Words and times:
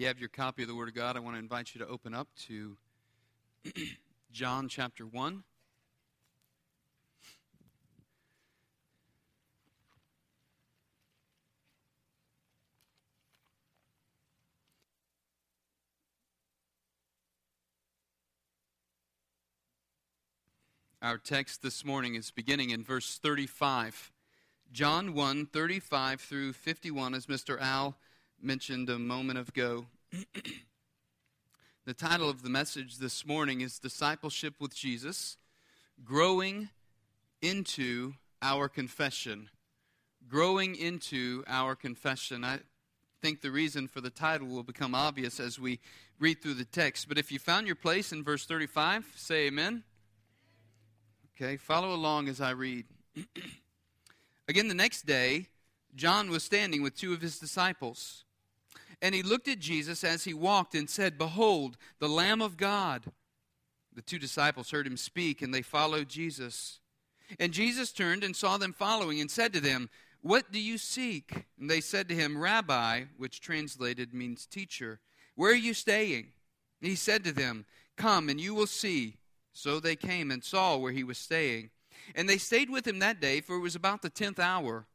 you 0.00 0.06
have 0.06 0.18
your 0.18 0.30
copy 0.30 0.62
of 0.62 0.68
the 0.68 0.74
Word 0.74 0.88
of 0.88 0.94
God, 0.94 1.14
I 1.14 1.20
want 1.20 1.36
to 1.36 1.38
invite 1.38 1.74
you 1.74 1.80
to 1.80 1.86
open 1.86 2.14
up 2.14 2.26
to 2.46 2.78
John 4.32 4.66
chapter 4.66 5.04
1. 5.04 5.44
Our 21.02 21.18
text 21.18 21.60
this 21.60 21.84
morning 21.84 22.14
is 22.14 22.30
beginning 22.30 22.70
in 22.70 22.82
verse 22.82 23.18
35. 23.22 24.10
John 24.72 25.12
1 25.12 25.44
35 25.44 26.22
through 26.22 26.54
51, 26.54 27.12
as 27.12 27.26
Mr. 27.26 27.60
Al 27.60 27.98
mentioned 28.42 28.88
a 28.88 28.98
moment 28.98 29.38
ago. 29.38 29.86
the 31.84 31.92
title 31.92 32.30
of 32.30 32.42
the 32.42 32.48
message 32.48 32.96
this 32.96 33.26
morning 33.26 33.60
is 33.60 33.78
Discipleship 33.78 34.54
with 34.58 34.74
Jesus 34.74 35.36
Growing 36.04 36.70
into 37.42 38.14
Our 38.40 38.68
Confession. 38.68 39.50
Growing 40.26 40.74
into 40.74 41.44
Our 41.46 41.74
Confession. 41.74 42.44
I 42.44 42.60
think 43.20 43.42
the 43.42 43.50
reason 43.50 43.88
for 43.88 44.00
the 44.00 44.10
title 44.10 44.48
will 44.48 44.62
become 44.62 44.94
obvious 44.94 45.38
as 45.38 45.58
we 45.58 45.78
read 46.18 46.40
through 46.40 46.54
the 46.54 46.64
text. 46.64 47.08
But 47.08 47.18
if 47.18 47.30
you 47.30 47.38
found 47.38 47.66
your 47.66 47.76
place 47.76 48.10
in 48.10 48.24
verse 48.24 48.46
35, 48.46 49.06
say 49.16 49.48
amen. 49.48 49.82
Okay, 51.36 51.58
follow 51.58 51.92
along 51.92 52.28
as 52.28 52.40
I 52.40 52.50
read. 52.50 52.86
Again, 54.48 54.68
the 54.68 54.74
next 54.74 55.04
day, 55.04 55.46
John 55.94 56.30
was 56.30 56.42
standing 56.42 56.82
with 56.82 56.96
two 56.96 57.12
of 57.12 57.20
his 57.20 57.38
disciples. 57.38 58.24
And 59.02 59.14
he 59.14 59.22
looked 59.22 59.48
at 59.48 59.58
Jesus 59.58 60.04
as 60.04 60.24
he 60.24 60.34
walked 60.34 60.74
and 60.74 60.88
said, 60.88 61.18
Behold, 61.18 61.76
the 61.98 62.08
Lamb 62.08 62.42
of 62.42 62.56
God. 62.56 63.04
The 63.94 64.02
two 64.02 64.18
disciples 64.18 64.70
heard 64.70 64.86
him 64.86 64.96
speak, 64.96 65.42
and 65.42 65.52
they 65.52 65.62
followed 65.62 66.08
Jesus. 66.08 66.80
And 67.38 67.52
Jesus 67.52 67.92
turned 67.92 68.22
and 68.22 68.36
saw 68.36 68.56
them 68.56 68.72
following 68.72 69.20
and 69.20 69.30
said 69.30 69.52
to 69.54 69.60
them, 69.60 69.88
What 70.20 70.52
do 70.52 70.60
you 70.60 70.78
seek? 70.78 71.46
And 71.58 71.70
they 71.70 71.80
said 71.80 72.08
to 72.08 72.14
him, 72.14 72.38
Rabbi, 72.38 73.04
which 73.16 73.40
translated 73.40 74.12
means 74.12 74.46
teacher, 74.46 75.00
where 75.34 75.52
are 75.52 75.54
you 75.54 75.74
staying? 75.74 76.32
And 76.80 76.90
he 76.90 76.94
said 76.94 77.24
to 77.24 77.32
them, 77.32 77.64
Come 77.96 78.28
and 78.28 78.40
you 78.40 78.54
will 78.54 78.66
see. 78.66 79.16
So 79.52 79.80
they 79.80 79.96
came 79.96 80.30
and 80.30 80.44
saw 80.44 80.76
where 80.76 80.92
he 80.92 81.04
was 81.04 81.18
staying. 81.18 81.70
And 82.14 82.28
they 82.28 82.38
stayed 82.38 82.70
with 82.70 82.86
him 82.86 82.98
that 83.00 83.20
day, 83.20 83.40
for 83.40 83.56
it 83.56 83.60
was 83.60 83.74
about 83.74 84.02
the 84.02 84.10
tenth 84.10 84.38
hour. 84.38 84.86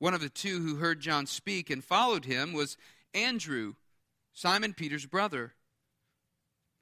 One 0.00 0.14
of 0.14 0.22
the 0.22 0.30
two 0.30 0.60
who 0.60 0.76
heard 0.76 1.00
John 1.00 1.26
speak 1.26 1.68
and 1.68 1.84
followed 1.84 2.24
him 2.24 2.54
was 2.54 2.78
Andrew, 3.14 3.74
Simon 4.32 4.72
Peter's 4.72 5.04
brother. 5.04 5.52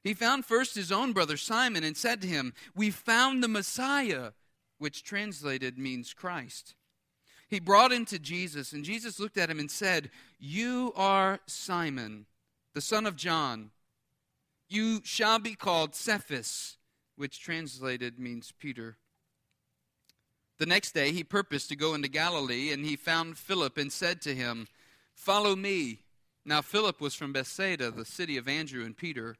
He 0.05 0.15
found 0.15 0.47
first 0.47 0.77
his 0.77 0.93
own 0.93 1.13
brother 1.13 1.37
Simon 1.37 1.83
and 1.83 1.97
said 1.97 2.23
to 2.23 2.29
him, 2.29 2.55
We 2.77 2.91
found 2.91 3.43
the 3.43 3.49
Messiah, 3.49 4.31
which 4.79 5.03
translated 5.03 5.77
means 5.77 6.15
Christ. 6.15 6.77
He 7.49 7.59
brought 7.59 7.93
him 7.93 8.05
to 8.07 8.21
Jesus, 8.21 8.73
and 8.73 8.85
Jesus 8.85 9.19
looked 9.19 9.37
at 9.37 9.51
him 9.51 9.59
and 9.59 9.71
said, 9.71 10.11
You 10.39 10.93
are 10.95 11.41
Simon, 11.47 12.27
the 12.73 12.81
son 12.81 13.05
of 13.05 13.17
John. 13.17 13.73
You 14.69 15.01
shall 15.03 15.41
be 15.41 15.57
called 15.57 15.97
Cephas, 15.97 16.77
which 17.17 17.41
translated 17.41 18.21
means 18.21 18.53
Peter. 18.57 18.99
The 20.59 20.67
next 20.67 20.93
day 20.93 21.13
he 21.13 21.23
purposed 21.23 21.69
to 21.69 21.77
go 21.77 21.95
into 21.95 22.09
Galilee, 22.09 22.73
and 22.73 22.85
he 22.85 22.97
found 22.97 23.39
Philip 23.39 23.79
and 23.79 23.93
said 23.93 24.21
to 24.23 24.35
him, 24.35 24.67
Follow 25.15 25.55
me. 25.55 26.01
Now 26.45 26.63
Philip 26.63 27.01
was 27.01 27.15
from 27.15 27.33
Bethsaida, 27.33 27.91
the 27.91 28.05
city 28.05 28.37
of 28.37 28.49
Andrew 28.49 28.85
and 28.85 28.97
Peter. 28.97 29.37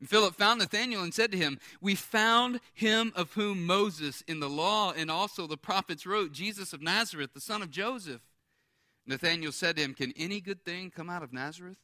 And 0.00 0.08
Philip 0.08 0.34
found 0.34 0.60
Nathanael 0.60 1.02
and 1.02 1.14
said 1.14 1.30
to 1.32 1.38
him, 1.38 1.58
We 1.80 1.94
found 1.94 2.60
him 2.72 3.12
of 3.14 3.32
whom 3.34 3.66
Moses 3.66 4.22
in 4.26 4.40
the 4.40 4.48
law 4.48 4.92
and 4.96 5.10
also 5.10 5.46
the 5.46 5.56
prophets 5.56 6.06
wrote, 6.06 6.32
Jesus 6.32 6.72
of 6.72 6.82
Nazareth, 6.82 7.34
the 7.34 7.40
son 7.40 7.62
of 7.62 7.70
Joseph. 7.70 8.22
Nathanael 9.06 9.52
said 9.52 9.76
to 9.76 9.82
him, 9.82 9.94
Can 9.94 10.12
any 10.16 10.40
good 10.40 10.64
thing 10.64 10.90
come 10.90 11.10
out 11.10 11.22
of 11.22 11.32
Nazareth? 11.32 11.78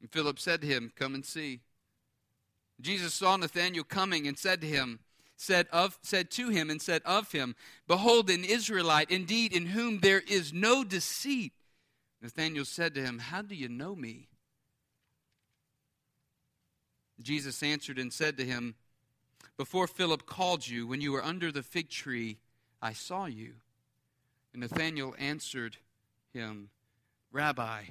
And 0.00 0.10
Philip 0.10 0.38
said 0.38 0.60
to 0.60 0.66
him, 0.66 0.92
Come 0.94 1.14
and 1.14 1.24
see. 1.24 1.60
Jesus 2.80 3.14
saw 3.14 3.36
Nathanael 3.36 3.84
coming 3.84 4.26
and 4.26 4.38
said 4.38 4.60
to 4.60 4.66
him, 4.66 5.00
said 5.40 5.66
of 5.72 5.98
said 6.02 6.30
to 6.30 6.50
him 6.50 6.68
and 6.68 6.82
said 6.82 7.00
of 7.06 7.32
him, 7.32 7.56
Behold, 7.88 8.28
an 8.28 8.44
Israelite, 8.44 9.10
indeed, 9.10 9.54
in 9.54 9.66
whom 9.66 10.00
there 10.00 10.20
is 10.20 10.52
no 10.52 10.84
deceit. 10.84 11.52
Nathanael 12.20 12.66
said 12.66 12.94
to 12.94 13.02
him, 13.02 13.18
How 13.18 13.40
do 13.40 13.54
you 13.54 13.68
know 13.68 13.96
me? 13.96 14.28
Jesus 17.22 17.62
answered 17.62 17.98
and 17.98 18.12
said 18.12 18.36
to 18.36 18.44
him, 18.44 18.74
Before 19.56 19.86
Philip 19.86 20.26
called 20.26 20.68
you, 20.68 20.86
when 20.86 21.00
you 21.00 21.12
were 21.12 21.24
under 21.24 21.50
the 21.50 21.62
fig 21.62 21.88
tree, 21.88 22.36
I 22.82 22.92
saw 22.92 23.24
you. 23.24 23.54
And 24.52 24.60
Nathanael 24.60 25.14
answered 25.18 25.78
him, 26.34 26.68
Rabbi, 27.32 27.84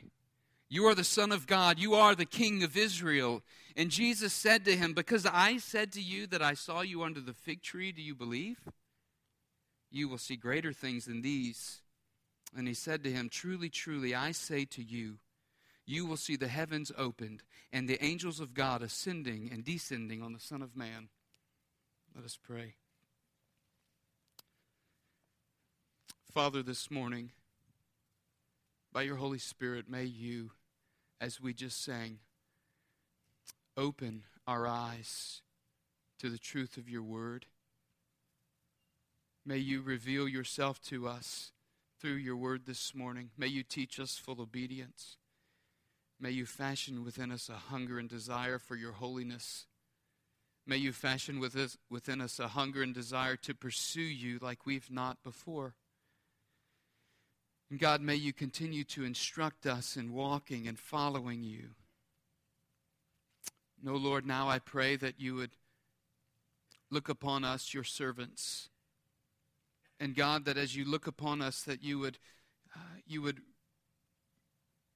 you 0.69 0.85
are 0.85 0.95
the 0.95 1.03
Son 1.03 1.31
of 1.31 1.47
God. 1.47 1.79
You 1.79 1.95
are 1.95 2.13
the 2.13 2.25
King 2.25 2.63
of 2.63 2.77
Israel. 2.77 3.41
And 3.75 3.89
Jesus 3.89 4.33
said 4.33 4.65
to 4.65 4.75
him, 4.75 4.93
Because 4.93 5.25
I 5.25 5.57
said 5.57 5.91
to 5.93 6.01
you 6.01 6.27
that 6.27 6.43
I 6.43 6.53
saw 6.53 6.81
you 6.81 7.01
under 7.01 7.19
the 7.19 7.33
fig 7.33 7.63
tree, 7.63 7.91
do 7.91 8.01
you 8.01 8.13
believe? 8.13 8.59
You 9.91 10.07
will 10.07 10.19
see 10.19 10.35
greater 10.35 10.71
things 10.71 11.05
than 11.05 11.23
these. 11.23 11.81
And 12.55 12.67
he 12.67 12.75
said 12.75 13.03
to 13.03 13.11
him, 13.11 13.29
Truly, 13.29 13.69
truly, 13.69 14.13
I 14.13 14.31
say 14.31 14.65
to 14.65 14.83
you, 14.83 15.17
you 15.85 16.05
will 16.05 16.17
see 16.17 16.35
the 16.35 16.47
heavens 16.47 16.91
opened 16.95 17.41
and 17.73 17.89
the 17.89 18.03
angels 18.03 18.39
of 18.39 18.53
God 18.53 18.83
ascending 18.83 19.49
and 19.51 19.65
descending 19.65 20.21
on 20.21 20.33
the 20.33 20.39
Son 20.39 20.61
of 20.61 20.75
Man. 20.75 21.09
Let 22.15 22.25
us 22.25 22.37
pray. 22.41 22.75
Father, 26.31 26.61
this 26.61 26.91
morning, 26.91 27.31
by 28.93 29.01
your 29.01 29.15
Holy 29.15 29.39
Spirit, 29.39 29.89
may 29.89 30.03
you 30.03 30.51
as 31.21 31.41
we 31.41 31.53
just 31.53 31.83
sang, 31.83 32.19
open 33.75 34.23
our 34.47 34.65
eyes 34.65 35.41
to 36.19 36.29
the 36.29 36.37
truth 36.37 36.77
of 36.77 36.89
your 36.89 37.03
word. 37.03 37.45
May 39.45 39.57
you 39.57 39.81
reveal 39.81 40.27
yourself 40.27 40.81
to 40.83 41.07
us 41.07 41.51
through 41.99 42.15
your 42.15 42.35
word 42.35 42.65
this 42.65 42.93
morning. 42.93 43.31
May 43.37 43.47
you 43.47 43.63
teach 43.63 43.99
us 43.99 44.17
full 44.17 44.41
obedience. 44.41 45.17
May 46.19 46.31
you 46.31 46.45
fashion 46.45 47.03
within 47.03 47.31
us 47.31 47.49
a 47.49 47.53
hunger 47.53 47.97
and 47.97 48.09
desire 48.09 48.59
for 48.59 48.75
your 48.75 48.93
holiness. 48.93 49.65
May 50.67 50.77
you 50.77 50.91
fashion 50.91 51.39
within 51.39 52.21
us 52.21 52.39
a 52.39 52.49
hunger 52.49 52.83
and 52.83 52.93
desire 52.93 53.35
to 53.37 53.55
pursue 53.55 54.01
you 54.01 54.37
like 54.41 54.65
we've 54.65 54.91
not 54.91 55.23
before. 55.23 55.75
And 57.69 57.79
God, 57.79 58.01
may 58.01 58.15
you 58.15 58.33
continue 58.33 58.83
to 58.85 59.03
instruct 59.03 59.65
us 59.65 59.95
in 59.95 60.13
walking 60.13 60.67
and 60.67 60.79
following 60.79 61.43
you. 61.43 61.69
No, 63.81 63.93
Lord, 63.93 64.25
now 64.25 64.49
I 64.49 64.59
pray 64.59 64.95
that 64.95 65.19
you 65.19 65.35
would 65.35 65.51
look 66.89 67.09
upon 67.09 67.43
us, 67.43 67.73
your 67.73 67.83
servants. 67.83 68.69
And 69.99 70.15
God, 70.15 70.45
that 70.45 70.57
as 70.57 70.75
you 70.75 70.83
look 70.83 71.07
upon 71.07 71.41
us, 71.41 71.61
that 71.63 71.83
you 71.83 71.99
would, 71.99 72.17
uh, 72.75 72.97
you 73.05 73.21
would 73.21 73.41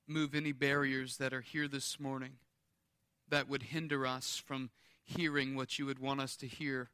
move 0.08 0.34
any 0.34 0.52
barriers 0.52 1.18
that 1.18 1.34
are 1.34 1.42
here 1.42 1.68
this 1.68 2.00
morning 2.00 2.34
that 3.30 3.48
would 3.48 3.64
hinder 3.64 4.06
us 4.06 4.42
from 4.44 4.70
hearing 5.04 5.56
what 5.56 5.80
you 5.80 5.86
would 5.86 6.00
want 6.00 6.22
us 6.22 6.36
to 6.38 6.48
hear. 6.48 6.90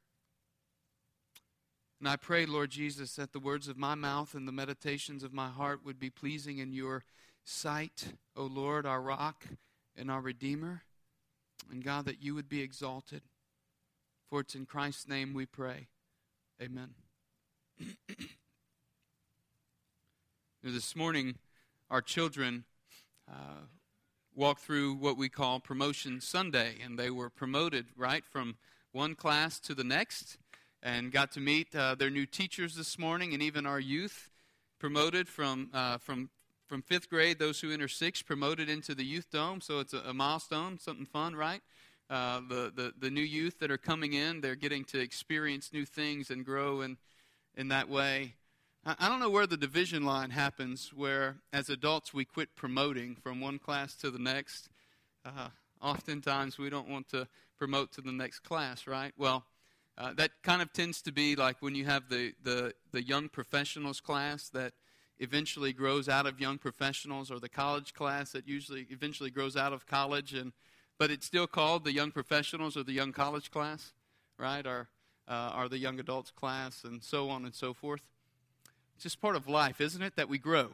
And 2.00 2.08
I 2.08 2.16
pray, 2.16 2.46
Lord 2.46 2.70
Jesus, 2.70 3.16
that 3.16 3.34
the 3.34 3.40
words 3.40 3.68
of 3.68 3.78
my 3.78 3.94
mouth 3.94 4.34
and 4.34 4.48
the 4.48 4.54
meditations 4.54 5.22
of 5.22 5.34
my 5.34 5.50
heart 5.50 5.82
would 5.84 6.00
be 6.00 6.10
pleasing 6.10 6.60
in 6.60 6.72
your 6.72 7.04
sight, 7.44 8.14
O 8.38 8.44
Lord, 8.44 8.86
our 8.86 9.02
rock 9.02 9.46
and 9.98 10.10
our 10.10 10.22
Redeemer. 10.22 10.84
And 11.70 11.84
God, 11.84 12.06
that 12.06 12.24
you 12.24 12.36
would 12.36 12.48
be 12.48 12.62
exalted. 12.62 13.24
For 14.30 14.40
it's 14.40 14.56
in 14.56 14.66
Christ's 14.66 15.10
name 15.10 15.34
we 15.34 15.46
pray. 15.46 15.88
Amen. 16.62 16.92
this 20.64 20.96
morning, 20.96 21.36
our 21.90 22.02
children 22.02 22.64
uh, 23.30 23.66
walked 24.34 24.62
through 24.62 24.94
what 24.94 25.18
we 25.18 25.28
call 25.28 25.60
Promotion 25.60 26.22
Sunday, 26.22 26.76
and 26.84 26.98
they 26.98 27.10
were 27.10 27.30
promoted 27.30 27.88
right 27.98 28.24
from 28.24 28.56
one 28.94 29.16
class 29.16 29.60
to 29.60 29.76
the 29.76 29.84
next 29.84 30.38
and 30.82 31.12
got 31.12 31.32
to 31.34 31.40
meet 31.40 31.76
uh, 31.76 31.96
their 31.96 32.10
new 32.10 32.26
teachers 32.26 32.76
this 32.76 32.98
morning 32.98 33.34
and 33.34 33.44
even 33.44 33.66
our 33.66 33.80
youth 33.80 34.30
promoted 34.80 35.28
from, 35.28 35.70
uh, 35.74 35.98
from, 35.98 36.30
from 36.68 36.82
fifth 36.82 37.10
grade, 37.10 37.38
those 37.38 37.60
who 37.60 37.72
enter 37.72 37.88
sixth, 37.88 38.26
promoted 38.26 38.70
into 38.70 38.96
the 38.96 39.04
youth 39.04 39.30
dome. 39.30 39.60
So 39.62 39.80
it's 39.80 39.94
a, 39.94 40.00
a 40.00 40.14
milestone, 40.14 40.80
something 40.80 41.06
fun, 41.06 41.36
right? 41.36 41.62
Uh, 42.10 42.42
the, 42.48 42.72
the, 42.76 42.94
the 42.98 43.10
new 43.10 43.22
youth 43.22 43.60
that 43.60 43.70
are 43.70 43.78
coming 43.78 44.14
in, 44.14 44.42
they're 44.42 44.56
getting 44.56 44.84
to 44.86 45.00
experience 45.00 45.72
new 45.74 45.86
things 45.86 46.32
and 46.32 46.46
grow 46.46 46.82
in, 46.82 46.98
in 47.56 47.68
that 47.68 47.90
way. 47.90 48.34
I 48.86 49.10
don't 49.10 49.20
know 49.20 49.30
where 49.30 49.46
the 49.46 49.58
division 49.58 50.06
line 50.06 50.30
happens 50.30 50.94
where, 50.96 51.36
as 51.52 51.70
adults, 51.70 52.14
we 52.14 52.24
quit 52.24 52.56
promoting 52.56 53.16
from 53.22 53.42
one 53.42 53.60
class 53.60 53.94
to 53.98 54.10
the 54.10 54.18
next. 54.18 54.70
Uh, 55.26 55.50
oftentimes, 55.82 56.58
we 56.58 56.70
don't 56.70 56.88
want 56.88 57.10
to 57.10 57.28
promote 57.58 57.92
to 57.92 58.02
the 58.02 58.14
next 58.14 58.40
class, 58.40 58.88
right? 58.88 59.12
Well, 59.18 59.44
uh, 60.00 60.14
that 60.14 60.32
kind 60.44 60.62
of 60.62 60.72
tends 60.72 61.02
to 61.02 61.12
be 61.12 61.36
like 61.36 61.58
when 61.62 61.76
you 61.76 61.84
have 61.84 62.08
the, 62.10 62.34
the, 62.42 62.74
the 62.92 63.04
young 63.04 63.28
professionals 63.28 64.00
class 64.00 64.48
that 64.50 64.72
eventually 65.20 65.74
grows 65.74 66.08
out 66.08 66.26
of 66.26 66.40
young 66.40 66.58
professionals, 66.58 67.30
or 67.30 67.40
the 67.40 67.50
college 67.50 67.94
class 67.94 68.32
that 68.32 68.48
usually 68.48 68.88
eventually 68.90 69.30
grows 69.30 69.58
out 69.58 69.74
of 69.74 69.86
college, 69.86 70.34
and 70.34 70.54
but 70.98 71.12
it's 71.12 71.26
still 71.26 71.48
called 71.48 71.84
the 71.84 71.92
young 71.92 72.12
professionals 72.12 72.78
or 72.78 72.84
the 72.84 72.94
young 72.94 73.12
college 73.12 73.52
class, 73.52 73.94
right? 74.38 74.66
Or, 74.66 74.88
uh, 75.28 75.68
the 75.68 75.78
young 75.78 76.00
adults 76.00 76.32
class, 76.32 76.84
and 76.84 77.04
so 77.04 77.30
on 77.30 77.46
and 77.46 77.54
so 77.54 77.74
forth. 77.74 78.02
It's 78.96 79.04
just 79.04 79.22
part 79.22 79.36
of 79.36 79.48
life, 79.48 79.80
isn't 79.80 80.02
it, 80.02 80.16
that 80.16 80.28
we 80.28 80.38
grow? 80.38 80.70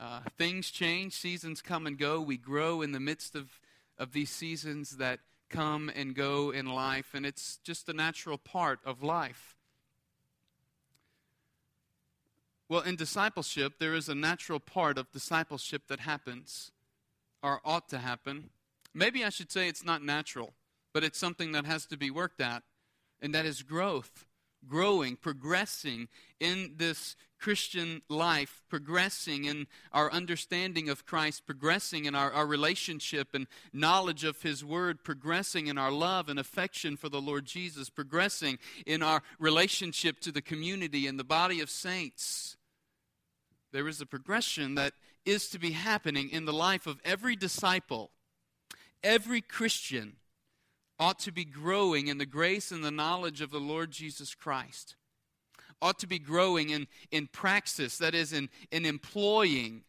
Uh, 0.00 0.20
things 0.38 0.70
change, 0.70 1.12
seasons 1.12 1.60
come 1.60 1.86
and 1.86 1.98
go. 1.98 2.20
We 2.20 2.36
grow 2.36 2.82
in 2.82 2.92
the 2.92 3.00
midst 3.00 3.34
of, 3.34 3.60
of 3.98 4.12
these 4.12 4.30
seasons 4.30 4.96
that 4.96 5.20
come 5.48 5.90
and 5.94 6.14
go 6.14 6.50
in 6.50 6.66
life, 6.66 7.14
and 7.14 7.24
it's 7.26 7.58
just 7.64 7.88
a 7.88 7.92
natural 7.92 8.38
part 8.38 8.80
of 8.84 9.02
life. 9.02 9.56
Well, 12.68 12.82
in 12.82 12.96
discipleship, 12.96 13.74
there 13.78 13.94
is 13.94 14.08
a 14.08 14.14
natural 14.14 14.60
part 14.60 14.98
of 14.98 15.10
discipleship 15.10 15.82
that 15.88 16.00
happens, 16.00 16.70
or 17.42 17.60
ought 17.64 17.88
to 17.88 17.98
happen. 17.98 18.50
Maybe 18.92 19.24
I 19.24 19.30
should 19.30 19.50
say 19.50 19.68
it's 19.68 19.84
not 19.84 20.02
natural, 20.02 20.52
but 20.92 21.02
it's 21.02 21.18
something 21.18 21.52
that 21.52 21.64
has 21.64 21.86
to 21.86 21.96
be 21.96 22.10
worked 22.10 22.40
at, 22.40 22.62
and 23.22 23.34
that 23.34 23.46
is 23.46 23.62
growth 23.62 24.26
growing, 24.68 25.16
progressing 25.16 26.08
in 26.40 26.74
this 26.76 27.16
Christian 27.38 28.02
life, 28.08 28.62
progressing 28.68 29.44
in 29.44 29.66
our 29.92 30.10
understanding 30.12 30.88
of 30.88 31.06
Christ, 31.06 31.46
progressing 31.46 32.04
in 32.04 32.14
our, 32.14 32.32
our 32.32 32.46
relationship 32.46 33.28
and 33.32 33.46
knowledge 33.72 34.24
of 34.24 34.42
His 34.42 34.64
Word, 34.64 35.04
progressing 35.04 35.68
in 35.68 35.78
our 35.78 35.92
love 35.92 36.28
and 36.28 36.38
affection 36.38 36.96
for 36.96 37.08
the 37.08 37.20
Lord 37.20 37.44
Jesus, 37.44 37.90
progressing 37.90 38.58
in 38.86 39.02
our 39.02 39.22
relationship 39.38 40.18
to 40.20 40.32
the 40.32 40.42
community 40.42 41.06
and 41.06 41.18
the 41.18 41.24
body 41.24 41.60
of 41.60 41.70
saints. 41.70 42.56
There 43.72 43.88
is 43.88 44.00
a 44.00 44.06
progression 44.06 44.74
that 44.74 44.94
is 45.24 45.48
to 45.50 45.58
be 45.58 45.72
happening 45.72 46.30
in 46.30 46.44
the 46.44 46.52
life 46.52 46.86
of 46.86 47.00
every 47.04 47.36
disciple, 47.36 48.10
every 49.04 49.40
Christian 49.40 50.16
ought 50.98 51.18
to 51.20 51.32
be 51.32 51.44
growing 51.44 52.08
in 52.08 52.18
the 52.18 52.26
grace 52.26 52.72
and 52.72 52.84
the 52.84 52.90
knowledge 52.90 53.40
of 53.40 53.50
the 53.50 53.60
Lord 53.60 53.90
Jesus 53.90 54.34
Christ, 54.34 54.96
ought 55.80 55.98
to 56.00 56.06
be 56.06 56.18
growing 56.18 56.70
in, 56.70 56.86
in 57.10 57.26
praxis, 57.28 57.98
that 57.98 58.14
is, 58.14 58.32
in, 58.32 58.48
in 58.70 58.84
employing 58.84 59.84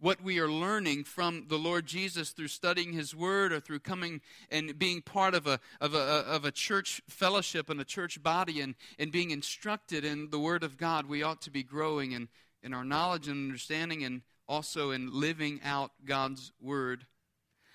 what 0.00 0.22
we 0.22 0.38
are 0.38 0.48
learning 0.48 1.04
from 1.04 1.44
the 1.48 1.58
Lord 1.58 1.86
Jesus 1.86 2.30
through 2.30 2.48
studying 2.48 2.92
His 2.92 3.14
Word 3.14 3.52
or 3.52 3.60
through 3.60 3.80
coming 3.80 4.22
and 4.50 4.78
being 4.78 5.02
part 5.02 5.34
of 5.34 5.46
a, 5.46 5.60
of 5.80 5.94
a, 5.94 5.98
of 5.98 6.44
a 6.44 6.50
church 6.50 7.02
fellowship 7.08 7.68
and 7.68 7.80
a 7.80 7.84
church 7.84 8.22
body 8.22 8.60
and, 8.60 8.74
and 8.98 9.12
being 9.12 9.30
instructed 9.30 10.04
in 10.04 10.30
the 10.30 10.38
Word 10.38 10.64
of 10.64 10.78
God, 10.78 11.06
we 11.06 11.22
ought 11.22 11.42
to 11.42 11.50
be 11.50 11.62
growing 11.62 12.12
in, 12.12 12.28
in 12.62 12.72
our 12.72 12.84
knowledge 12.84 13.28
and 13.28 13.48
understanding 13.48 14.02
and 14.04 14.22
also 14.48 14.90
in 14.90 15.12
living 15.12 15.60
out 15.62 15.92
God's 16.04 16.50
Word. 16.60 17.06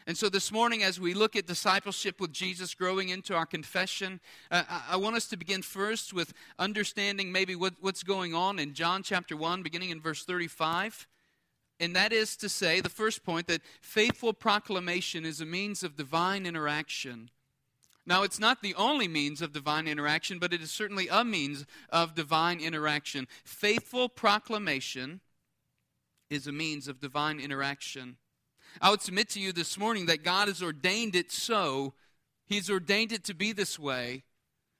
And 0.07 0.15
so 0.15 0.29
this 0.29 0.51
morning, 0.51 0.83
as 0.83 0.99
we 0.99 1.15
look 1.15 1.35
at 1.35 1.47
discipleship 1.47 2.21
with 2.21 2.31
Jesus 2.31 2.75
growing 2.75 3.09
into 3.09 3.33
our 3.33 3.45
confession, 3.45 4.19
uh, 4.51 4.61
I 4.87 4.97
want 4.97 5.15
us 5.15 5.27
to 5.29 5.37
begin 5.37 5.63
first 5.63 6.13
with 6.13 6.31
understanding 6.59 7.31
maybe 7.31 7.55
what, 7.55 7.73
what's 7.81 8.03
going 8.03 8.35
on 8.35 8.59
in 8.59 8.75
John 8.75 9.01
chapter 9.01 9.35
1, 9.35 9.63
beginning 9.63 9.89
in 9.89 9.99
verse 9.99 10.23
35. 10.23 11.07
And 11.79 11.95
that 11.95 12.13
is 12.13 12.37
to 12.37 12.49
say, 12.49 12.81
the 12.81 12.89
first 12.89 13.23
point, 13.23 13.47
that 13.47 13.61
faithful 13.81 14.31
proclamation 14.31 15.25
is 15.25 15.41
a 15.41 15.45
means 15.45 15.81
of 15.81 15.95
divine 15.95 16.45
interaction. 16.45 17.31
Now, 18.05 18.21
it's 18.21 18.39
not 18.39 18.61
the 18.61 18.75
only 18.75 19.07
means 19.07 19.41
of 19.41 19.53
divine 19.53 19.87
interaction, 19.87 20.37
but 20.37 20.53
it 20.53 20.61
is 20.61 20.71
certainly 20.71 21.07
a 21.09 21.25
means 21.25 21.65
of 21.89 22.13
divine 22.13 22.59
interaction. 22.59 23.27
Faithful 23.43 24.07
proclamation 24.07 25.21
is 26.29 26.45
a 26.45 26.51
means 26.51 26.87
of 26.87 26.99
divine 26.99 27.39
interaction. 27.39 28.17
I 28.81 28.89
would 28.89 29.01
submit 29.01 29.30
to 29.30 29.39
you 29.39 29.51
this 29.51 29.77
morning 29.77 30.06
that 30.07 30.24
God 30.24 30.48
has 30.48 30.62
ordained 30.62 31.16
it 31.16 31.31
so. 31.31 31.94
He's 32.45 32.69
ordained 32.69 33.12
it 33.12 33.24
to 33.25 33.33
be 33.33 33.51
this 33.51 33.80
way 33.80 34.24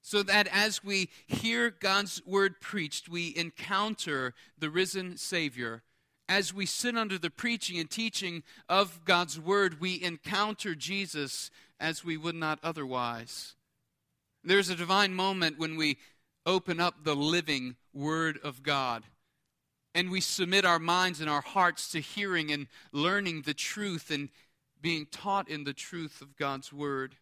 so 0.02 0.22
that 0.22 0.48
as 0.52 0.84
we 0.84 1.10
hear 1.26 1.72
God's 1.72 2.22
word 2.26 2.62
preached, 2.62 3.10
we 3.10 3.34
encounter 3.36 4.36
the 4.58 4.70
risen 4.70 5.18
Savior. 5.18 5.82
As 6.30 6.54
we 6.54 6.66
sit 6.66 6.96
under 6.96 7.18
the 7.18 7.32
preaching 7.32 7.80
and 7.80 7.90
teaching 7.90 8.44
of 8.70 9.04
God's 9.06 9.40
word, 9.40 9.82
we 9.82 10.02
encounter 10.04 10.76
Jesus 10.76 11.50
as 11.80 12.04
we 12.04 12.18
would 12.18 12.36
not 12.36 12.60
otherwise. 12.62 13.56
There's 14.44 14.70
a 14.70 14.76
divine 14.76 15.14
moment 15.16 15.58
when 15.58 15.76
we 15.76 15.98
open 16.46 16.80
up 16.80 17.04
the 17.04 17.16
living 17.16 17.76
word 17.92 18.38
of 18.44 18.62
God 18.62 19.04
and 19.96 20.12
we 20.12 20.20
submit 20.20 20.66
our 20.66 20.78
minds 20.78 21.22
and 21.22 21.30
our 21.30 21.42
hearts 21.42 21.90
to 21.92 22.02
hearing 22.02 22.52
and 22.52 22.68
learning 22.92 23.44
the 23.44 23.54
truth 23.54 24.12
and 24.12 24.28
being 24.82 25.08
taught 25.10 25.50
in 25.50 25.64
the 25.64 25.74
truth 25.74 26.22
of 26.22 26.36
God's 26.36 26.72
Word. 26.72 27.16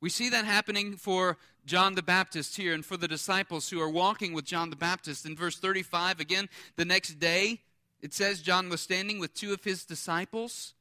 We 0.00 0.10
see 0.10 0.30
that 0.30 0.44
happening 0.44 0.96
for 0.96 1.38
John 1.64 1.96
the 1.96 2.02
Baptist 2.02 2.56
here 2.56 2.72
and 2.72 2.84
for 2.84 2.96
the 2.96 3.08
disciples 3.08 3.68
who 3.68 3.80
are 3.80 3.90
walking 3.90 4.32
with 4.32 4.44
John 4.44 4.70
the 4.70 4.76
Baptist. 4.76 5.26
In 5.26 5.34
verse 5.34 5.58
35, 5.58 6.20
again, 6.20 6.48
the 6.76 6.84
next 6.84 7.18
day, 7.18 7.62
it 8.00 8.14
says 8.14 8.40
John 8.40 8.68
was 8.68 8.80
standing 8.80 9.18
with 9.18 9.34
two 9.34 9.52
of 9.52 9.64
his 9.64 9.84
disciples. 9.84 10.74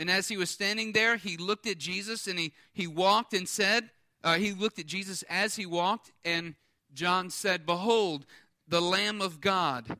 And 0.00 0.10
as 0.10 0.26
he 0.26 0.36
was 0.36 0.50
standing 0.50 0.92
there, 0.92 1.16
he 1.16 1.36
looked 1.36 1.68
at 1.68 1.78
Jesus 1.78 2.26
and 2.26 2.38
he, 2.38 2.52
he 2.72 2.88
walked 2.88 3.32
and 3.32 3.48
said, 3.48 3.90
uh, 4.24 4.34
he 4.34 4.52
looked 4.52 4.80
at 4.80 4.86
Jesus 4.86 5.22
as 5.28 5.54
he 5.54 5.66
walked 5.66 6.10
and 6.24 6.56
John 6.92 7.30
said, 7.30 7.66
Behold, 7.66 8.26
the 8.66 8.82
Lamb 8.82 9.20
of 9.20 9.40
God. 9.40 9.96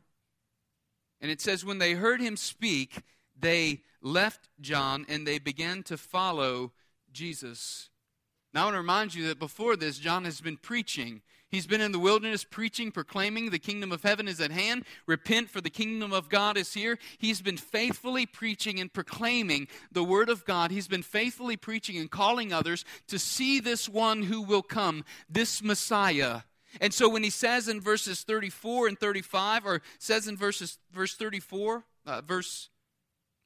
And 1.21 1.31
it 1.31 1.41
says, 1.41 1.65
When 1.65 1.79
they 1.79 1.93
heard 1.93 2.21
him 2.21 2.37
speak, 2.37 3.03
they 3.39 3.83
left 4.01 4.49
John 4.61 5.07
and 5.09 5.27
they 5.27 5.39
began 5.39 5.83
to 5.85 5.97
follow 5.97 6.73
Jesus. 7.13 7.91
Now, 8.55 8.63
I 8.63 8.65
want 8.65 8.75
to 8.75 8.79
remind 8.79 9.15
you 9.15 9.29
that 9.29 9.39
before 9.39 9.77
this, 9.77 9.99
John 9.99 10.25
has 10.25 10.41
been 10.41 10.57
preaching. 10.57 11.23
He's 11.51 11.67
been 11.67 11.81
in 11.81 11.93
the 11.93 11.99
wilderness 11.99 12.45
preaching, 12.45 12.91
proclaiming 12.91 13.51
the 13.51 13.59
kingdom 13.59 13.91
of 13.91 14.03
heaven 14.03 14.29
is 14.29 14.41
at 14.41 14.51
hand. 14.51 14.85
Repent, 15.07 15.49
for 15.49 15.61
the 15.61 15.71
kingdom 15.71 16.13
of 16.13 16.29
God 16.29 16.59
is 16.59 16.75
here. 16.75 16.99
He's 17.17 17.41
been 17.41 17.57
faithfully 17.57 18.27
preaching 18.27 18.81
and 18.81 18.93
proclaiming 18.93 19.69
the 19.91 20.05
word 20.05 20.29
of 20.29 20.45
God. 20.45 20.71
He's 20.71 20.89
been 20.89 21.03
faithfully 21.03 21.57
preaching 21.57 21.97
and 21.97 22.11
calling 22.11 22.53
others 22.53 22.85
to 23.09 23.19
see 23.19 23.61
this 23.61 23.89
one 23.89 24.23
who 24.25 24.43
will 24.43 24.63
come, 24.63 25.05
this 25.29 25.63
Messiah. 25.63 26.43
And 26.81 26.93
so 26.95 27.09
when 27.09 27.23
he 27.23 27.31
says 27.31 27.69
in 27.69 27.81
verses 27.81 28.23
34 28.23 28.89
and 28.89 28.99
35, 28.99 29.67
or 29.67 29.83
says 29.99 30.29
in 30.29 30.37
verses 30.37 30.79
verse 30.93 31.15
34, 31.15 31.85
uh, 32.07 32.21
verse 32.23 32.71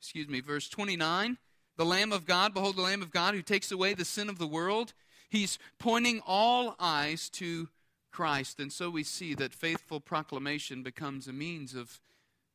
excuse 0.00 0.28
me, 0.28 0.40
verse 0.40 0.68
29, 0.68 1.38
the 1.76 1.84
Lamb 1.84 2.12
of 2.12 2.26
God, 2.26 2.52
behold 2.52 2.76
the 2.76 2.82
Lamb 2.82 3.02
of 3.02 3.12
God 3.12 3.34
who 3.34 3.42
takes 3.42 3.70
away 3.70 3.94
the 3.94 4.04
sin 4.04 4.28
of 4.28 4.38
the 4.38 4.46
world. 4.46 4.94
He's 5.30 5.58
pointing 5.78 6.20
all 6.26 6.74
eyes 6.78 7.28
to 7.30 7.68
Christ. 8.10 8.60
And 8.60 8.72
so 8.72 8.90
we 8.90 9.04
see 9.04 9.34
that 9.34 9.54
faithful 9.54 10.00
proclamation 10.00 10.82
becomes 10.82 11.28
a 11.28 11.32
means 11.32 11.74
of 11.74 12.00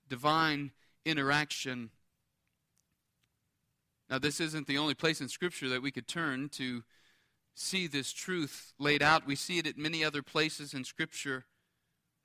divine 0.07 0.71
interaction. 1.05 1.89
Now, 4.09 4.19
this 4.19 4.39
isn't 4.39 4.67
the 4.67 4.77
only 4.77 4.93
place 4.93 5.19
in 5.19 5.29
Scripture 5.29 5.69
that 5.69 5.81
we 5.81 5.91
could 5.91 6.07
turn 6.07 6.49
to 6.49 6.83
see 7.57 7.87
this 7.87 8.13
truth 8.13 8.73
laid 8.79 9.01
out. 9.01 9.25
We 9.25 9.35
see 9.35 9.57
it 9.57 9.67
at 9.67 9.77
many 9.77 10.03
other 10.03 10.21
places 10.21 10.73
in 10.73 10.83
Scripture. 10.83 11.45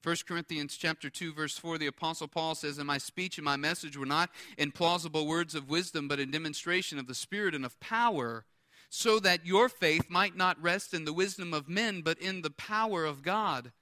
1 0.02 0.16
Corinthians 0.26 0.76
chapter 0.76 1.08
2 1.08 1.32
verse 1.32 1.56
4 1.56 1.78
the 1.78 1.86
apostle 1.86 2.26
Paul 2.26 2.56
says 2.56 2.78
and 2.78 2.88
my 2.88 2.98
speech 2.98 3.38
and 3.38 3.44
my 3.44 3.56
message 3.56 3.96
were 3.96 4.04
not 4.04 4.30
in 4.58 4.72
plausible 4.72 5.28
words 5.28 5.54
of 5.54 5.70
wisdom 5.70 6.08
but 6.08 6.18
in 6.18 6.32
demonstration 6.32 6.98
of 6.98 7.06
the 7.06 7.14
spirit 7.14 7.54
and 7.54 7.64
of 7.64 7.78
power 7.78 8.44
so 8.90 9.20
that 9.20 9.46
your 9.46 9.68
faith 9.68 10.10
might 10.10 10.36
not 10.36 10.60
rest 10.60 10.92
in 10.92 11.04
the 11.04 11.12
wisdom 11.12 11.54
of 11.54 11.68
men 11.68 12.02
but 12.02 12.18
in 12.18 12.42
the 12.42 12.50
power 12.50 13.04
of 13.04 13.22
God. 13.22 13.72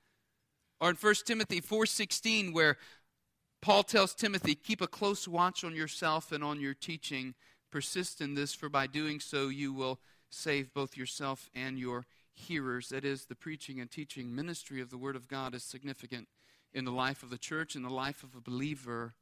Or 0.78 0.90
in 0.90 0.96
1 0.96 1.14
Timothy 1.26 1.60
4:16 1.60 2.52
where 2.52 2.76
Paul 3.62 3.82
tells 3.82 4.14
Timothy 4.14 4.54
keep 4.54 4.82
a 4.82 4.86
close 4.86 5.26
watch 5.26 5.64
on 5.64 5.74
yourself 5.74 6.32
and 6.32 6.44
on 6.44 6.60
your 6.60 6.74
teaching 6.74 7.34
persist 7.72 8.20
in 8.20 8.34
this 8.34 8.54
for 8.54 8.68
by 8.68 8.86
doing 8.86 9.20
so 9.20 9.48
you 9.48 9.72
will 9.72 10.00
save 10.30 10.72
both 10.72 10.96
yourself 10.96 11.50
and 11.54 11.78
your 11.78 12.06
hearers. 12.32 12.88
That 12.88 13.04
is, 13.04 13.26
the 13.26 13.34
preaching 13.34 13.80
and 13.80 13.90
teaching 13.90 14.34
ministry 14.34 14.80
of 14.80 14.90
the 14.90 14.98
Word 14.98 15.16
of 15.16 15.28
God 15.28 15.54
is 15.54 15.62
significant 15.62 16.28
in 16.72 16.84
the 16.84 16.92
life 16.92 17.22
of 17.22 17.30
the 17.30 17.38
church 17.38 17.74
and 17.74 17.84
the 17.84 17.90
life 17.90 18.22
of 18.22 18.34
a 18.34 18.40
believer. 18.40 19.14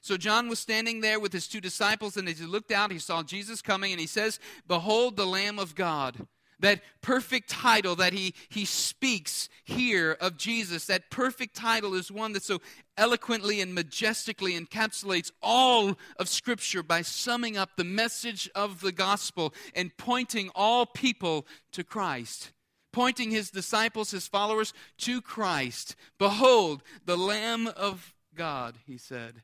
So 0.00 0.16
John 0.16 0.48
was 0.48 0.58
standing 0.58 1.00
there 1.00 1.18
with 1.18 1.32
his 1.32 1.48
two 1.48 1.60
disciples, 1.60 2.16
and 2.16 2.28
as 2.28 2.38
he 2.38 2.46
looked 2.46 2.70
out, 2.70 2.92
he 2.92 2.98
saw 2.98 3.22
Jesus 3.22 3.62
coming, 3.62 3.92
and 3.92 4.00
he 4.00 4.06
says, 4.06 4.38
Behold 4.66 5.16
the 5.16 5.26
Lamb 5.26 5.58
of 5.58 5.74
God. 5.74 6.26
That 6.62 6.80
perfect 7.02 7.50
title 7.50 7.94
that 7.96 8.12
he, 8.12 8.34
he 8.48 8.64
speaks 8.64 9.48
here 9.64 10.16
of 10.20 10.36
Jesus, 10.36 10.86
that 10.86 11.10
perfect 11.10 11.54
title 11.54 11.94
is 11.94 12.10
one 12.10 12.32
that 12.32 12.42
so 12.42 12.60
eloquently 12.96 13.60
and 13.60 13.74
majestically 13.74 14.58
encapsulates 14.58 15.30
all 15.42 15.98
of 16.18 16.28
Scripture 16.28 16.82
by 16.82 17.02
summing 17.02 17.56
up 17.56 17.70
the 17.76 17.84
message 17.84 18.48
of 18.54 18.80
the 18.80 18.92
gospel 18.92 19.52
and 19.74 19.96
pointing 19.96 20.50
all 20.54 20.86
people 20.86 21.46
to 21.72 21.84
Christ. 21.84 22.52
Pointing 22.92 23.30
his 23.30 23.50
disciples, 23.50 24.10
his 24.10 24.28
followers, 24.28 24.72
to 24.98 25.20
Christ. 25.20 25.96
Behold, 26.18 26.82
the 27.04 27.16
Lamb 27.16 27.66
of 27.68 28.14
God, 28.34 28.76
he 28.86 28.98
said. 28.98 29.42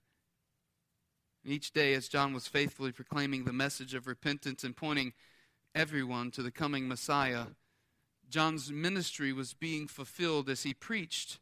Each 1.44 1.72
day, 1.72 1.94
as 1.94 2.08
John 2.08 2.34
was 2.34 2.46
faithfully 2.46 2.92
proclaiming 2.92 3.44
the 3.44 3.52
message 3.54 3.94
of 3.94 4.06
repentance 4.06 4.64
and 4.64 4.76
pointing 4.76 5.14
everyone 5.78 6.32
to 6.32 6.42
the 6.42 6.50
coming 6.50 6.88
Messiah, 6.88 7.44
John's 8.28 8.72
ministry 8.72 9.32
was 9.32 9.54
being 9.54 9.86
fulfilled 9.86 10.50
as 10.50 10.64
he 10.64 10.74
preached. 10.74 11.38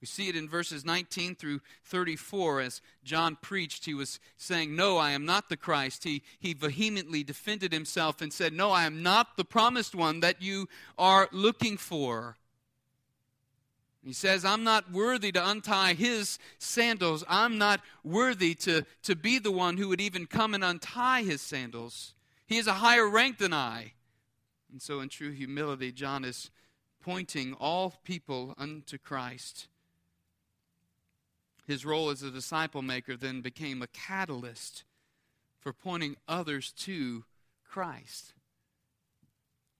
We 0.00 0.06
see 0.08 0.28
it 0.28 0.34
in 0.34 0.48
verses 0.48 0.84
19 0.84 1.36
through 1.36 1.60
34. 1.84 2.60
As 2.60 2.82
John 3.04 3.38
preached, 3.40 3.84
he 3.84 3.94
was 3.94 4.18
saying, 4.36 4.74
No, 4.74 4.98
I 4.98 5.12
am 5.12 5.24
not 5.24 5.48
the 5.48 5.56
Christ. 5.56 6.02
He, 6.02 6.22
he 6.40 6.54
vehemently 6.54 7.22
defended 7.22 7.72
himself 7.72 8.20
and 8.20 8.32
said, 8.32 8.52
No, 8.52 8.72
I 8.72 8.84
am 8.84 9.02
not 9.02 9.36
the 9.36 9.44
promised 9.44 9.94
one 9.94 10.20
that 10.20 10.42
you 10.42 10.68
are 10.98 11.28
looking 11.30 11.76
for. 11.76 12.36
He 14.04 14.12
says, 14.12 14.44
I'm 14.44 14.64
not 14.64 14.92
worthy 14.92 15.32
to 15.32 15.48
untie 15.48 15.94
his 15.94 16.38
sandals. 16.58 17.24
I'm 17.28 17.58
not 17.58 17.80
worthy 18.04 18.54
to, 18.56 18.84
to 19.04 19.16
be 19.16 19.38
the 19.38 19.50
one 19.50 19.76
who 19.76 19.88
would 19.88 20.00
even 20.00 20.26
come 20.26 20.52
and 20.52 20.62
untie 20.62 21.22
his 21.22 21.40
sandals. 21.40 22.15
He 22.46 22.58
is 22.58 22.66
a 22.66 22.74
higher 22.74 23.08
rank 23.08 23.38
than 23.38 23.52
I. 23.52 23.92
And 24.70 24.80
so, 24.80 25.00
in 25.00 25.08
true 25.08 25.32
humility, 25.32 25.92
John 25.92 26.24
is 26.24 26.50
pointing 27.02 27.54
all 27.54 27.94
people 28.04 28.54
unto 28.58 28.98
Christ. 28.98 29.68
His 31.66 31.84
role 31.84 32.10
as 32.10 32.22
a 32.22 32.30
disciple 32.30 32.82
maker 32.82 33.16
then 33.16 33.40
became 33.40 33.82
a 33.82 33.88
catalyst 33.88 34.84
for 35.60 35.72
pointing 35.72 36.16
others 36.28 36.72
to 36.78 37.24
Christ. 37.68 38.34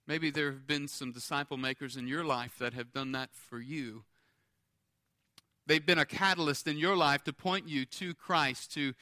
Maybe 0.07 0.31
there 0.31 0.51
have 0.51 0.67
been 0.67 0.89
some 0.89 1.13
disciple 1.13 1.57
makers 1.57 1.97
in 1.97 2.07
your 2.07 2.25
life 2.25 2.59
that 2.59 2.75
have 2.75 2.93
done 2.93 3.13
that 3.13 3.31
for 3.33 3.61
you. 3.61 4.05
They've 5.67 5.85
been 5.85 5.99
a 5.99 6.07
catalyst 6.07 6.69
in 6.69 6.79
your 6.79 6.97
life 6.97 7.25
to 7.25 7.33
point 7.33 7.69
you 7.69 7.85
to 7.87 8.15
Christ, 8.15 8.73
to, 8.75 8.95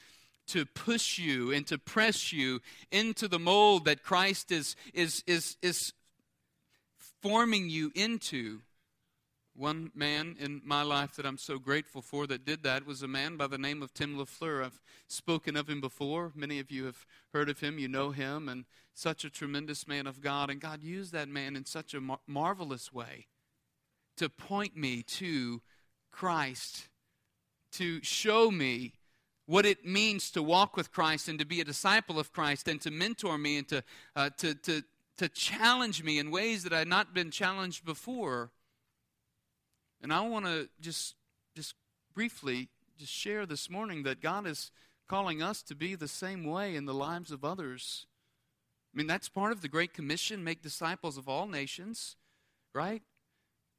to 0.47 0.65
push 0.65 1.17
you 1.17 1.51
and 1.51 1.65
to 1.67 1.77
press 1.77 2.31
you 2.31 2.61
into 2.91 3.27
the 3.27 3.39
mold 3.39 3.85
that 3.85 4.03
Christ 4.03 4.51
is, 4.51 4.75
is, 4.93 5.23
is, 5.27 5.57
is 5.61 5.93
forming 7.21 7.69
you 7.69 7.91
into. 7.95 8.61
One 9.57 9.89
man 9.95 10.35
in 10.37 10.61
my 10.65 10.81
life 10.81 11.15
that 11.15 11.25
I'm 11.25 11.37
so 11.37 11.57
grateful 11.57 12.01
for 12.01 12.27
that 12.27 12.43
did 12.43 12.63
that 12.63 12.85
was 12.85 13.01
a 13.01 13.07
man 13.07 13.37
by 13.37 13.47
the 13.47 13.57
name 13.57 13.81
of 13.81 13.93
Tim 13.93 14.17
LaFleur. 14.17 14.65
I've 14.65 14.81
spoken 15.07 15.55
of 15.55 15.69
him 15.69 15.79
before. 15.79 16.33
Many 16.35 16.59
of 16.59 16.71
you 16.71 16.83
have 16.83 17.05
heard 17.31 17.49
of 17.49 17.61
him. 17.61 17.79
You 17.79 17.87
know 17.87 18.11
him, 18.11 18.49
and 18.49 18.65
such 18.93 19.23
a 19.23 19.29
tremendous 19.29 19.87
man 19.87 20.07
of 20.07 20.19
God. 20.19 20.49
And 20.49 20.59
God 20.59 20.83
used 20.83 21.13
that 21.13 21.29
man 21.29 21.55
in 21.55 21.63
such 21.63 21.93
a 21.93 22.01
mar- 22.01 22.19
marvelous 22.27 22.91
way 22.91 23.27
to 24.17 24.27
point 24.27 24.75
me 24.75 25.03
to 25.03 25.61
Christ, 26.11 26.89
to 27.73 28.01
show 28.03 28.51
me 28.51 28.93
what 29.45 29.65
it 29.65 29.85
means 29.85 30.31
to 30.31 30.41
walk 30.41 30.75
with 30.75 30.91
Christ 30.91 31.27
and 31.27 31.37
to 31.39 31.45
be 31.45 31.61
a 31.61 31.65
disciple 31.65 32.19
of 32.19 32.31
Christ 32.33 32.67
and 32.67 32.81
to 32.81 32.91
mentor 32.91 33.37
me 33.37 33.57
and 33.57 33.67
to, 33.69 33.83
uh, 34.15 34.29
to, 34.37 34.55
to, 34.55 34.83
to 35.17 35.29
challenge 35.29 36.03
me 36.03 36.17
in 36.19 36.31
ways 36.31 36.63
that 36.63 36.73
I 36.73 36.79
had 36.79 36.87
not 36.87 37.13
been 37.13 37.31
challenged 37.31 37.85
before. 37.85 38.51
And 40.01 40.11
I 40.11 40.21
want 40.21 40.45
to 40.45 40.69
just, 40.81 41.15
just 41.55 41.75
briefly 42.13 42.69
just 42.97 43.13
share 43.13 43.45
this 43.45 43.69
morning 43.69 44.03
that 44.03 44.21
God 44.21 44.47
is 44.47 44.71
calling 45.07 45.41
us 45.41 45.61
to 45.63 45.75
be 45.75 45.95
the 45.95 46.07
same 46.07 46.45
way 46.45 46.75
in 46.75 46.85
the 46.85 46.93
lives 46.93 47.31
of 47.31 47.43
others. 47.43 48.07
I 48.93 48.97
mean, 48.97 49.07
that's 49.07 49.29
part 49.29 49.51
of 49.51 49.61
the 49.61 49.67
Great 49.67 49.93
Commission 49.93 50.43
make 50.43 50.61
disciples 50.61 51.17
of 51.17 51.27
all 51.27 51.47
nations, 51.47 52.15
right? 52.73 53.03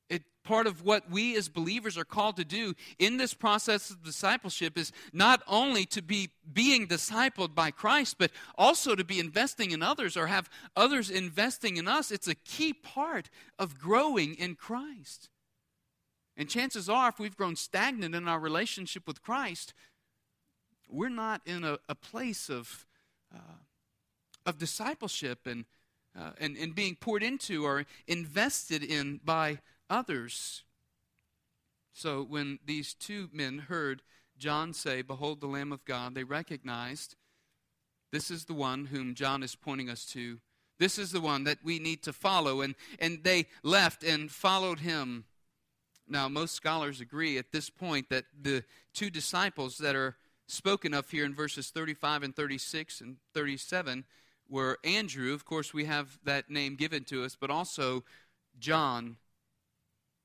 It, 0.08 0.22
part 0.44 0.66
of 0.66 0.84
what 0.84 1.10
we 1.10 1.36
as 1.36 1.48
believers 1.48 1.98
are 1.98 2.04
called 2.04 2.36
to 2.36 2.44
do 2.44 2.74
in 2.98 3.16
this 3.16 3.34
process 3.34 3.90
of 3.90 4.04
discipleship 4.04 4.78
is 4.78 4.92
not 5.12 5.42
only 5.48 5.84
to 5.86 6.02
be 6.02 6.30
being 6.52 6.86
discipled 6.86 7.54
by 7.54 7.72
Christ, 7.72 8.16
but 8.18 8.30
also 8.56 8.94
to 8.94 9.04
be 9.04 9.18
investing 9.18 9.72
in 9.72 9.82
others 9.82 10.16
or 10.16 10.28
have 10.28 10.48
others 10.76 11.10
investing 11.10 11.76
in 11.76 11.88
us. 11.88 12.10
It's 12.10 12.28
a 12.28 12.36
key 12.36 12.72
part 12.72 13.28
of 13.58 13.80
growing 13.80 14.34
in 14.34 14.54
Christ. 14.54 15.28
And 16.36 16.48
chances 16.48 16.88
are, 16.88 17.08
if 17.08 17.18
we've 17.18 17.36
grown 17.36 17.56
stagnant 17.56 18.14
in 18.14 18.28
our 18.28 18.38
relationship 18.38 19.06
with 19.06 19.22
Christ, 19.22 19.72
we're 20.88 21.08
not 21.08 21.40
in 21.46 21.64
a, 21.64 21.78
a 21.88 21.94
place 21.94 22.48
of, 22.48 22.86
uh, 23.34 23.58
of 24.44 24.58
discipleship 24.58 25.46
and, 25.46 25.64
uh, 26.16 26.30
and, 26.38 26.56
and 26.56 26.74
being 26.74 26.94
poured 26.94 27.22
into 27.22 27.64
or 27.64 27.86
invested 28.06 28.84
in 28.84 29.20
by 29.24 29.58
others. 29.88 30.62
So 31.92 32.22
when 32.22 32.58
these 32.64 32.94
two 32.94 33.28
men 33.32 33.58
heard 33.58 34.02
John 34.38 34.72
say, 34.72 35.02
Behold 35.02 35.40
the 35.40 35.46
Lamb 35.46 35.72
of 35.72 35.84
God, 35.84 36.14
they 36.14 36.24
recognized 36.24 37.16
this 38.12 38.30
is 38.30 38.44
the 38.44 38.54
one 38.54 38.86
whom 38.86 39.14
John 39.14 39.42
is 39.42 39.54
pointing 39.54 39.90
us 39.90 40.04
to. 40.06 40.38
This 40.78 40.98
is 40.98 41.10
the 41.10 41.20
one 41.20 41.44
that 41.44 41.58
we 41.64 41.78
need 41.78 42.02
to 42.02 42.12
follow. 42.12 42.60
And, 42.60 42.74
and 42.98 43.24
they 43.24 43.46
left 43.62 44.04
and 44.04 44.30
followed 44.30 44.80
him. 44.80 45.24
Now, 46.08 46.28
most 46.28 46.54
scholars 46.54 47.00
agree 47.00 47.38
at 47.38 47.50
this 47.50 47.70
point 47.70 48.10
that 48.10 48.26
the 48.40 48.62
two 48.92 49.10
disciples 49.10 49.78
that 49.78 49.96
are 49.96 50.16
spoken 50.46 50.94
of 50.94 51.10
here 51.10 51.24
in 51.24 51.34
verses 51.34 51.70
35 51.70 52.22
and 52.22 52.36
36 52.36 53.00
and 53.00 53.16
37 53.34 54.04
were 54.48 54.78
Andrew. 54.84 55.32
Of 55.32 55.44
course, 55.44 55.74
we 55.74 55.86
have 55.86 56.18
that 56.24 56.50
name 56.50 56.76
given 56.76 57.04
to 57.04 57.24
us, 57.24 57.36
but 57.38 57.50
also 57.50 58.04
John 58.58 59.16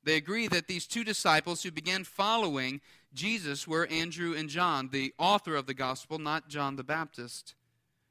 they 0.03 0.15
agree 0.15 0.47
that 0.47 0.67
these 0.67 0.87
two 0.87 1.03
disciples 1.03 1.63
who 1.63 1.71
began 1.71 2.03
following 2.03 2.81
Jesus 3.13 3.67
were 3.67 3.87
Andrew 3.87 4.33
and 4.33 4.49
John, 4.49 4.89
the 4.91 5.13
author 5.17 5.55
of 5.55 5.67
the 5.67 5.73
gospel, 5.73 6.17
not 6.17 6.47
John 6.47 6.75
the 6.75 6.83
Baptist. 6.83 7.55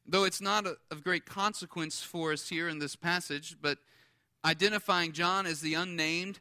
Though 0.07 0.25
it's 0.25 0.41
not 0.41 0.67
of 0.91 1.05
great 1.05 1.27
consequence 1.27 2.03
for 2.03 2.33
us 2.33 2.49
here 2.49 2.69
in 2.69 2.79
this 2.79 2.97
passage, 2.97 3.57
but 3.61 3.79
identifying 4.45 5.13
John 5.13 5.47
as 5.47 5.61
the 5.61 5.75
unnamed 5.75 6.41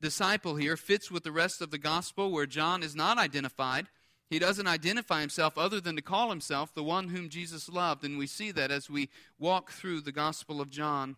disciple 0.00 0.56
here 0.56 0.76
fits 0.76 1.10
with 1.10 1.24
the 1.24 1.32
rest 1.32 1.60
of 1.60 1.70
the 1.70 1.78
gospel 1.78 2.30
where 2.30 2.46
John 2.46 2.82
is 2.82 2.94
not 2.94 3.18
identified. 3.18 3.86
He 4.28 4.38
doesn't 4.38 4.66
identify 4.66 5.20
himself 5.20 5.56
other 5.56 5.80
than 5.80 5.96
to 5.96 6.02
call 6.02 6.30
himself 6.30 6.74
the 6.74 6.82
one 6.82 7.08
whom 7.08 7.28
Jesus 7.28 7.68
loved, 7.68 8.04
and 8.04 8.18
we 8.18 8.26
see 8.26 8.50
that 8.52 8.70
as 8.70 8.90
we 8.90 9.08
walk 9.38 9.70
through 9.70 10.00
the 10.00 10.12
gospel 10.12 10.60
of 10.60 10.70
John. 10.70 11.16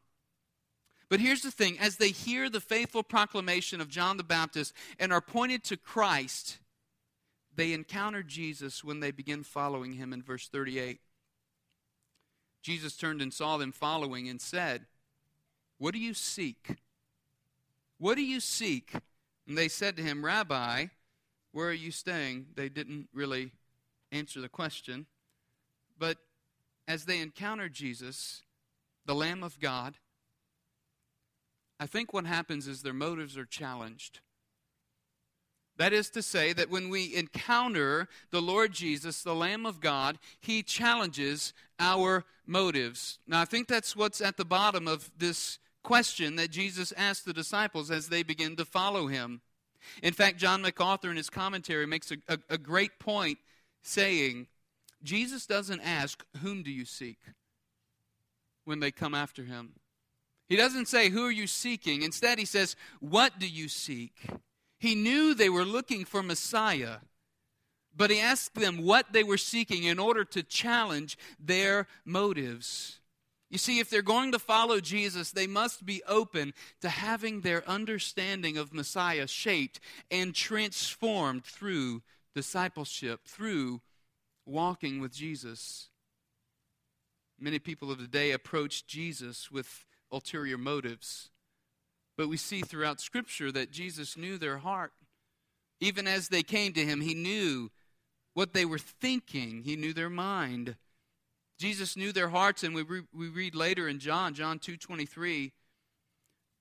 But 1.09 1.21
here's 1.21 1.43
the 1.43 1.51
thing 1.51 1.79
as 1.79 1.97
they 1.97 2.11
hear 2.11 2.51
the 2.51 2.61
faithful 2.61 3.03
proclamation 3.03 3.81
of 3.81 3.89
John 3.89 4.17
the 4.17 4.25
Baptist 4.25 4.75
and 4.99 5.13
are 5.13 5.21
pointed 5.21 5.65
to 5.65 5.77
Christ, 5.77 6.59
they 7.57 7.73
encounter 7.73 8.23
Jesus 8.23 8.85
when 8.85 9.01
they 9.01 9.11
begin 9.11 9.43
following 9.43 9.95
him 9.95 10.13
in 10.13 10.23
verse 10.23 10.49
38. 10.49 11.01
Jesus 12.63 12.97
turned 12.97 13.23
and 13.23 13.33
saw 13.33 13.57
them 13.57 13.73
following 13.73 14.29
and 14.29 14.41
said, 14.41 14.87
What 15.79 15.95
do 15.95 15.99
you 15.99 16.13
seek? 16.13 16.77
What 17.99 18.17
do 18.17 18.23
you 18.23 18.41
seek? 18.41 18.93
And 19.47 19.57
they 19.57 19.69
said 19.69 19.97
to 19.97 20.03
him, 20.03 20.25
Rabbi, 20.25 20.87
where 21.53 21.69
are 21.69 21.73
you 21.73 21.91
staying? 21.91 22.49
They 22.55 22.69
didn't 22.69 23.09
really 23.15 23.53
answer 24.13 24.41
the 24.41 24.49
question. 24.49 25.07
But 25.99 26.19
as 26.87 27.07
they 27.07 27.21
encountered 27.21 27.73
Jesus, 27.73 28.43
the 29.07 29.15
Lamb 29.15 29.43
of 29.43 29.59
God, 29.59 29.97
I 31.81 31.87
think 31.87 32.13
what 32.13 32.27
happens 32.27 32.67
is 32.67 32.83
their 32.83 32.93
motives 32.93 33.37
are 33.37 33.45
challenged. 33.45 34.21
That 35.77 35.93
is 35.93 36.11
to 36.11 36.23
say, 36.23 36.53
that 36.55 36.71
when 36.71 36.89
we 36.89 37.15
encounter 37.15 38.09
the 38.31 38.43
Lord 38.43 38.73
Jesus, 38.73 39.23
the 39.23 39.35
Lamb 39.35 39.65
of 39.65 39.81
God, 39.81 40.19
He 40.41 40.63
challenges 40.63 41.53
our 41.79 42.25
motives. 42.47 43.21
Now, 43.29 43.41
I 43.41 43.45
think 43.45 43.69
that's 43.69 43.95
what's 43.95 44.21
at 44.21 44.37
the 44.37 44.45
bottom 44.45 44.89
of 44.89 45.11
this 45.17 45.61
question 45.85 46.35
that 46.37 46.51
Jesus 46.51 46.93
asked 46.97 47.25
the 47.25 47.33
disciples 47.33 47.93
as 47.93 48.09
they 48.09 48.25
begin 48.25 48.57
to 48.57 48.65
follow 48.65 49.07
Him. 49.07 49.41
In 50.03 50.13
fact, 50.13 50.39
John 50.39 50.63
MacArthur 50.63 51.11
in 51.11 51.17
his 51.17 51.31
commentary 51.31 51.87
makes 51.87 52.11
a, 52.11 52.17
a, 52.29 52.39
a 52.51 52.59
great 52.59 52.99
point 52.99 53.39
saying, 53.83 54.49
Jesus 55.05 55.47
doesn't 55.47 55.81
ask, 55.81 56.25
Whom 56.43 56.65
do 56.65 56.73
you 56.73 56.85
seek? 56.85 57.19
when 58.69 58.81
they 58.81 58.91
come 58.91 59.15
after 59.15 59.45
Him. 59.45 59.73
He 60.49 60.57
doesn't 60.57 60.89
say, 60.89 61.11
Who 61.11 61.27
are 61.27 61.33
you 61.33 61.47
seeking? 61.47 62.03
Instead, 62.03 62.39
he 62.39 62.45
says, 62.45 62.77
What 63.01 63.39
do 63.39 63.47
you 63.47 63.69
seek? 63.69 64.27
He 64.79 64.95
knew 64.95 65.35
they 65.35 65.51
were 65.51 65.65
looking 65.65 66.05
for 66.05 66.23
Messiah, 66.23 66.99
but 67.95 68.11
he 68.11 68.21
asked 68.21 68.55
them 68.55 68.83
what 68.85 69.13
they 69.13 69.25
were 69.25 69.39
seeking 69.39 69.85
in 69.85 69.99
order 69.99 70.25
to 70.25 70.43
challenge 70.43 71.19
their 71.39 71.87
motives. 72.05 73.01
You 73.51 73.59
see, 73.59 73.79
if 73.79 73.89
they're 73.89 74.03
going 74.03 74.33
to 74.33 74.39
follow 74.39 74.79
Jesus, 74.79 75.33
they 75.33 75.47
must 75.47 75.85
be 75.87 76.03
open 76.07 76.53
to 76.83 76.91
having 76.91 77.41
their 77.41 77.69
understanding 77.69 78.59
of 78.59 78.75
Messiah 78.75 79.27
shaped 79.27 79.81
and 80.11 80.35
transformed 80.35 81.45
through 81.45 82.03
discipleship, 82.35 83.25
through 83.25 83.81
walking 84.45 85.01
with 85.01 85.13
Jesus. 85.13 85.89
Many 87.41 87.59
people 87.59 87.91
of 87.91 87.99
the 87.99 88.07
day 88.07 88.33
approach 88.33 88.87
Jesus 88.87 89.51
with 89.51 89.87
ulterior 90.13 90.59
motives. 90.59 91.31
But 92.17 92.29
we 92.29 92.37
see 92.37 92.63
throughout 92.63 93.01
Scripture 93.01 93.53
that 93.53 93.71
Jesus 93.71 94.17
knew 94.17 94.39
their 94.39 94.59
heart. 94.59 94.93
Even 95.81 96.09
as 96.09 96.29
they 96.29 96.43
came 96.43 96.73
to 96.73 96.85
him, 96.85 97.01
he 97.01 97.15
knew 97.15 97.71
what 98.35 98.53
they 98.53 98.65
were 98.65 98.79
thinking, 98.79 99.63
he 99.63 99.77
knew 99.77 99.93
their 99.93 100.11
mind. 100.11 100.77
Jesus 101.59 101.97
knew 101.97 102.13
their 102.13 102.29
hearts, 102.29 102.63
and 102.63 102.75
we, 102.75 102.83
re- 102.83 103.03
we 103.13 103.29
read 103.29 103.55
later 103.55 103.89
in 103.89 103.99
John, 103.99 104.35
John 104.35 104.59
2.23, 104.59 105.51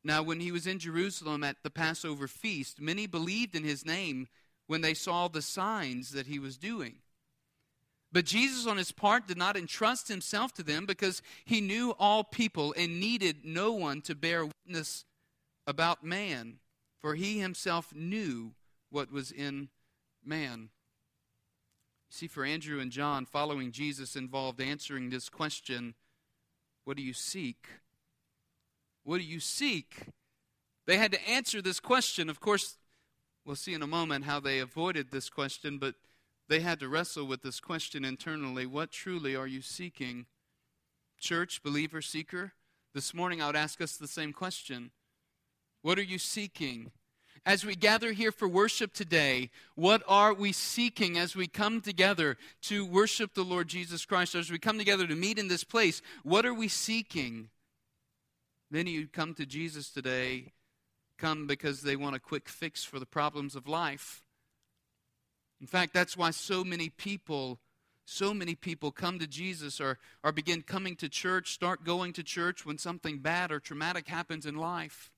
Now 0.04 0.24
when 0.24 0.39
he 0.39 0.51
was 0.51 0.66
in 0.66 0.80
Jerusalem 0.80 1.44
at 1.44 1.58
the 1.63 1.70
Passover 1.70 2.27
feast, 2.27 2.82
many 2.82 3.06
believed 3.06 3.56
in 3.56 3.63
his 3.63 3.86
name 3.86 4.27
when 4.66 4.82
they 4.82 4.94
saw 4.94 5.27
the 5.27 5.42
signs 5.42 6.12
that 6.12 6.27
he 6.27 6.39
was 6.39 6.58
doing. 6.58 6.96
But 8.12 8.26
Jesus, 8.26 8.66
on 8.66 8.78
his 8.78 8.92
part, 8.92 9.28
did 9.28 9.38
not 9.38 9.58
entrust 9.58 10.08
himself 10.08 10.54
to 10.54 10.64
them 10.64 10.86
because 10.86 11.22
he 11.46 11.60
knew 11.60 11.94
all 12.00 12.24
people 12.24 12.74
and 12.78 13.00
needed 13.00 13.44
no 13.44 13.74
one 13.74 14.02
to 14.04 14.16
bear 14.16 14.46
witness 14.46 15.04
about 15.66 16.04
man, 16.04 16.60
for 17.02 17.16
he 17.16 17.40
himself 17.40 17.94
knew 17.94 18.54
what 18.90 19.12
was 19.12 19.32
in 19.32 19.70
man. 20.26 20.70
See, 22.10 22.28
for 22.28 22.46
Andrew 22.46 22.80
and 22.80 22.92
John, 22.92 23.26
following 23.26 23.72
Jesus 23.72 24.16
involved 24.16 24.62
answering 24.62 25.10
this 25.10 25.28
question 25.28 25.94
What 26.86 26.96
do 26.96 27.04
you 27.04 27.14
seek? 27.14 27.68
What 29.04 29.18
do 29.18 29.24
you 29.24 29.42
seek? 29.42 30.08
They 30.86 30.98
had 30.98 31.12
to 31.12 31.30
answer 31.30 31.62
this 31.62 31.82
question. 31.82 32.30
Of 32.30 32.40
course, 32.40 32.78
we'll 33.46 33.58
see 33.58 33.74
in 33.74 33.82
a 33.82 33.88
moment 33.88 34.24
how 34.24 34.40
they 34.40 34.60
avoided 34.60 35.12
this 35.12 35.30
question, 35.30 35.78
but 35.78 35.96
they 36.50 36.62
had 36.62 36.80
to 36.80 36.89
wrestle 36.89 37.25
with 37.25 37.42
this 37.42 37.60
question 37.60 38.06
internally 38.06 38.66
What 38.66 38.92
truly 38.92 39.36
are 39.36 39.48
you 39.48 39.62
seeking? 39.62 40.25
Church, 41.20 41.63
believer, 41.63 42.01
seeker, 42.01 42.54
this 42.94 43.13
morning 43.13 43.42
I 43.42 43.48
would 43.48 43.56
ask 43.56 43.82
us 43.82 43.98
the 43.98 44.08
same 44.08 44.34
question 44.34 44.92
What 45.82 46.00
are 46.00 46.04
you 46.04 46.20
seeking? 46.20 46.92
As 47.46 47.66
we 47.66 47.75
gather 47.75 48.12
here 48.12 48.34
for 48.34 48.48
worship 48.48 48.94
today, 48.94 49.51
what 49.75 50.04
are 50.06 50.34
we 50.34 50.51
seeking 50.51 51.18
as 51.18 51.34
we 51.34 51.48
come 51.48 51.80
together 51.80 52.36
to 52.63 52.86
worship 52.86 53.34
the 53.34 53.46
Lord 53.46 53.70
Jesus 53.70 54.06
Christ? 54.06 54.36
As 54.36 54.51
we 54.51 54.60
come 54.60 54.77
together 54.77 55.08
to 55.08 55.16
meet 55.16 55.39
in 55.39 55.48
this 55.48 55.63
place, 55.63 56.01
what 56.24 56.46
are 56.46 56.54
we 56.54 56.68
seeking? 56.68 57.50
Many 58.70 58.96
who 58.96 59.08
come 59.08 59.34
to 59.36 59.46
Jesus 59.46 59.89
today 59.89 60.51
come 61.18 61.48
because 61.48 61.84
they 61.84 61.96
want 61.96 62.18
a 62.18 62.20
quick 62.20 62.50
fix 62.50 62.84
for 62.84 63.00
the 63.00 63.06
problems 63.06 63.56
of 63.56 63.66
life. 63.66 64.24
In 65.60 65.68
fact, 65.68 65.94
that's 65.94 66.16
why 66.16 66.32
so 66.32 66.64
many 66.64 66.90
people 66.90 67.60
so 68.10 68.34
many 68.34 68.56
people 68.56 68.90
come 68.90 69.20
to 69.20 69.28
Jesus 69.28 69.82
or, 69.82 70.00
or 70.24 70.32
begin 70.32 70.62
coming 70.62 70.96
to 70.96 71.10
church, 71.10 71.52
start 71.52 71.84
going 71.84 72.14
to 72.14 72.24
church 72.24 72.66
when 72.66 72.78
something 72.78 73.20
bad 73.20 73.52
or 73.52 73.60
traumatic 73.60 74.08
happens 74.08 74.46
in 74.46 74.56
life. 74.56 75.12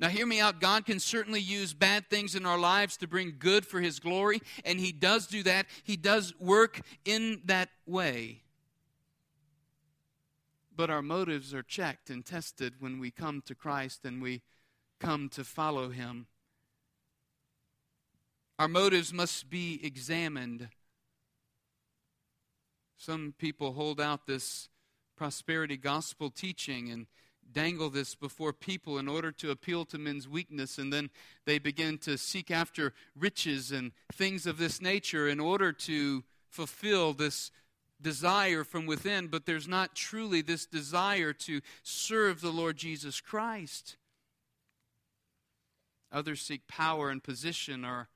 Now, 0.00 0.08
hear 0.08 0.26
me 0.26 0.40
out. 0.40 0.60
God 0.60 0.84
can 0.84 0.98
certainly 0.98 1.38
use 1.38 1.74
bad 1.74 2.10
things 2.10 2.34
in 2.34 2.44
our 2.44 2.58
lives 2.58 2.96
to 2.96 3.06
bring 3.06 3.36
good 3.38 3.64
for 3.64 3.80
His 3.80 4.00
glory, 4.00 4.42
and 4.64 4.80
He 4.80 4.90
does 4.90 5.28
do 5.28 5.44
that. 5.44 5.66
He 5.84 5.96
does 5.96 6.34
work 6.40 6.80
in 7.04 7.40
that 7.44 7.68
way. 7.86 8.42
But 10.74 10.90
our 10.90 11.02
motives 11.02 11.54
are 11.54 11.62
checked 11.62 12.10
and 12.10 12.26
tested 12.26 12.74
when 12.80 12.98
we 12.98 13.12
come 13.12 13.42
to 13.46 13.54
Christ 13.54 14.04
and 14.04 14.20
we 14.20 14.42
come 14.98 15.28
to 15.28 15.44
follow 15.44 15.90
Him. 15.90 16.26
Our 18.62 18.68
motives 18.68 19.12
must 19.12 19.50
be 19.50 19.80
examined. 19.82 20.68
Some 22.96 23.34
people 23.36 23.72
hold 23.72 24.00
out 24.00 24.28
this 24.28 24.68
prosperity 25.16 25.76
gospel 25.76 26.30
teaching 26.30 26.88
and 26.88 27.08
dangle 27.50 27.90
this 27.90 28.14
before 28.14 28.52
people 28.52 28.98
in 28.98 29.08
order 29.08 29.32
to 29.32 29.50
appeal 29.50 29.84
to 29.86 29.98
men's 29.98 30.28
weakness, 30.28 30.78
and 30.78 30.92
then 30.92 31.10
they 31.44 31.58
begin 31.58 31.98
to 32.02 32.16
seek 32.16 32.52
after 32.52 32.94
riches 33.18 33.72
and 33.72 33.90
things 34.12 34.46
of 34.46 34.58
this 34.58 34.80
nature 34.80 35.26
in 35.26 35.40
order 35.40 35.72
to 35.72 36.22
fulfill 36.48 37.14
this 37.14 37.50
desire 38.00 38.62
from 38.62 38.86
within, 38.86 39.26
but 39.26 39.44
there's 39.44 39.66
not 39.66 39.96
truly 39.96 40.40
this 40.40 40.66
desire 40.66 41.32
to 41.32 41.62
serve 41.82 42.40
the 42.40 42.52
Lord 42.52 42.76
Jesus 42.76 43.20
Christ. 43.20 43.96
Others 46.12 46.42
seek 46.42 46.68
power 46.68 47.10
and 47.10 47.24
position 47.24 47.84
or 47.84 48.06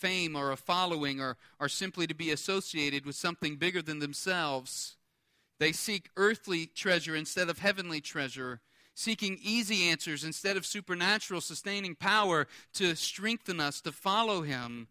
fame 0.00 0.34
or 0.34 0.50
a 0.50 0.56
following 0.56 1.20
or, 1.20 1.36
or 1.58 1.68
simply 1.68 2.06
to 2.06 2.14
be 2.14 2.30
associated 2.30 3.04
with 3.04 3.16
something 3.16 3.56
bigger 3.56 3.82
than 3.82 3.98
themselves. 3.98 4.96
They 5.58 5.72
seek 5.72 6.10
earthly 6.16 6.66
treasure 6.66 7.14
instead 7.14 7.50
of 7.50 7.58
heavenly 7.58 8.00
treasure 8.00 8.60
seeking 9.00 9.38
easy 9.42 9.88
answers 9.88 10.24
instead 10.24 10.56
of 10.56 10.66
supernatural 10.66 11.40
sustaining 11.40 11.94
power 11.94 12.46
to 12.74 12.94
strengthen 12.94 13.58
us 13.60 13.80
to 13.80 13.92
follow 13.92 14.42
Him, 14.42 14.88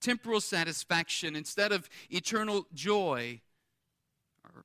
temporal 0.00 0.40
satisfaction 0.40 1.36
instead 1.36 1.70
of 1.70 1.88
eternal 2.10 2.66
joy, 2.72 3.40
or 4.44 4.64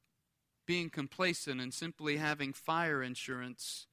being 0.65 0.89
complacent 0.89 1.59
and 1.59 1.73
simply 1.73 2.17
having 2.17 2.53
fire 2.53 3.03
insurance 3.03 3.87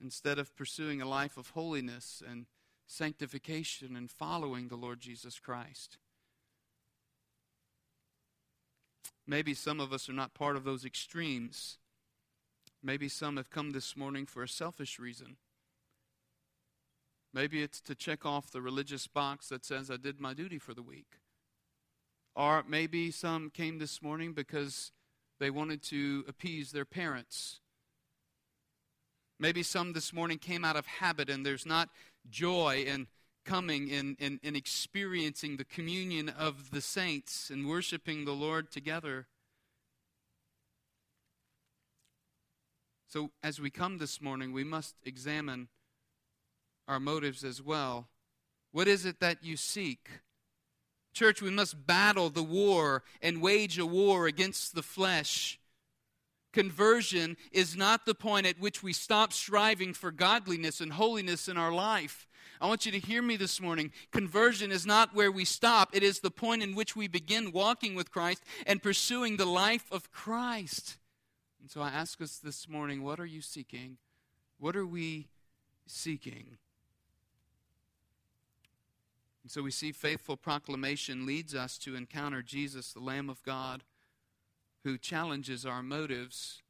instead 0.00 0.38
of 0.38 0.54
pursuing 0.56 1.00
a 1.00 1.08
life 1.08 1.36
of 1.38 1.50
holiness 1.50 2.22
and 2.28 2.46
sanctification 2.86 3.96
and 3.96 4.10
following 4.10 4.68
the 4.68 4.76
Lord 4.76 5.00
Jesus 5.00 5.38
Christ. 5.38 5.98
Maybe 9.26 9.54
some 9.54 9.80
of 9.80 9.92
us 9.92 10.08
are 10.08 10.14
not 10.14 10.34
part 10.34 10.56
of 10.56 10.64
those 10.64 10.84
extremes. 10.84 11.78
Maybe 12.82 13.08
some 13.08 13.36
have 13.36 13.50
come 13.50 13.70
this 13.70 13.96
morning 13.96 14.26
for 14.26 14.42
a 14.42 14.48
selfish 14.48 14.98
reason. 14.98 15.36
Maybe 17.32 17.62
it's 17.62 17.80
to 17.82 17.94
check 17.94 18.26
off 18.26 18.50
the 18.50 18.60
religious 18.60 19.06
box 19.06 19.48
that 19.48 19.64
says, 19.64 19.90
I 19.90 19.96
did 19.96 20.20
my 20.20 20.34
duty 20.34 20.58
for 20.58 20.74
the 20.74 20.82
week. 20.82 21.18
Or 22.34 22.64
maybe 22.66 23.10
some 23.10 23.50
came 23.50 23.78
this 23.78 24.02
morning 24.02 24.32
because 24.32 24.92
they 25.38 25.50
wanted 25.50 25.82
to 25.84 26.24
appease 26.28 26.72
their 26.72 26.84
parents. 26.84 27.60
Maybe 29.38 29.62
some 29.62 29.92
this 29.92 30.12
morning 30.12 30.38
came 30.38 30.64
out 30.64 30.76
of 30.76 30.86
habit 30.86 31.28
and 31.30 31.44
there's 31.44 31.66
not 31.66 31.88
joy 32.30 32.84
in 32.86 33.06
coming 33.44 33.90
and, 33.92 34.16
and, 34.20 34.40
and 34.42 34.56
experiencing 34.56 35.56
the 35.56 35.64
communion 35.64 36.28
of 36.28 36.70
the 36.70 36.80
saints 36.80 37.50
and 37.50 37.68
worshiping 37.68 38.24
the 38.24 38.32
Lord 38.32 38.70
together. 38.70 39.26
So, 43.08 43.30
as 43.42 43.60
we 43.60 43.68
come 43.68 43.98
this 43.98 44.22
morning, 44.22 44.52
we 44.52 44.64
must 44.64 44.94
examine 45.04 45.68
our 46.88 46.98
motives 46.98 47.44
as 47.44 47.60
well. 47.60 48.08
What 48.70 48.88
is 48.88 49.04
it 49.04 49.20
that 49.20 49.44
you 49.44 49.56
seek? 49.56 50.08
Church, 51.12 51.42
we 51.42 51.50
must 51.50 51.86
battle 51.86 52.30
the 52.30 52.42
war 52.42 53.02
and 53.20 53.42
wage 53.42 53.78
a 53.78 53.84
war 53.84 54.26
against 54.26 54.74
the 54.74 54.82
flesh. 54.82 55.60
Conversion 56.52 57.36
is 57.50 57.76
not 57.76 58.04
the 58.04 58.14
point 58.14 58.46
at 58.46 58.60
which 58.60 58.82
we 58.82 58.92
stop 58.92 59.32
striving 59.32 59.94
for 59.94 60.10
godliness 60.10 60.80
and 60.80 60.92
holiness 60.92 61.48
in 61.48 61.56
our 61.56 61.72
life. 61.72 62.26
I 62.60 62.68
want 62.68 62.86
you 62.86 62.92
to 62.92 62.98
hear 62.98 63.22
me 63.22 63.36
this 63.36 63.60
morning. 63.60 63.90
Conversion 64.12 64.70
is 64.70 64.86
not 64.86 65.14
where 65.14 65.32
we 65.32 65.44
stop, 65.44 65.90
it 65.92 66.02
is 66.02 66.20
the 66.20 66.30
point 66.30 66.62
in 66.62 66.74
which 66.74 66.94
we 66.94 67.08
begin 67.08 67.52
walking 67.52 67.94
with 67.94 68.10
Christ 68.10 68.44
and 68.66 68.82
pursuing 68.82 69.36
the 69.36 69.46
life 69.46 69.90
of 69.90 70.12
Christ. 70.12 70.98
And 71.60 71.70
so 71.70 71.80
I 71.80 71.88
ask 71.88 72.20
us 72.20 72.38
this 72.38 72.68
morning 72.68 73.02
what 73.02 73.18
are 73.18 73.26
you 73.26 73.40
seeking? 73.40 73.96
What 74.58 74.76
are 74.76 74.86
we 74.86 75.28
seeking? 75.86 76.58
And 79.42 79.50
so 79.50 79.62
we 79.62 79.70
see 79.72 79.90
faithful 79.90 80.36
proclamation 80.36 81.26
leads 81.26 81.54
us 81.54 81.78
to 81.78 81.96
encounter 81.96 82.42
Jesus, 82.42 82.92
the 82.92 83.00
Lamb 83.00 83.28
of 83.28 83.42
God, 83.42 83.82
who 84.84 84.98
challenges 84.98 85.64
our 85.64 85.82
motives. 85.82 86.62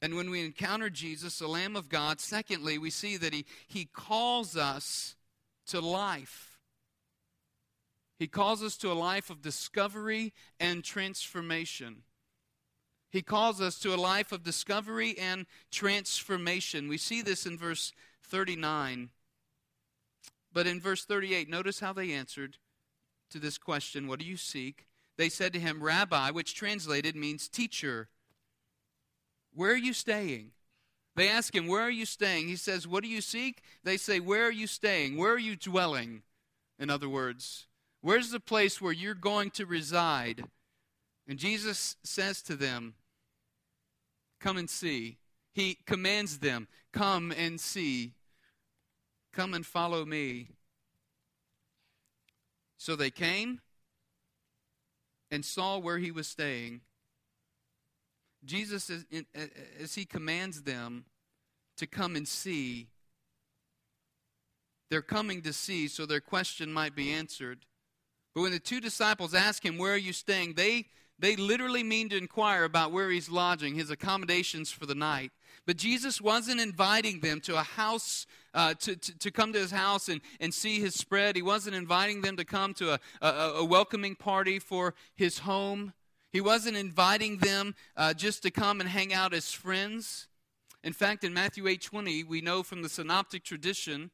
And 0.00 0.16
when 0.16 0.30
we 0.30 0.44
encounter 0.44 0.90
Jesus, 0.90 1.38
the 1.38 1.46
Lamb 1.46 1.76
of 1.76 1.88
God, 1.88 2.20
secondly, 2.20 2.76
we 2.78 2.90
see 2.90 3.16
that 3.16 3.32
he, 3.32 3.46
he 3.68 3.84
calls 3.84 4.56
us 4.56 5.16
to 5.68 5.80
life. 5.80 6.58
He 8.18 8.26
calls 8.26 8.62
us 8.62 8.76
to 8.78 8.90
a 8.90 8.94
life 8.94 9.30
of 9.30 9.42
discovery 9.42 10.32
and 10.58 10.82
transformation. 10.84 12.02
He 13.10 13.22
calls 13.22 13.60
us 13.60 13.78
to 13.80 13.94
a 13.94 13.96
life 13.96 14.32
of 14.32 14.42
discovery 14.42 15.16
and 15.18 15.46
transformation. 15.70 16.88
We 16.88 16.98
see 16.98 17.22
this 17.22 17.46
in 17.46 17.58
verse 17.58 17.92
39. 18.24 19.10
But 20.52 20.66
in 20.66 20.80
verse 20.80 21.04
38, 21.04 21.48
notice 21.48 21.80
how 21.80 21.92
they 21.92 22.12
answered 22.12 22.58
to 23.30 23.38
this 23.38 23.58
question 23.58 24.06
What 24.06 24.18
do 24.18 24.24
you 24.24 24.36
seek? 24.36 24.86
They 25.16 25.28
said 25.28 25.52
to 25.52 25.60
him, 25.60 25.82
Rabbi, 25.82 26.30
which 26.30 26.54
translated 26.54 27.14
means 27.16 27.48
teacher. 27.48 28.08
Where 29.54 29.72
are 29.72 29.76
you 29.76 29.92
staying? 29.92 30.52
They 31.14 31.28
ask 31.28 31.54
him, 31.54 31.66
Where 31.66 31.82
are 31.82 31.90
you 31.90 32.06
staying? 32.06 32.48
He 32.48 32.56
says, 32.56 32.88
What 32.88 33.02
do 33.02 33.08
you 33.08 33.20
seek? 33.20 33.62
They 33.84 33.96
say, 33.96 34.20
Where 34.20 34.46
are 34.46 34.52
you 34.52 34.66
staying? 34.66 35.16
Where 35.16 35.32
are 35.32 35.38
you 35.38 35.56
dwelling? 35.56 36.22
In 36.78 36.90
other 36.90 37.08
words, 37.08 37.66
where's 38.00 38.30
the 38.30 38.40
place 38.40 38.80
where 38.80 38.92
you're 38.92 39.14
going 39.14 39.50
to 39.52 39.66
reside? 39.66 40.44
And 41.28 41.38
Jesus 41.38 41.96
says 42.02 42.42
to 42.42 42.56
them, 42.56 42.94
Come 44.40 44.56
and 44.56 44.68
see. 44.68 45.18
He 45.52 45.78
commands 45.86 46.38
them, 46.38 46.66
Come 46.92 47.32
and 47.36 47.60
see. 47.60 48.14
Come 49.32 49.54
and 49.54 49.64
follow 49.64 50.04
me. 50.04 50.48
So 52.76 52.96
they 52.96 53.10
came 53.10 53.60
and 55.32 55.44
saw 55.44 55.78
where 55.78 55.98
he 55.98 56.12
was 56.12 56.28
staying. 56.28 56.82
Jesus, 58.44 58.90
as 59.80 59.94
he 59.94 60.04
commands 60.04 60.62
them 60.62 61.06
to 61.78 61.86
come 61.86 62.14
and 62.14 62.28
see, 62.28 62.88
they're 64.90 65.00
coming 65.00 65.40
to 65.42 65.54
see, 65.54 65.88
so 65.88 66.04
their 66.04 66.20
question 66.20 66.70
might 66.70 66.94
be 66.94 67.10
answered. 67.10 67.64
But 68.34 68.42
when 68.42 68.52
the 68.52 68.58
two 68.58 68.80
disciples 68.80 69.32
ask 69.32 69.64
him, 69.64 69.78
Where 69.78 69.94
are 69.94 69.98
you 69.98 70.12
staying? 70.12 70.54
they 70.54 70.86
they 71.22 71.36
literally 71.36 71.84
mean 71.84 72.08
to 72.08 72.18
inquire 72.18 72.64
about 72.64 72.90
where 72.90 73.08
he's 73.08 73.30
lodging, 73.30 73.76
his 73.76 73.90
accommodations 73.90 74.72
for 74.72 74.86
the 74.86 74.94
night. 74.94 75.30
But 75.64 75.76
Jesus 75.76 76.20
wasn't 76.20 76.60
inviting 76.60 77.20
them 77.20 77.40
to 77.42 77.56
a 77.56 77.62
house, 77.62 78.26
uh, 78.52 78.74
to, 78.80 78.96
to, 78.96 79.18
to, 79.20 79.30
come 79.30 79.52
to 79.52 79.60
his 79.60 79.70
house 79.70 80.08
and, 80.08 80.20
and 80.40 80.52
see 80.52 80.80
his 80.80 80.96
spread. 80.96 81.36
He 81.36 81.42
wasn't 81.42 81.76
inviting 81.76 82.22
them 82.22 82.36
to 82.38 82.44
come 82.44 82.74
to 82.74 82.94
a, 82.94 83.00
a, 83.20 83.28
a 83.58 83.64
welcoming 83.64 84.16
party 84.16 84.58
for 84.58 84.94
his 85.14 85.38
home. 85.38 85.92
He 86.32 86.40
wasn't 86.40 86.76
inviting 86.76 87.38
them 87.38 87.76
uh, 87.96 88.14
just 88.14 88.42
to 88.42 88.50
come 88.50 88.80
and 88.80 88.88
hang 88.88 89.14
out 89.14 89.32
as 89.32 89.52
friends. 89.52 90.26
In 90.82 90.92
fact, 90.92 91.22
in 91.22 91.32
Matthew 91.32 91.64
8:20, 91.66 92.26
we 92.26 92.40
know 92.40 92.64
from 92.64 92.82
the 92.82 92.88
synoptic 92.88 93.44
tradition 93.44 94.10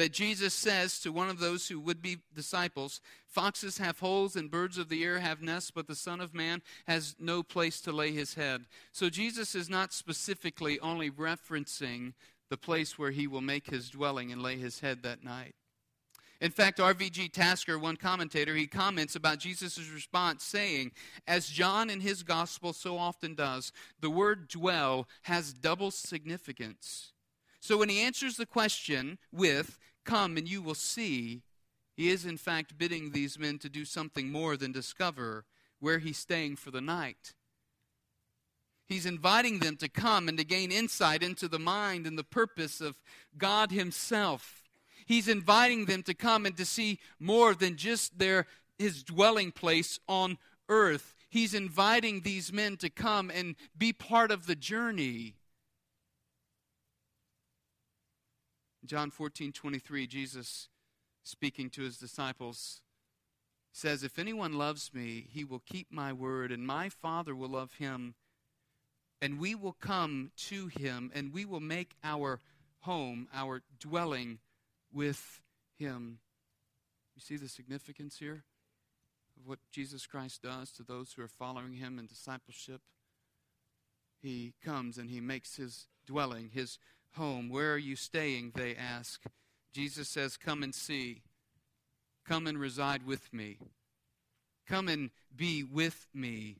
that 0.00 0.14
Jesus 0.14 0.54
says 0.54 0.98
to 1.00 1.12
one 1.12 1.28
of 1.28 1.40
those 1.40 1.68
who 1.68 1.78
would 1.78 2.00
be 2.00 2.16
disciples, 2.34 3.02
Foxes 3.26 3.76
have 3.76 3.98
holes 3.98 4.34
and 4.34 4.50
birds 4.50 4.78
of 4.78 4.88
the 4.88 5.04
air 5.04 5.18
have 5.18 5.42
nests, 5.42 5.70
but 5.70 5.86
the 5.86 5.94
Son 5.94 6.22
of 6.22 6.32
Man 6.32 6.62
has 6.88 7.14
no 7.18 7.42
place 7.42 7.82
to 7.82 7.92
lay 7.92 8.10
his 8.10 8.32
head. 8.32 8.64
So 8.92 9.10
Jesus 9.10 9.54
is 9.54 9.68
not 9.68 9.92
specifically 9.92 10.80
only 10.80 11.10
referencing 11.10 12.14
the 12.48 12.56
place 12.56 12.98
where 12.98 13.10
he 13.10 13.26
will 13.26 13.42
make 13.42 13.66
his 13.66 13.90
dwelling 13.90 14.32
and 14.32 14.42
lay 14.42 14.56
his 14.56 14.80
head 14.80 15.02
that 15.02 15.22
night. 15.22 15.54
In 16.40 16.50
fact, 16.50 16.78
RVG 16.78 17.30
Tasker, 17.30 17.78
one 17.78 17.96
commentator, 17.96 18.54
he 18.54 18.66
comments 18.66 19.16
about 19.16 19.38
Jesus' 19.38 19.90
response 19.92 20.42
saying, 20.42 20.92
As 21.28 21.46
John 21.46 21.90
in 21.90 22.00
his 22.00 22.22
gospel 22.22 22.72
so 22.72 22.96
often 22.96 23.34
does, 23.34 23.70
the 24.00 24.08
word 24.08 24.48
dwell 24.48 25.06
has 25.24 25.52
double 25.52 25.90
significance. 25.90 27.12
So 27.60 27.76
when 27.76 27.90
he 27.90 28.00
answers 28.00 28.36
the 28.36 28.46
question 28.46 29.18
with, 29.30 29.78
Come 30.10 30.36
and 30.36 30.48
you 30.48 30.60
will 30.60 30.74
see, 30.74 31.42
he 31.96 32.08
is 32.08 32.26
in 32.26 32.36
fact 32.36 32.76
bidding 32.76 33.12
these 33.12 33.38
men 33.38 33.58
to 33.58 33.68
do 33.68 33.84
something 33.84 34.32
more 34.32 34.56
than 34.56 34.72
discover 34.72 35.44
where 35.78 36.00
he's 36.00 36.18
staying 36.18 36.56
for 36.56 36.72
the 36.72 36.80
night. 36.80 37.34
He's 38.88 39.06
inviting 39.06 39.60
them 39.60 39.76
to 39.76 39.88
come 39.88 40.28
and 40.28 40.36
to 40.36 40.42
gain 40.44 40.72
insight 40.72 41.22
into 41.22 41.46
the 41.46 41.60
mind 41.60 42.08
and 42.08 42.18
the 42.18 42.24
purpose 42.24 42.80
of 42.80 42.96
God 43.38 43.70
Himself. 43.70 44.64
He's 45.06 45.28
inviting 45.28 45.84
them 45.84 46.02
to 46.02 46.14
come 46.14 46.44
and 46.44 46.56
to 46.56 46.64
see 46.64 46.98
more 47.20 47.54
than 47.54 47.76
just 47.76 48.18
their 48.18 48.48
his 48.80 49.04
dwelling 49.04 49.52
place 49.52 50.00
on 50.08 50.38
earth. 50.68 51.14
He's 51.28 51.54
inviting 51.54 52.22
these 52.22 52.52
men 52.52 52.78
to 52.78 52.90
come 52.90 53.30
and 53.30 53.54
be 53.78 53.92
part 53.92 54.32
of 54.32 54.48
the 54.48 54.56
journey. 54.56 55.36
John 58.84 59.10
14, 59.10 59.52
23, 59.52 60.06
Jesus 60.06 60.68
speaking 61.22 61.70
to 61.70 61.82
his 61.82 61.98
disciples 61.98 62.80
says, 63.72 64.02
If 64.02 64.18
anyone 64.18 64.54
loves 64.54 64.92
me, 64.92 65.26
he 65.30 65.44
will 65.44 65.62
keep 65.64 65.88
my 65.90 66.12
word, 66.12 66.50
and 66.50 66.66
my 66.66 66.88
Father 66.88 67.34
will 67.34 67.50
love 67.50 67.74
him, 67.74 68.14
and 69.20 69.38
we 69.38 69.54
will 69.54 69.76
come 69.80 70.32
to 70.48 70.68
him, 70.68 71.10
and 71.14 71.32
we 71.32 71.44
will 71.44 71.60
make 71.60 71.94
our 72.02 72.40
home, 72.80 73.28
our 73.32 73.62
dwelling 73.78 74.38
with 74.92 75.40
him. 75.78 76.18
You 77.14 77.20
see 77.20 77.36
the 77.36 77.48
significance 77.48 78.18
here 78.18 78.44
of 79.38 79.46
what 79.46 79.58
Jesus 79.70 80.06
Christ 80.06 80.42
does 80.42 80.72
to 80.72 80.82
those 80.82 81.12
who 81.12 81.22
are 81.22 81.28
following 81.28 81.74
him 81.74 81.98
in 81.98 82.06
discipleship? 82.06 82.80
He 84.22 84.54
comes 84.64 84.98
and 84.98 85.10
he 85.10 85.20
makes 85.20 85.56
his 85.56 85.86
dwelling, 86.06 86.50
his 86.52 86.78
home. 87.14 87.48
Where 87.48 87.72
are 87.72 87.78
you 87.78 87.96
staying? 87.96 88.52
They 88.54 88.74
ask. 88.74 89.22
Jesus 89.72 90.08
says, 90.08 90.36
Come 90.36 90.62
and 90.62 90.74
see. 90.74 91.22
Come 92.26 92.46
and 92.46 92.58
reside 92.58 93.06
with 93.06 93.32
me. 93.32 93.58
Come 94.68 94.88
and 94.88 95.10
be 95.34 95.62
with 95.64 96.08
me. 96.14 96.58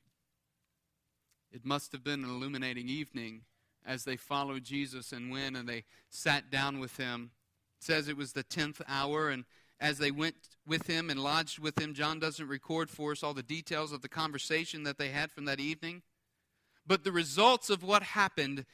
It 1.51 1.65
must 1.65 1.91
have 1.91 2.03
been 2.03 2.23
an 2.23 2.29
illuminating 2.29 2.89
evening 2.89 3.41
as 3.85 4.03
they 4.03 4.15
followed 4.15 4.63
Jesus 4.63 5.11
and 5.11 5.31
went 5.31 5.55
and 5.55 5.67
they 5.67 5.83
sat 6.09 6.49
down 6.51 6.79
with 6.79 6.97
him 6.97 7.31
says 7.81 8.07
it 8.07 8.17
was 8.17 8.33
the 8.33 8.43
10th 8.43 8.81
hour, 8.87 9.29
and 9.29 9.45
as 9.79 9.97
they 9.97 10.11
went 10.11 10.35
with 10.65 10.87
him 10.87 11.09
and 11.09 11.19
lodged 11.19 11.59
with 11.59 11.79
him, 11.79 11.93
John 11.93 12.19
doesn't 12.19 12.47
record 12.47 12.89
for 12.89 13.11
us 13.11 13.23
all 13.23 13.33
the 13.33 13.43
details 13.43 13.91
of 13.91 14.01
the 14.01 14.09
conversation 14.09 14.83
that 14.83 14.97
they 14.97 15.09
had 15.09 15.31
from 15.31 15.45
that 15.45 15.59
evening. 15.59 16.03
But 16.85 17.03
the 17.03 17.11
results 17.11 17.69
of 17.69 17.83
what 17.83 18.03
happened 18.03 18.65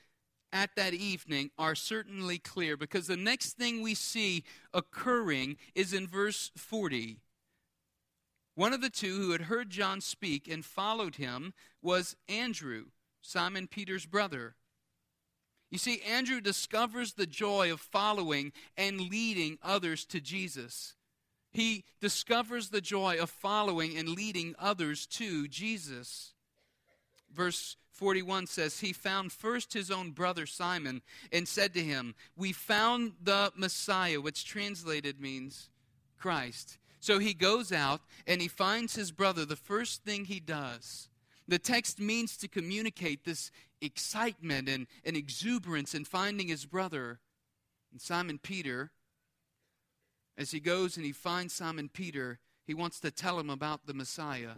at 0.51 0.75
that 0.75 0.93
evening 0.93 1.51
are 1.57 1.75
certainly 1.75 2.38
clear 2.38 2.77
because 2.77 3.07
the 3.07 3.17
next 3.17 3.53
thing 3.53 3.81
we 3.81 3.93
see 3.93 4.43
occurring 4.73 5.57
is 5.75 5.93
in 5.93 6.07
verse 6.07 6.51
40. 6.55 7.19
One 8.55 8.73
of 8.73 8.81
the 8.81 8.89
two 8.89 9.15
who 9.17 9.31
had 9.31 9.41
heard 9.41 9.69
John 9.69 10.01
speak 10.01 10.47
and 10.47 10.65
followed 10.65 11.15
him 11.15 11.53
was 11.81 12.15
Andrew, 12.27 12.86
Simon 13.21 13.67
Peter's 13.67 14.05
brother. 14.05 14.55
You 15.69 15.77
see, 15.77 16.01
Andrew 16.01 16.39
discovers 16.39 17.13
the 17.13 17.27
joy 17.27 17.71
of 17.71 17.81
following 17.81 18.53
and 18.77 19.01
leading 19.01 19.60
others 19.62 20.05
to 20.05 20.21
Jesus. 20.21 20.95
He 21.51 21.83
discovers 21.99 22.69
the 22.69 22.81
joy 22.81 23.17
of 23.19 23.29
following 23.29 23.97
and 23.97 24.10
leading 24.10 24.55
others 24.60 25.05
to 25.07 25.47
Jesus. 25.47 26.33
Verse 27.33 27.77
41 27.97 28.45
says, 28.45 28.79
He 28.79 28.93
found 28.93 29.31
first 29.31 29.73
his 29.73 29.89
own 29.89 30.12
brother 30.12 30.45
Simon 30.45 31.01
and 31.31 31.47
said 31.47 31.73
to 31.73 31.81
him, 31.81 32.13
We 32.36 32.53
found 32.53 33.13
the 33.21 33.51
Messiah, 33.55 34.21
which 34.21 34.45
translated 34.45 35.19
means 35.19 35.69
Christ. 36.19 36.77
So 36.99 37.17
he 37.17 37.33
goes 37.33 37.71
out 37.71 38.01
and 38.27 38.39
he 38.39 38.47
finds 38.47 38.95
his 38.95 39.12
brother. 39.12 39.45
The 39.45 39.55
first 39.55 40.03
thing 40.03 40.25
he 40.25 40.39
does, 40.39 41.10
the 41.47 41.57
text 41.57 41.99
means 41.99 42.38
to 42.38 42.47
communicate 42.47 43.25
this 43.25 43.49
excitement 43.81 44.69
and, 44.69 44.86
and 45.03 45.17
exuberance 45.17 45.95
in 45.95 46.05
finding 46.05 46.49
his 46.49 46.65
brother. 46.67 47.19
And 47.91 47.99
Simon 47.99 48.38
Peter, 48.38 48.91
as 50.38 50.51
he 50.51 50.60
goes 50.60 50.97
and 50.97 51.05
he 51.05 51.12
finds 51.12 51.53
Simon 51.53 51.89
Peter, 51.89 52.38
he 52.63 52.75
wants 52.75 52.99
to 52.99 53.10
tell 53.10 53.39
him 53.39 53.49
about 53.49 53.88
the 53.88 53.93
Messiah. 53.95 54.57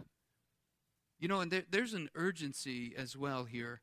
You 1.20 1.28
know, 1.28 1.40
and 1.40 1.50
there, 1.50 1.64
there's 1.70 1.94
an 1.94 2.08
urgency 2.14 2.94
as 2.96 3.16
well 3.16 3.44
here. 3.44 3.82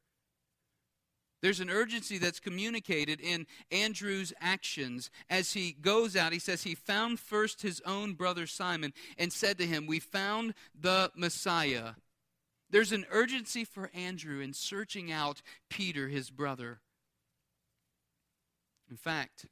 There's 1.41 1.59
an 1.59 1.69
urgency 1.69 2.17
that's 2.17 2.39
communicated 2.39 3.21
in 3.21 3.45
Andrew's 3.71 4.33
actions 4.41 5.11
as 5.29 5.53
he 5.53 5.71
goes 5.71 6.15
out. 6.15 6.33
He 6.33 6.39
says 6.39 6.63
he 6.63 6.73
found 6.73 7.19
first 7.19 7.61
his 7.61 7.79
own 7.85 8.15
brother 8.15 8.47
Simon 8.47 8.91
and 9.19 9.31
said 9.31 9.59
to 9.59 9.67
him, 9.67 9.85
We 9.85 9.99
found 9.99 10.55
the 10.73 11.11
Messiah. 11.15 11.91
There's 12.71 12.91
an 12.91 13.05
urgency 13.11 13.63
for 13.63 13.91
Andrew 13.93 14.39
in 14.39 14.53
searching 14.53 15.11
out 15.11 15.43
Peter, 15.69 16.07
his 16.07 16.31
brother. 16.31 16.79
In 18.89 18.97
fact, 18.97 19.45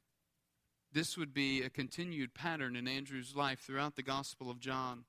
this 0.92 1.16
would 1.16 1.32
be 1.32 1.62
a 1.62 1.70
continued 1.70 2.34
pattern 2.34 2.74
in 2.74 2.88
Andrew's 2.88 3.36
life 3.36 3.60
throughout 3.60 3.94
the 3.94 4.02
Gospel 4.02 4.50
of 4.50 4.58
John. 4.58 5.04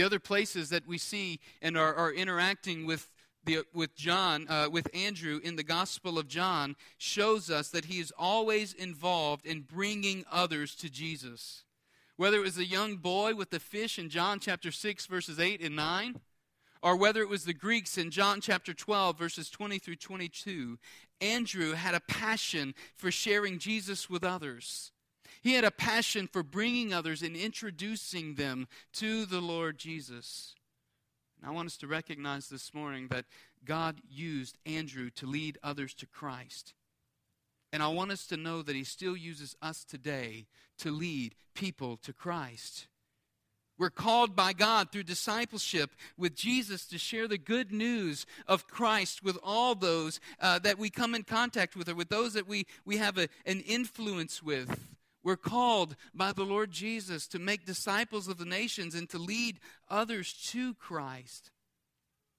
The 0.00 0.06
other 0.06 0.18
places 0.18 0.70
that 0.70 0.86
we 0.86 0.96
see 0.96 1.40
and 1.60 1.76
are, 1.76 1.94
are 1.94 2.10
interacting 2.10 2.86
with, 2.86 3.12
the, 3.44 3.66
with 3.74 3.94
John, 3.94 4.46
uh, 4.48 4.70
with 4.72 4.88
Andrew 4.94 5.40
in 5.44 5.56
the 5.56 5.62
Gospel 5.62 6.18
of 6.18 6.26
John, 6.26 6.74
shows 6.96 7.50
us 7.50 7.68
that 7.68 7.84
he 7.84 8.00
is 8.00 8.10
always 8.18 8.72
involved 8.72 9.44
in 9.44 9.60
bringing 9.60 10.24
others 10.32 10.74
to 10.76 10.88
Jesus. 10.88 11.64
Whether 12.16 12.38
it 12.38 12.44
was 12.44 12.56
a 12.56 12.64
young 12.64 12.96
boy 12.96 13.34
with 13.34 13.50
the 13.50 13.60
fish 13.60 13.98
in 13.98 14.08
John 14.08 14.40
chapter 14.40 14.72
6, 14.72 15.04
verses 15.04 15.38
8 15.38 15.60
and 15.60 15.76
9, 15.76 16.18
or 16.82 16.96
whether 16.96 17.20
it 17.20 17.28
was 17.28 17.44
the 17.44 17.52
Greeks 17.52 17.98
in 17.98 18.10
John 18.10 18.40
chapter 18.40 18.72
12, 18.72 19.18
verses 19.18 19.50
20 19.50 19.78
through 19.78 19.96
22, 19.96 20.78
Andrew 21.20 21.72
had 21.72 21.94
a 21.94 22.00
passion 22.00 22.74
for 22.96 23.10
sharing 23.10 23.58
Jesus 23.58 24.08
with 24.08 24.24
others. 24.24 24.92
He 25.40 25.54
had 25.54 25.64
a 25.64 25.70
passion 25.70 26.28
for 26.30 26.42
bringing 26.42 26.92
others 26.92 27.22
and 27.22 27.34
introducing 27.34 28.34
them 28.34 28.68
to 28.94 29.24
the 29.24 29.40
Lord 29.40 29.78
Jesus. 29.78 30.54
And 31.40 31.50
I 31.50 31.54
want 31.54 31.66
us 31.66 31.78
to 31.78 31.86
recognize 31.86 32.48
this 32.48 32.74
morning 32.74 33.08
that 33.08 33.24
God 33.64 34.00
used 34.08 34.58
Andrew 34.66 35.10
to 35.10 35.26
lead 35.26 35.58
others 35.62 35.94
to 35.94 36.06
Christ. 36.06 36.74
And 37.72 37.82
I 37.82 37.88
want 37.88 38.10
us 38.10 38.26
to 38.26 38.36
know 38.36 38.62
that 38.62 38.76
he 38.76 38.84
still 38.84 39.16
uses 39.16 39.56
us 39.62 39.84
today 39.84 40.46
to 40.78 40.90
lead 40.90 41.34
people 41.54 41.96
to 41.98 42.12
Christ. 42.12 42.88
We're 43.78 43.88
called 43.88 44.36
by 44.36 44.52
God 44.52 44.92
through 44.92 45.04
discipleship 45.04 45.92
with 46.18 46.34
Jesus 46.34 46.84
to 46.88 46.98
share 46.98 47.26
the 47.26 47.38
good 47.38 47.72
news 47.72 48.26
of 48.46 48.66
Christ 48.66 49.24
with 49.24 49.38
all 49.42 49.74
those 49.74 50.20
uh, 50.38 50.58
that 50.58 50.78
we 50.78 50.90
come 50.90 51.14
in 51.14 51.22
contact 51.22 51.76
with 51.76 51.88
or 51.88 51.94
with 51.94 52.10
those 52.10 52.34
that 52.34 52.46
we, 52.46 52.66
we 52.84 52.98
have 52.98 53.16
a, 53.16 53.28
an 53.46 53.60
influence 53.60 54.42
with. 54.42 54.89
We're 55.22 55.36
called 55.36 55.96
by 56.14 56.32
the 56.32 56.44
Lord 56.44 56.70
Jesus 56.70 57.26
to 57.28 57.38
make 57.38 57.66
disciples 57.66 58.28
of 58.28 58.38
the 58.38 58.44
nations 58.44 58.94
and 58.94 59.08
to 59.10 59.18
lead 59.18 59.60
others 59.88 60.32
to 60.50 60.74
Christ. 60.74 61.50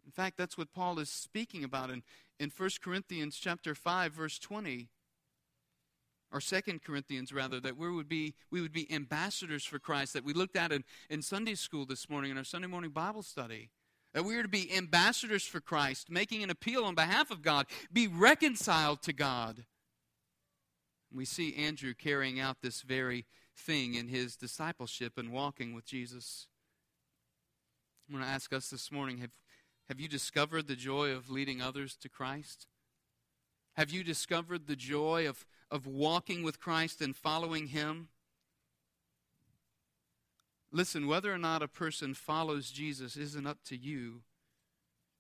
In 0.06 0.12
fact, 0.12 0.38
that's 0.38 0.58
what 0.58 0.74
Paul 0.74 1.00
is 1.00 1.10
speaking 1.10 1.64
about 1.64 1.92
in, 1.92 2.02
in 2.40 2.52
1 2.56 2.70
Corinthians 2.84 3.38
chapter 3.38 3.76
5, 3.76 4.14
verse 4.14 4.40
20 4.40 4.90
or 6.32 6.40
second 6.40 6.82
corinthians 6.82 7.34
rather 7.34 7.60
that 7.60 7.78
we 7.78 7.92
would 7.92 8.08
be 8.08 8.34
we 8.50 8.62
would 8.62 8.72
be 8.72 8.92
ambassadors 8.92 9.66
for 9.66 9.80
christ 9.80 10.14
that 10.14 10.24
we 10.24 10.34
looked 10.34 10.56
at 10.56 10.72
in, 10.72 10.84
in 11.10 11.22
sunday 11.22 11.56
school 11.56 11.86
this 11.86 12.10
morning 12.10 12.32
in 12.32 12.38
our 12.38 12.44
sunday 12.44 12.68
morning 12.68 12.92
bible 12.92 13.24
study. 13.24 13.70
That 14.14 14.26
we 14.26 14.36
are 14.36 14.44
to 14.44 14.50
be 14.50 14.74
ambassadors 14.76 15.46
for 15.46 15.60
christ 15.60 16.10
making 16.10 16.44
an 16.44 16.50
appeal 16.50 16.86
on 16.86 16.96
behalf 16.96 17.32
of 17.32 17.42
god 17.42 17.66
be 17.92 18.08
reconciled 18.08 19.02
to 19.04 19.14
god 19.14 19.66
we 21.14 21.26
see 21.26 21.56
andrew 21.56 21.94
carrying 21.94 22.40
out 22.40 22.58
this 22.62 22.82
very 22.82 23.26
thing 23.56 23.96
in 23.96 24.08
his 24.08 24.36
discipleship 24.36 25.18
and 25.18 25.32
walking 25.32 25.74
with 25.74 25.86
jesus 25.86 26.48
i'm 28.08 28.16
going 28.16 28.26
to 28.26 28.32
ask 28.32 28.54
us 28.54 28.70
this 28.70 28.92
morning 28.92 29.18
have, 29.18 29.38
have 29.90 30.00
you 30.00 30.08
discovered 30.08 30.68
the 30.68 30.76
joy 30.76 31.12
of 31.12 31.30
leading 31.30 31.62
others 31.62 31.96
to 31.96 32.10
christ 32.10 32.68
have 33.74 33.90
you 33.90 34.04
discovered 34.04 34.68
the 34.68 34.76
joy 34.76 35.28
of 35.28 35.46
of 35.72 35.88
walking 35.88 36.44
with 36.44 36.60
Christ 36.60 37.02
and 37.02 37.16
following 37.16 37.68
Him? 37.68 38.10
Listen, 40.72 41.08
whether 41.08 41.34
or 41.34 41.38
not 41.38 41.64
a 41.64 41.68
person 41.68 42.14
follows 42.14 42.70
Jesus 42.70 43.16
isn't 43.16 43.48
up 43.48 43.64
to 43.66 43.78
you, 43.78 44.22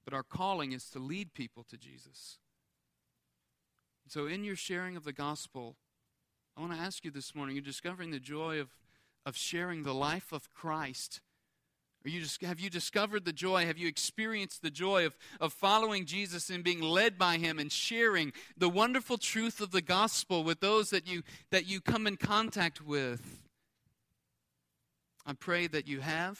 but 0.03 0.13
our 0.13 0.23
calling 0.23 0.73
is 0.73 0.89
to 0.89 0.99
lead 0.99 1.33
people 1.33 1.63
to 1.69 1.77
Jesus. 1.77 2.37
So, 4.11 4.27
in 4.27 4.43
your 4.43 4.57
sharing 4.57 4.97
of 4.97 5.03
the 5.05 5.13
gospel, 5.13 5.77
I 6.57 6.61
want 6.61 6.73
to 6.73 6.79
ask 6.79 7.05
you 7.05 7.11
this 7.11 7.33
morning 7.33 7.55
you're 7.55 7.63
discovering 7.63 8.11
the 8.11 8.19
joy 8.19 8.59
of, 8.59 8.69
of 9.25 9.37
sharing 9.37 9.83
the 9.83 9.93
life 9.93 10.33
of 10.33 10.49
Christ 10.51 11.21
are 12.03 12.09
you 12.09 12.21
just, 12.21 12.41
have 12.41 12.59
you 12.59 12.69
discovered 12.69 13.25
the 13.25 13.33
joy? 13.33 13.65
Have 13.67 13.77
you 13.77 13.87
experienced 13.87 14.63
the 14.63 14.71
joy 14.71 15.05
of, 15.05 15.15
of 15.39 15.53
following 15.53 16.05
Jesus 16.05 16.49
and 16.49 16.63
being 16.63 16.81
led 16.81 17.17
by 17.17 17.37
him 17.37 17.59
and 17.59 17.71
sharing 17.71 18.33
the 18.57 18.69
wonderful 18.69 19.19
truth 19.19 19.61
of 19.61 19.71
the 19.71 19.81
gospel 19.81 20.43
with 20.43 20.61
those 20.61 20.89
that 20.89 21.07
you, 21.07 21.21
that 21.51 21.67
you 21.67 21.79
come 21.79 22.07
in 22.07 22.17
contact 22.17 22.81
with? 22.81 23.41
I 25.27 25.33
pray 25.33 25.67
that 25.67 25.87
you 25.87 25.99
have. 25.99 26.39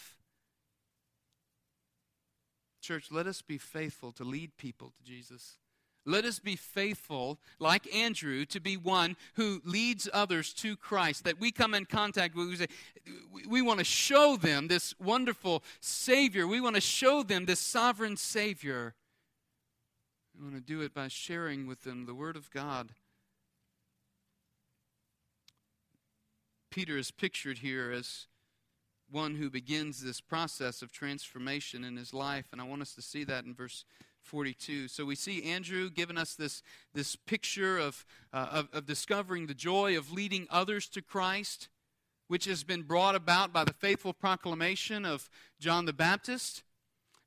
Church, 2.81 3.11
let 3.11 3.27
us 3.27 3.43
be 3.43 3.59
faithful 3.59 4.11
to 4.13 4.23
lead 4.23 4.57
people 4.57 4.91
to 4.97 5.03
Jesus. 5.03 5.57
Let 6.05 6.25
us 6.25 6.39
be 6.39 6.55
faithful, 6.55 7.39
like 7.59 7.93
Andrew, 7.93 8.43
to 8.45 8.59
be 8.59 8.75
one 8.75 9.15
who 9.35 9.61
leads 9.63 10.09
others 10.11 10.51
to 10.55 10.75
Christ. 10.75 11.25
That 11.25 11.39
we 11.39 11.51
come 11.51 11.75
in 11.75 11.85
contact 11.85 12.35
with, 12.35 12.47
we 12.47 12.55
say, 12.55 12.67
we 13.47 13.61
want 13.61 13.79
to 13.79 13.85
show 13.85 14.35
them 14.35 14.67
this 14.67 14.95
wonderful 14.99 15.63
Savior. 15.79 16.47
We 16.47 16.59
want 16.59 16.75
to 16.75 16.81
show 16.81 17.21
them 17.21 17.45
this 17.45 17.59
sovereign 17.59 18.17
Savior. 18.17 18.95
We 20.35 20.43
want 20.43 20.55
to 20.55 20.61
do 20.61 20.81
it 20.81 20.93
by 20.93 21.07
sharing 21.07 21.67
with 21.67 21.83
them 21.83 22.07
the 22.07 22.15
Word 22.15 22.35
of 22.35 22.49
God. 22.49 22.93
Peter 26.71 26.97
is 26.97 27.11
pictured 27.11 27.59
here 27.59 27.91
as 27.91 28.27
one 29.11 29.35
who 29.35 29.49
begins 29.49 30.01
this 30.01 30.21
process 30.21 30.81
of 30.81 30.91
transformation 30.91 31.83
in 31.83 31.97
his 31.97 32.13
life, 32.13 32.45
and 32.51 32.61
I 32.61 32.63
want 32.63 32.81
us 32.81 32.95
to 32.95 33.01
see 33.01 33.25
that 33.25 33.43
in 33.43 33.53
verse 33.53 33.83
42. 34.23 34.87
So 34.87 35.05
we 35.05 35.15
see 35.15 35.43
Andrew 35.43 35.89
giving 35.89 36.17
us 36.17 36.35
this, 36.35 36.63
this 36.93 37.15
picture 37.15 37.77
of, 37.77 38.05
uh, 38.33 38.47
of, 38.51 38.69
of 38.73 38.85
discovering 38.85 39.47
the 39.47 39.53
joy 39.53 39.97
of 39.97 40.11
leading 40.11 40.47
others 40.49 40.87
to 40.89 41.01
Christ, 41.01 41.69
which 42.27 42.45
has 42.45 42.63
been 42.63 42.83
brought 42.83 43.15
about 43.15 43.51
by 43.51 43.63
the 43.63 43.73
faithful 43.73 44.13
proclamation 44.13 45.05
of 45.05 45.29
John 45.59 45.85
the 45.85 45.93
Baptist. 45.93 46.63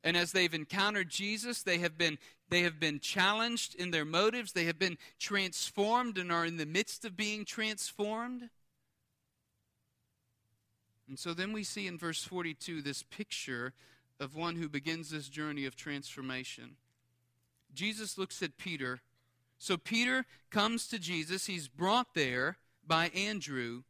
And 0.02 0.16
as 0.16 0.32
they've 0.32 0.52
encountered 0.52 1.08
Jesus, 1.08 1.62
they 1.62 1.78
have 1.78 1.96
been 1.96 2.18
they 2.50 2.60
have 2.62 2.78
been 2.78 3.00
challenged 3.00 3.74
in 3.74 3.90
their 3.90 4.04
motives. 4.04 4.52
They 4.52 4.64
have 4.64 4.78
been 4.78 4.98
transformed 5.18 6.18
and 6.18 6.30
are 6.30 6.44
in 6.44 6.58
the 6.58 6.66
midst 6.66 7.04
of 7.04 7.16
being 7.16 7.44
transformed. 7.44 8.50
And 11.08 11.18
so 11.18 11.34
then 11.34 11.52
we 11.52 11.64
see 11.64 11.86
in 11.86 11.98
verse 11.98 12.22
42 12.22 12.82
this 12.82 13.02
picture 13.02 13.72
of 14.20 14.34
one 14.34 14.56
who 14.56 14.68
begins 14.68 15.10
this 15.10 15.28
journey 15.28 15.64
of 15.64 15.74
transformation. 15.74 16.76
Jesus 17.74 18.18
looks 18.18 18.42
at 18.42 18.56
Peter. 18.56 19.00
So 19.58 19.76
Peter 19.76 20.26
comes 20.50 20.86
to 20.88 20.98
Jesus. 20.98 21.46
He's 21.46 21.68
brought 21.68 22.14
there 22.14 22.58
by 22.86 23.08
Andrew. 23.08 23.82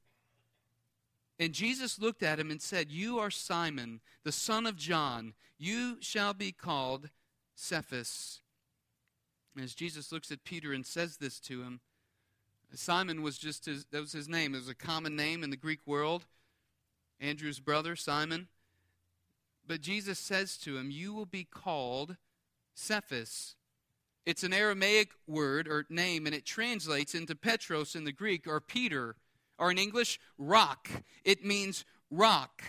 And 1.38 1.52
Jesus 1.52 1.98
looked 1.98 2.22
at 2.22 2.38
him 2.38 2.50
and 2.50 2.62
said, 2.62 2.90
You 2.90 3.18
are 3.18 3.30
Simon, 3.30 4.00
the 4.22 4.32
son 4.32 4.66
of 4.66 4.76
John. 4.76 5.34
You 5.58 5.96
shall 6.00 6.34
be 6.34 6.52
called 6.52 7.10
Cephas. 7.54 8.40
As 9.60 9.74
Jesus 9.74 10.12
looks 10.12 10.30
at 10.30 10.44
Peter 10.44 10.72
and 10.72 10.84
says 10.84 11.16
this 11.16 11.38
to 11.40 11.62
him, 11.62 11.80
Simon 12.74 13.22
was 13.22 13.38
just 13.38 13.66
his, 13.66 13.84
that 13.92 14.00
was 14.00 14.12
his 14.12 14.28
name. 14.28 14.54
It 14.54 14.58
was 14.58 14.68
a 14.68 14.74
common 14.74 15.14
name 15.14 15.44
in 15.44 15.50
the 15.50 15.56
Greek 15.56 15.80
world. 15.86 16.26
Andrew's 17.20 17.60
brother, 17.60 17.94
Simon. 17.94 18.48
But 19.66 19.80
Jesus 19.80 20.18
says 20.18 20.56
to 20.58 20.76
him, 20.76 20.90
You 20.90 21.14
will 21.14 21.26
be 21.26 21.44
called 21.44 22.16
Cephas. 22.74 23.54
It's 24.26 24.42
an 24.42 24.52
Aramaic 24.52 25.10
word 25.26 25.68
or 25.68 25.86
name, 25.90 26.26
and 26.26 26.34
it 26.34 26.46
translates 26.46 27.14
into 27.14 27.34
Petros 27.34 27.94
in 27.94 28.04
the 28.04 28.12
Greek, 28.12 28.46
or 28.46 28.60
Peter, 28.60 29.16
or 29.58 29.70
in 29.70 29.78
English, 29.78 30.18
rock. 30.38 30.88
It 31.24 31.44
means 31.44 31.84
rock. 32.10 32.62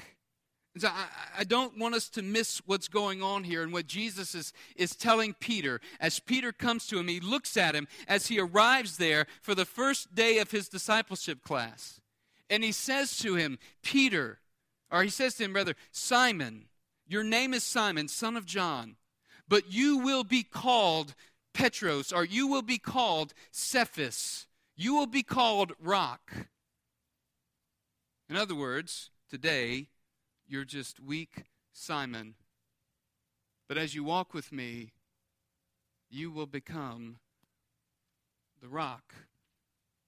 So 0.77 0.89
I, 0.89 1.05
I, 1.39 1.43
don't 1.45 1.77
want 1.77 1.95
us 1.95 2.09
to 2.09 2.21
miss 2.21 2.61
what's 2.65 2.89
going 2.89 3.23
on 3.23 3.45
here 3.45 3.63
and 3.63 3.71
what 3.71 3.87
Jesus 3.87 4.35
is, 4.35 4.51
is 4.75 4.93
telling 4.93 5.33
Peter. 5.39 5.79
As 6.01 6.19
Peter 6.19 6.51
comes 6.51 6.85
to 6.87 6.99
him, 6.99 7.07
he 7.07 7.21
looks 7.21 7.55
at 7.55 7.75
him 7.75 7.87
as 8.09 8.27
he 8.27 8.39
arrives 8.39 8.97
there 8.97 9.25
for 9.41 9.55
the 9.55 9.63
first 9.63 10.13
day 10.15 10.37
of 10.39 10.51
his 10.51 10.67
discipleship 10.67 11.43
class. 11.43 12.01
And 12.49 12.61
he 12.61 12.73
says 12.73 13.17
to 13.19 13.35
him, 13.35 13.57
Peter, 13.83 14.39
or 14.91 15.03
he 15.03 15.09
says 15.09 15.35
to 15.35 15.45
him, 15.45 15.53
rather, 15.53 15.75
Simon, 15.91 16.65
your 17.07 17.23
name 17.23 17.53
is 17.53 17.63
Simon, 17.63 18.09
son 18.09 18.35
of 18.35 18.45
John, 18.45 18.97
but 19.47 19.71
you 19.71 19.99
will 19.99 20.25
be 20.25 20.43
called 20.43 21.15
Petros, 21.55 22.11
or 22.11 22.25
you 22.25 22.47
will 22.47 22.61
be 22.61 22.77
called 22.77 23.33
Cephas. 23.49 24.45
You 24.75 24.93
will 24.93 25.07
be 25.07 25.23
called 25.23 25.71
rock. 25.79 26.31
In 28.29 28.35
other 28.35 28.53
words, 28.53 29.09
today, 29.29 29.87
you're 30.45 30.65
just 30.65 30.99
weak 30.99 31.45
Simon. 31.71 32.35
But 33.69 33.77
as 33.77 33.95
you 33.95 34.03
walk 34.03 34.33
with 34.33 34.51
me, 34.51 34.91
you 36.09 36.29
will 36.29 36.45
become 36.45 37.17
the 38.61 38.67
rock. 38.67 39.13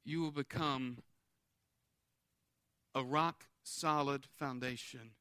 You 0.04 0.22
will 0.22 0.32
become 0.32 0.98
a 2.94 3.04
rock 3.04 3.46
solid 3.64 4.26
foundation. 4.38 5.12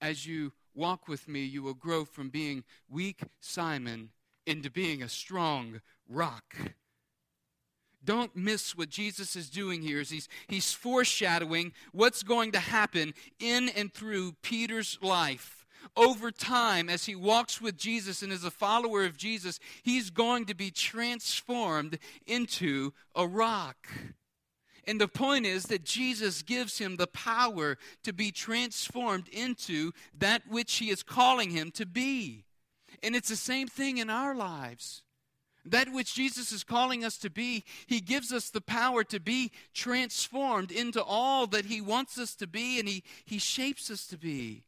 As 0.00 0.26
you 0.26 0.52
walk 0.74 1.08
with 1.08 1.28
me, 1.28 1.44
you 1.44 1.62
will 1.62 1.74
grow 1.74 2.04
from 2.04 2.28
being 2.28 2.64
weak 2.88 3.22
Simon 3.40 4.10
into 4.46 4.70
being 4.70 5.02
a 5.02 5.08
strong 5.08 5.80
rock. 6.08 6.54
Don't 8.04 8.36
miss 8.36 8.76
what 8.76 8.90
Jesus 8.90 9.34
is 9.34 9.48
doing 9.48 9.80
here 9.80 10.00
is 10.00 10.10
he's, 10.10 10.28
he's 10.46 10.72
foreshadowing 10.72 11.72
what's 11.92 12.22
going 12.22 12.52
to 12.52 12.58
happen 12.58 13.14
in 13.38 13.70
and 13.70 13.92
through 13.92 14.34
Peter's 14.42 14.98
life. 15.00 15.64
Over 15.96 16.30
time, 16.30 16.88
as 16.88 17.06
he 17.06 17.14
walks 17.14 17.60
with 17.60 17.76
Jesus 17.76 18.22
and 18.22 18.32
is 18.32 18.44
a 18.44 18.50
follower 18.50 19.04
of 19.04 19.16
Jesus, 19.16 19.58
he's 19.82 20.10
going 20.10 20.46
to 20.46 20.54
be 20.54 20.70
transformed 20.70 21.98
into 22.26 22.92
a 23.14 23.26
rock. 23.26 23.88
And 24.86 25.00
the 25.00 25.08
point 25.08 25.46
is 25.46 25.64
that 25.64 25.84
Jesus 25.84 26.42
gives 26.42 26.78
him 26.78 26.96
the 26.96 27.06
power 27.06 27.78
to 28.02 28.12
be 28.12 28.30
transformed 28.30 29.28
into 29.28 29.92
that 30.18 30.42
which 30.48 30.76
he 30.76 30.90
is 30.90 31.02
calling 31.02 31.50
him 31.50 31.70
to 31.72 31.86
be. 31.86 32.44
And 33.02 33.16
it's 33.16 33.28
the 33.28 33.36
same 33.36 33.68
thing 33.68 33.98
in 33.98 34.10
our 34.10 34.34
lives. 34.34 35.02
That 35.66 35.92
which 35.92 36.14
Jesus 36.14 36.52
is 36.52 36.62
calling 36.62 37.04
us 37.04 37.16
to 37.18 37.30
be, 37.30 37.64
He 37.86 38.00
gives 38.00 38.32
us 38.32 38.50
the 38.50 38.60
power 38.60 39.02
to 39.04 39.18
be 39.18 39.50
transformed 39.72 40.70
into 40.70 41.02
all 41.02 41.46
that 41.48 41.66
He 41.66 41.80
wants 41.80 42.18
us 42.18 42.34
to 42.36 42.46
be 42.46 42.78
and 42.78 42.86
He, 42.86 43.02
he 43.24 43.38
shapes 43.38 43.90
us 43.90 44.06
to 44.08 44.18
be. 44.18 44.64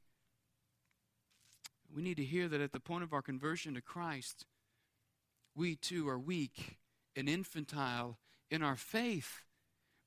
We 1.95 2.03
need 2.03 2.17
to 2.17 2.25
hear 2.25 2.49
that 2.49 2.61
at 2.61 2.73
the 2.73 2.81
point 2.81 3.05
of 3.05 3.13
our 3.13 3.23
conversion 3.23 3.75
to 3.75 3.83
Christ, 3.83 4.47
we 5.55 5.77
too 5.77 6.09
are 6.09 6.19
weak 6.19 6.79
and 7.15 7.29
infantile 7.29 8.19
in 8.51 8.63
our 8.63 8.77
faith. 8.77 9.46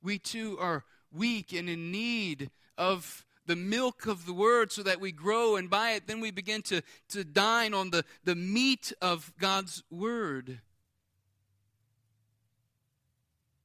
We 0.02 0.18
too 0.18 0.56
are 0.60 0.84
weak 1.12 1.52
and 1.52 1.68
in 1.68 1.90
need 1.90 2.50
of 2.78 3.24
the 3.46 3.56
milk 3.56 4.06
of 4.06 4.26
the 4.26 4.32
word 4.32 4.70
so 4.70 4.82
that 4.82 5.00
we 5.00 5.10
grow 5.10 5.56
and 5.56 5.68
by 5.68 5.92
it 5.92 6.06
then 6.06 6.20
we 6.20 6.30
begin 6.30 6.62
to, 6.62 6.82
to 7.08 7.24
dine 7.24 7.74
on 7.74 7.90
the, 7.90 8.04
the 8.24 8.36
meat 8.36 8.92
of 9.02 9.32
God's 9.38 9.82
word. 9.90 10.60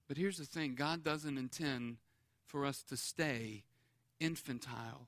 But 0.07 0.17
here's 0.17 0.37
the 0.37 0.45
thing 0.45 0.75
God 0.75 1.03
doesn't 1.03 1.37
intend 1.37 1.97
for 2.45 2.65
us 2.65 2.83
to 2.83 2.97
stay 2.97 3.63
infantile 4.19 5.07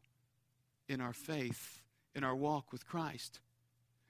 in 0.88 1.02
our 1.02 1.14
faith, 1.14 1.82
in 2.16 2.24
our 2.24 2.36
walk 2.36 2.72
with 2.72 2.88
Christ. 2.88 3.40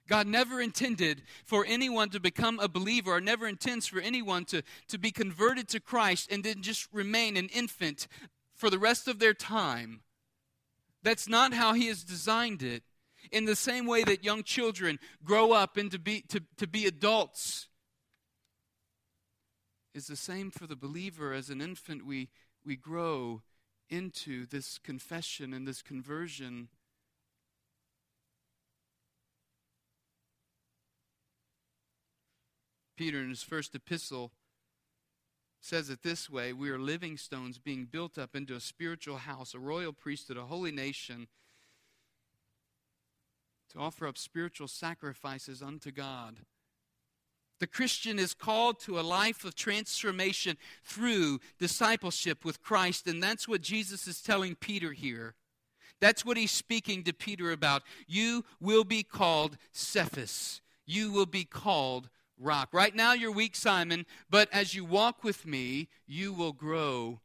God 0.08 0.26
never 0.26 0.60
intended 0.60 1.22
for 1.44 1.64
anyone 1.66 2.08
to 2.10 2.20
become 2.20 2.58
a 2.58 2.68
believer, 2.68 3.12
or 3.12 3.20
never 3.20 3.46
intends 3.46 3.86
for 3.86 4.00
anyone 4.00 4.44
to, 4.46 4.62
to 4.88 4.98
be 4.98 5.10
converted 5.10 5.68
to 5.68 5.80
Christ 5.80 6.32
and 6.32 6.42
then 6.42 6.62
just 6.62 6.88
remain 6.92 7.36
an 7.36 7.48
infant 7.54 8.08
for 8.54 8.70
the 8.70 8.78
rest 8.78 9.06
of 9.06 9.18
their 9.18 9.34
time. 9.34 10.00
That's 11.02 11.28
not 11.28 11.52
how 11.52 11.74
He 11.74 11.86
has 11.88 12.02
designed 12.02 12.62
it. 12.62 12.82
In 13.30 13.44
the 13.44 13.56
same 13.56 13.86
way 13.86 14.04
that 14.04 14.24
young 14.24 14.42
children 14.42 14.98
grow 15.22 15.52
up 15.52 15.76
into 15.76 15.98
be, 15.98 16.22
to, 16.28 16.42
to 16.56 16.66
be 16.66 16.86
adults, 16.86 17.68
is 19.94 20.06
the 20.06 20.16
same 20.16 20.50
for 20.50 20.66
the 20.66 20.76
believer. 20.76 21.34
As 21.34 21.50
an 21.50 21.60
infant, 21.60 22.06
we, 22.06 22.30
we 22.64 22.76
grow 22.76 23.42
into 23.90 24.46
this 24.46 24.78
confession 24.78 25.52
and 25.52 25.66
this 25.66 25.82
conversion. 25.82 26.68
Peter, 32.98 33.20
in 33.20 33.28
his 33.28 33.44
first 33.44 33.76
epistle, 33.76 34.32
says 35.60 35.88
it 35.88 36.02
this 36.02 36.28
way 36.28 36.52
We 36.52 36.68
are 36.68 36.80
living 36.80 37.16
stones 37.16 37.56
being 37.56 37.84
built 37.84 38.18
up 38.18 38.34
into 38.34 38.56
a 38.56 38.60
spiritual 38.60 39.18
house, 39.18 39.54
a 39.54 39.60
royal 39.60 39.92
priesthood, 39.92 40.36
a 40.36 40.46
holy 40.46 40.72
nation, 40.72 41.28
to 43.72 43.78
offer 43.78 44.04
up 44.08 44.18
spiritual 44.18 44.66
sacrifices 44.66 45.62
unto 45.62 45.92
God. 45.92 46.38
The 47.60 47.68
Christian 47.68 48.18
is 48.18 48.34
called 48.34 48.80
to 48.80 48.98
a 48.98 49.02
life 49.02 49.44
of 49.44 49.54
transformation 49.54 50.56
through 50.82 51.38
discipleship 51.60 52.44
with 52.44 52.62
Christ, 52.62 53.06
and 53.06 53.22
that's 53.22 53.46
what 53.46 53.60
Jesus 53.60 54.08
is 54.08 54.20
telling 54.20 54.56
Peter 54.56 54.92
here. 54.92 55.34
That's 56.00 56.24
what 56.24 56.36
he's 56.36 56.50
speaking 56.50 57.04
to 57.04 57.12
Peter 57.12 57.52
about. 57.52 57.84
You 58.08 58.44
will 58.60 58.84
be 58.84 59.04
called 59.04 59.56
Cephas. 59.70 60.60
You 60.84 61.12
will 61.12 61.26
be 61.26 61.44
called 61.44 62.08
rock. 62.38 62.70
Right 62.72 62.94
now 62.94 63.12
you're 63.12 63.32
weak, 63.32 63.56
Simon, 63.56 64.06
but 64.30 64.48
as 64.52 64.74
you 64.74 64.84
walk 64.84 65.24
with 65.24 65.46
me, 65.46 65.88
you 66.06 66.32
will 66.32 66.52
grow. 66.52 67.20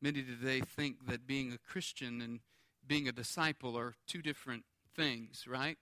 Many 0.00 0.22
today 0.22 0.60
think 0.60 1.06
that 1.08 1.26
being 1.26 1.52
a 1.52 1.58
Christian 1.58 2.20
and 2.20 2.40
being 2.86 3.08
a 3.08 3.12
disciple 3.12 3.76
are 3.78 3.94
two 4.06 4.20
different 4.20 4.64
things, 4.94 5.46
right? 5.48 5.78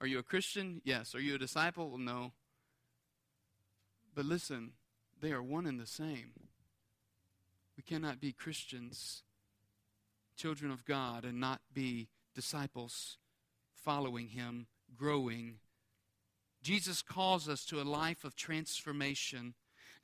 Are 0.00 0.06
you 0.06 0.18
a 0.18 0.22
Christian? 0.22 0.80
Yes. 0.84 1.14
Are 1.14 1.20
you 1.20 1.34
a 1.34 1.38
disciple? 1.38 1.90
Well, 1.90 1.98
no. 1.98 2.32
But 4.14 4.24
listen, 4.24 4.72
they 5.20 5.32
are 5.32 5.42
one 5.42 5.66
and 5.66 5.78
the 5.78 5.86
same. 5.86 6.32
We 7.76 7.82
cannot 7.82 8.20
be 8.20 8.32
Christians, 8.32 9.22
children 10.36 10.70
of 10.70 10.84
God, 10.84 11.24
and 11.24 11.38
not 11.38 11.60
be 11.72 12.08
disciples 12.34 13.18
following 13.84 14.28
him, 14.28 14.66
growing. 14.96 15.56
Jesus 16.62 17.02
calls 17.02 17.48
us 17.48 17.64
to 17.66 17.80
a 17.80 17.84
life 17.84 18.24
of 18.24 18.36
transformation. 18.36 19.54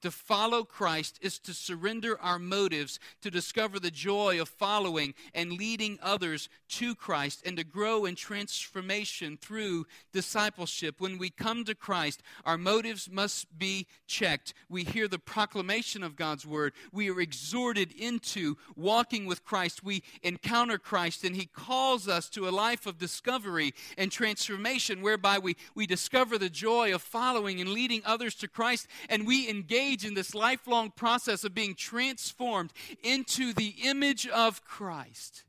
To 0.03 0.11
follow 0.13 0.63
Christ 0.63 1.19
is 1.23 1.41
to 1.41 1.53
surrender 1.53 2.21
our 2.21 2.39
motives 2.39 3.01
to 3.23 3.31
discover 3.31 3.81
the 3.81 3.91
joy 3.91 4.41
of 4.41 4.49
following 4.49 5.15
and 5.35 5.53
leading 5.53 5.99
others 6.01 6.49
to 6.69 6.95
Christ 6.95 7.43
and 7.45 7.57
to 7.57 7.65
grow 7.65 8.05
in 8.05 8.15
transformation 8.15 9.37
through 9.37 9.87
discipleship. 10.13 11.01
When 11.01 11.19
we 11.19 11.31
come 11.31 11.65
to 11.65 11.75
Christ, 11.75 12.23
our 12.45 12.57
motives 12.57 13.11
must 13.11 13.59
be 13.59 13.89
checked. 14.07 14.55
We 14.69 14.85
hear 14.85 15.09
the 15.09 15.19
proclamation 15.19 16.05
of 16.05 16.15
God's 16.15 16.47
word. 16.47 16.75
We 16.93 17.11
are 17.11 17.21
exhorted 17.21 17.93
into 17.93 18.57
walking 18.77 19.27
with 19.27 19.45
Christ. 19.45 19.83
We 19.83 20.05
encounter 20.23 20.79
Christ, 20.79 21.25
and 21.25 21.35
He 21.35 21.47
calls 21.47 22.07
us 22.07 22.29
to 22.31 22.49
a 22.49 22.51
life 22.51 22.87
of 22.87 22.99
discovery 22.99 23.75
and 23.97 24.13
transformation 24.13 25.03
whereby 25.03 25.39
we, 25.39 25.57
we 25.75 25.87
discover 25.87 26.39
the 26.39 26.51
joy 26.51 26.95
of 26.95 27.03
following 27.03 27.61
and 27.61 27.71
leading 27.71 28.03
others 28.05 28.37
to 28.37 28.49
Christ, 28.49 28.87
and 29.09 29.27
we 29.27 29.49
engage 29.49 29.88
engage 29.89 30.05
in 30.05 30.15
this 30.15 30.35
lifelong 30.35 30.91
process 30.91 31.45
of 31.45 31.55
being 31.55 31.75
transformed 31.75 32.73
into 33.03 33.53
the 33.53 33.75
image 33.85 34.27
of 34.29 34.65
Christ. 34.65 35.45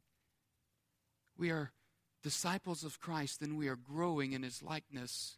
We 1.38 1.50
are 1.50 1.72
disciples 2.24 2.84
of 2.84 3.00
Christ 3.00 3.42
and 3.42 3.58
we 3.58 3.68
are 3.68 3.76
growing 3.76 4.34
in 4.34 4.44
his 4.44 4.64
likeness. 4.64 5.38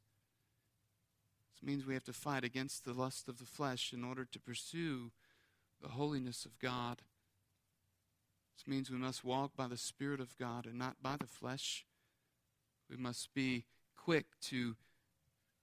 This 1.53 1.67
means 1.67 1.85
we 1.85 1.93
have 1.95 2.03
to 2.05 2.13
fight 2.13 2.43
against 2.43 2.85
the 2.85 2.93
lust 2.93 3.27
of 3.27 3.39
the 3.39 3.45
flesh 3.45 3.91
in 3.93 4.03
order 4.03 4.25
to 4.25 4.39
pursue 4.39 5.11
the 5.81 5.89
holiness 5.89 6.45
of 6.45 6.59
God. 6.59 7.01
This 8.55 8.67
means 8.67 8.91
we 8.91 8.97
must 8.97 9.23
walk 9.23 9.55
by 9.55 9.67
the 9.67 9.77
Spirit 9.77 10.19
of 10.19 10.37
God 10.37 10.65
and 10.65 10.77
not 10.77 10.97
by 11.01 11.15
the 11.17 11.27
flesh. 11.27 11.85
We 12.89 12.97
must 12.97 13.33
be 13.33 13.65
quick 13.95 14.25
to 14.41 14.75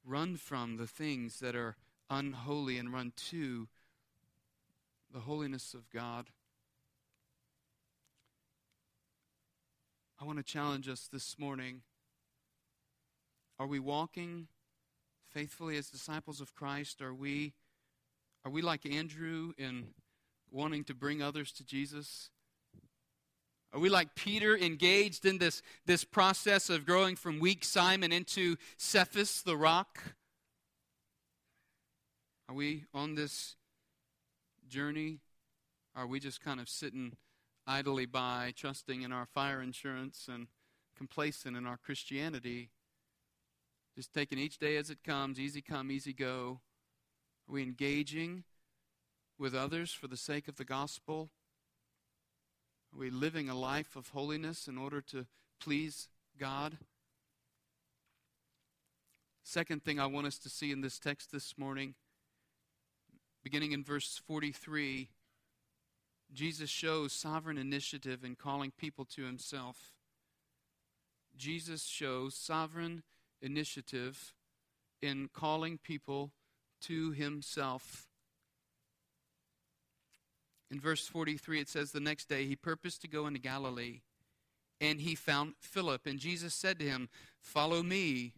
run 0.05 0.37
from 0.37 0.77
the 0.77 0.87
things 0.87 1.39
that 1.41 1.55
are 1.55 1.77
unholy 2.11 2.79
and 2.79 2.93
run 2.93 3.13
to 3.31 3.69
the 5.13 5.21
holiness 5.21 5.75
of 5.75 5.91
God. 5.91 6.27
I 10.21 10.25
want 10.25 10.39
to 10.39 10.45
challenge 10.45 10.89
us 10.89 11.09
this 11.13 11.39
morning. 11.39 11.83
Are 13.59 13.67
we 13.67 13.79
walking 13.79 14.49
faithfully 15.33 15.77
as 15.77 15.89
disciples 15.89 16.41
of 16.41 16.55
Christ? 16.55 17.01
Are 17.01 17.15
we 17.15 17.55
are 18.45 18.51
we 18.51 18.63
like 18.63 18.87
Andrew 18.87 19.53
in 19.59 19.89
wanting 20.51 20.85
to 20.85 20.95
bring 20.95 21.21
others 21.23 21.53
to 21.53 21.65
Jesus? 21.65 22.31
Are 23.73 23.81
we 23.81 23.91
like 23.91 24.15
Peter 24.15 24.57
engaged 24.57 25.27
in 25.27 25.39
this, 25.39 25.61
this 25.85 26.03
process 26.05 26.71
of 26.71 26.87
growing 26.87 27.17
from 27.17 27.39
weak 27.39 27.65
Simon 27.65 28.13
into 28.13 28.57
Cephas 28.79 29.43
the 29.43 29.57
rock? 29.57 30.15
Are 32.49 32.55
we 32.55 32.85
on 32.95 33.15
this 33.15 33.57
journey? 34.67 35.21
Are 35.95 36.07
we 36.07 36.19
just 36.19 36.41
kind 36.41 36.61
of 36.61 36.69
sitting 36.69 37.17
idly 37.67 38.07
by, 38.07 38.55
trusting 38.57 39.03
in 39.03 39.13
our 39.13 39.27
fire 39.27 39.61
insurance 39.61 40.29
and 40.33 40.47
complacent 40.97 41.59
in 41.59 41.67
our 41.67 41.77
Christianity? 41.77 42.71
Just 43.95 44.15
taking 44.15 44.39
each 44.39 44.57
day 44.57 44.77
as 44.77 44.89
it 44.89 45.05
comes, 45.05 45.39
easy 45.39 45.61
come, 45.61 45.91
easy 45.91 46.15
go? 46.15 46.61
Are 47.49 47.53
we 47.53 47.63
engaging 47.63 48.45
with 49.39 49.55
others 49.55 49.93
for 49.93 50.09
the 50.09 50.17
sake 50.17 50.49
of 50.49 50.57
the 50.57 50.65
gospel? 50.65 51.29
Are 52.95 52.99
we 52.99 53.11
living 53.11 53.51
a 53.51 53.55
life 53.55 53.95
of 53.95 54.09
holiness 54.09 54.67
in 54.67 54.79
order 54.79 55.03
to 55.03 55.27
please 55.61 56.09
God? 56.39 56.79
Second 59.43 59.85
thing 59.85 60.01
I 60.01 60.07
want 60.07 60.27
us 60.27 60.39
to 60.39 60.49
see 60.49 60.73
in 60.73 60.81
this 60.81 60.99
text 60.99 61.31
this 61.31 61.59
morning 61.59 61.95
Beginning 63.49 63.73
in 63.73 63.83
verse 63.83 64.21
43, 64.27 65.09
Jesus 66.35 66.69
shows 66.69 67.15
sovereign 67.15 67.57
initiative 67.57 68.23
in 68.23 68.37
calling 68.37 68.71
people 68.77 69.07
to 69.07 69.25
himself. 69.25 69.95
Jesus 71.35 71.83
shows 71.83 72.35
sovereign 72.35 73.05
initiative 73.41 74.35
in 75.01 75.31
calling 75.33 75.79
people 75.79 76.33
to 76.83 77.13
himself. 77.13 78.07
In 80.71 80.79
verse 80.79 81.07
43, 81.07 81.61
it 81.61 81.71
says, 81.71 81.93
The 81.93 82.01
next 82.01 82.29
day 82.29 82.45
he 82.45 82.55
purposed 82.55 83.01
to 83.01 83.09
go 83.09 83.27
into 83.27 83.41
Galilee, 83.41 84.03
and 84.79 85.01
he 85.01 85.15
found 85.15 85.55
Philip. 85.59 86.07
And 86.07 86.19
Jesus 86.19 86.53
said 86.53 86.79
to 86.81 86.85
him, 86.85 87.09
Follow 87.41 87.83
me. 87.83 88.35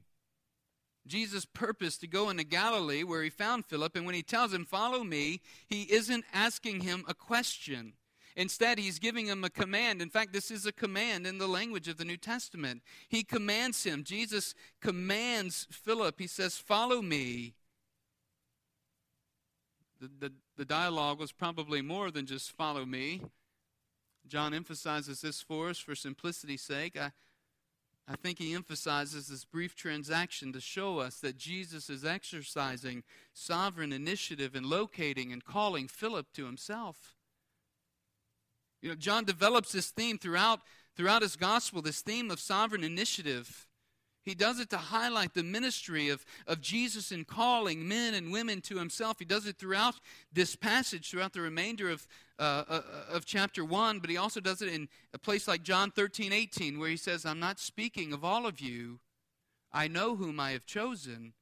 Jesus' 1.07 1.45
purpose 1.45 1.97
to 1.99 2.07
go 2.07 2.29
into 2.31 2.45
Galilee 2.45 3.03
where 3.03 3.23
he 3.23 3.31
found 3.31 3.67
Philip, 3.67 3.97
and 3.97 4.07
when 4.07 4.15
he 4.15 4.23
tells 4.23 4.53
him, 4.53 4.65
Follow 4.65 5.03
me, 5.03 5.41
he 5.69 5.83
isn't 5.83 6.25
asking 6.33 6.81
him 6.81 7.05
a 7.09 7.15
question. 7.15 7.95
Instead, 8.37 8.79
he's 8.79 8.99
giving 8.99 9.27
him 9.27 9.43
a 9.43 9.51
command. 9.51 10.01
In 10.01 10.09
fact, 10.09 10.33
this 10.33 10.51
is 10.51 10.65
a 10.65 10.73
command 10.73 11.27
in 11.27 11.39
the 11.39 11.49
language 11.49 11.89
of 11.89 11.97
the 11.97 12.05
New 12.05 12.17
Testament. 12.17 12.83
He 13.09 13.23
commands 13.23 13.85
him. 13.85 14.05
Jesus 14.05 14.55
commands 14.81 15.67
Philip. 15.71 16.19
He 16.19 16.27
says, 16.27 16.57
Follow 16.57 17.03
me. 17.03 17.55
The, 20.01 20.11
the, 20.19 20.33
the 20.57 20.65
dialogue 20.65 21.19
was 21.19 21.33
probably 21.33 21.83
more 21.83 22.11
than 22.11 22.25
just 22.25 22.53
follow 22.53 22.87
me. 22.87 23.23
John 24.27 24.55
emphasizes 24.55 25.21
this 25.21 25.43
for 25.43 25.69
us 25.69 25.79
for 25.79 25.95
simplicity's 25.95 26.63
sake. 26.63 26.99
I, 26.99 27.11
I 28.11 28.17
think 28.17 28.41
he 28.41 28.55
emphasizes 28.55 29.29
this 29.29 29.45
brief 29.45 29.77
transaction 29.77 30.53
to 30.55 30.61
show 30.61 30.99
us 30.99 31.21
that 31.21 31.39
Jesus 31.39 31.89
is 31.89 32.05
exercising 32.05 33.05
sovereign 33.33 33.93
initiative 33.93 34.57
in 34.57 34.69
locating 34.69 35.33
and 35.33 35.45
calling 35.45 35.87
Philip 35.87 36.27
to 36.33 36.45
himself. 36.45 37.15
You 38.83 38.89
know, 38.89 38.97
John 38.97 39.25
develops 39.25 39.71
this 39.71 39.91
theme 39.91 40.19
throughout, 40.19 40.59
throughout 40.97 41.23
his 41.23 41.37
gospel, 41.37 41.83
this 41.83 42.01
theme 42.01 42.33
of 42.33 42.41
sovereign 42.41 42.83
initiative. 42.83 43.69
He 44.23 44.35
does 44.35 44.59
it 44.59 44.71
to 44.71 44.79
highlight 44.79 45.35
the 45.35 45.45
ministry 45.45 46.09
of, 46.09 46.25
of 46.49 46.61
Jesus 46.61 47.13
in 47.13 47.25
calling 47.25 47.87
men 47.87 48.15
and 48.15 48.33
women 48.33 48.61
to 48.63 48.79
himself. 48.79 49.21
He 49.21 49.25
does 49.25 49.47
it 49.47 49.57
throughout 49.57 49.95
this 50.33 50.57
passage, 50.57 51.11
throughout 51.11 51.33
the 51.33 51.43
remainder 51.43 51.89
of, 51.89 52.09
uh, 52.41 52.65
uh, 52.69 52.83
of 53.13 53.27
chapter 53.27 53.65
1, 53.65 53.99
but 53.99 54.09
he 54.09 54.17
also 54.17 54.41
does 54.41 54.63
it 54.63 54.73
in 54.73 54.89
a 55.13 55.19
place 55.19 55.47
like 55.47 55.63
John 55.63 55.91
13, 55.91 56.33
18, 56.33 56.79
where 56.79 56.89
he 56.89 56.97
says, 56.97 57.27
I'm 57.27 57.39
not 57.39 57.61
speaking 57.61 58.15
of 58.15 58.25
all 58.25 58.47
of 58.47 58.61
you. 58.61 59.01
I 59.73 59.89
know 59.89 60.17
whom 60.17 60.41
I 60.41 60.53
have 60.53 60.65
chosen, 60.65 61.35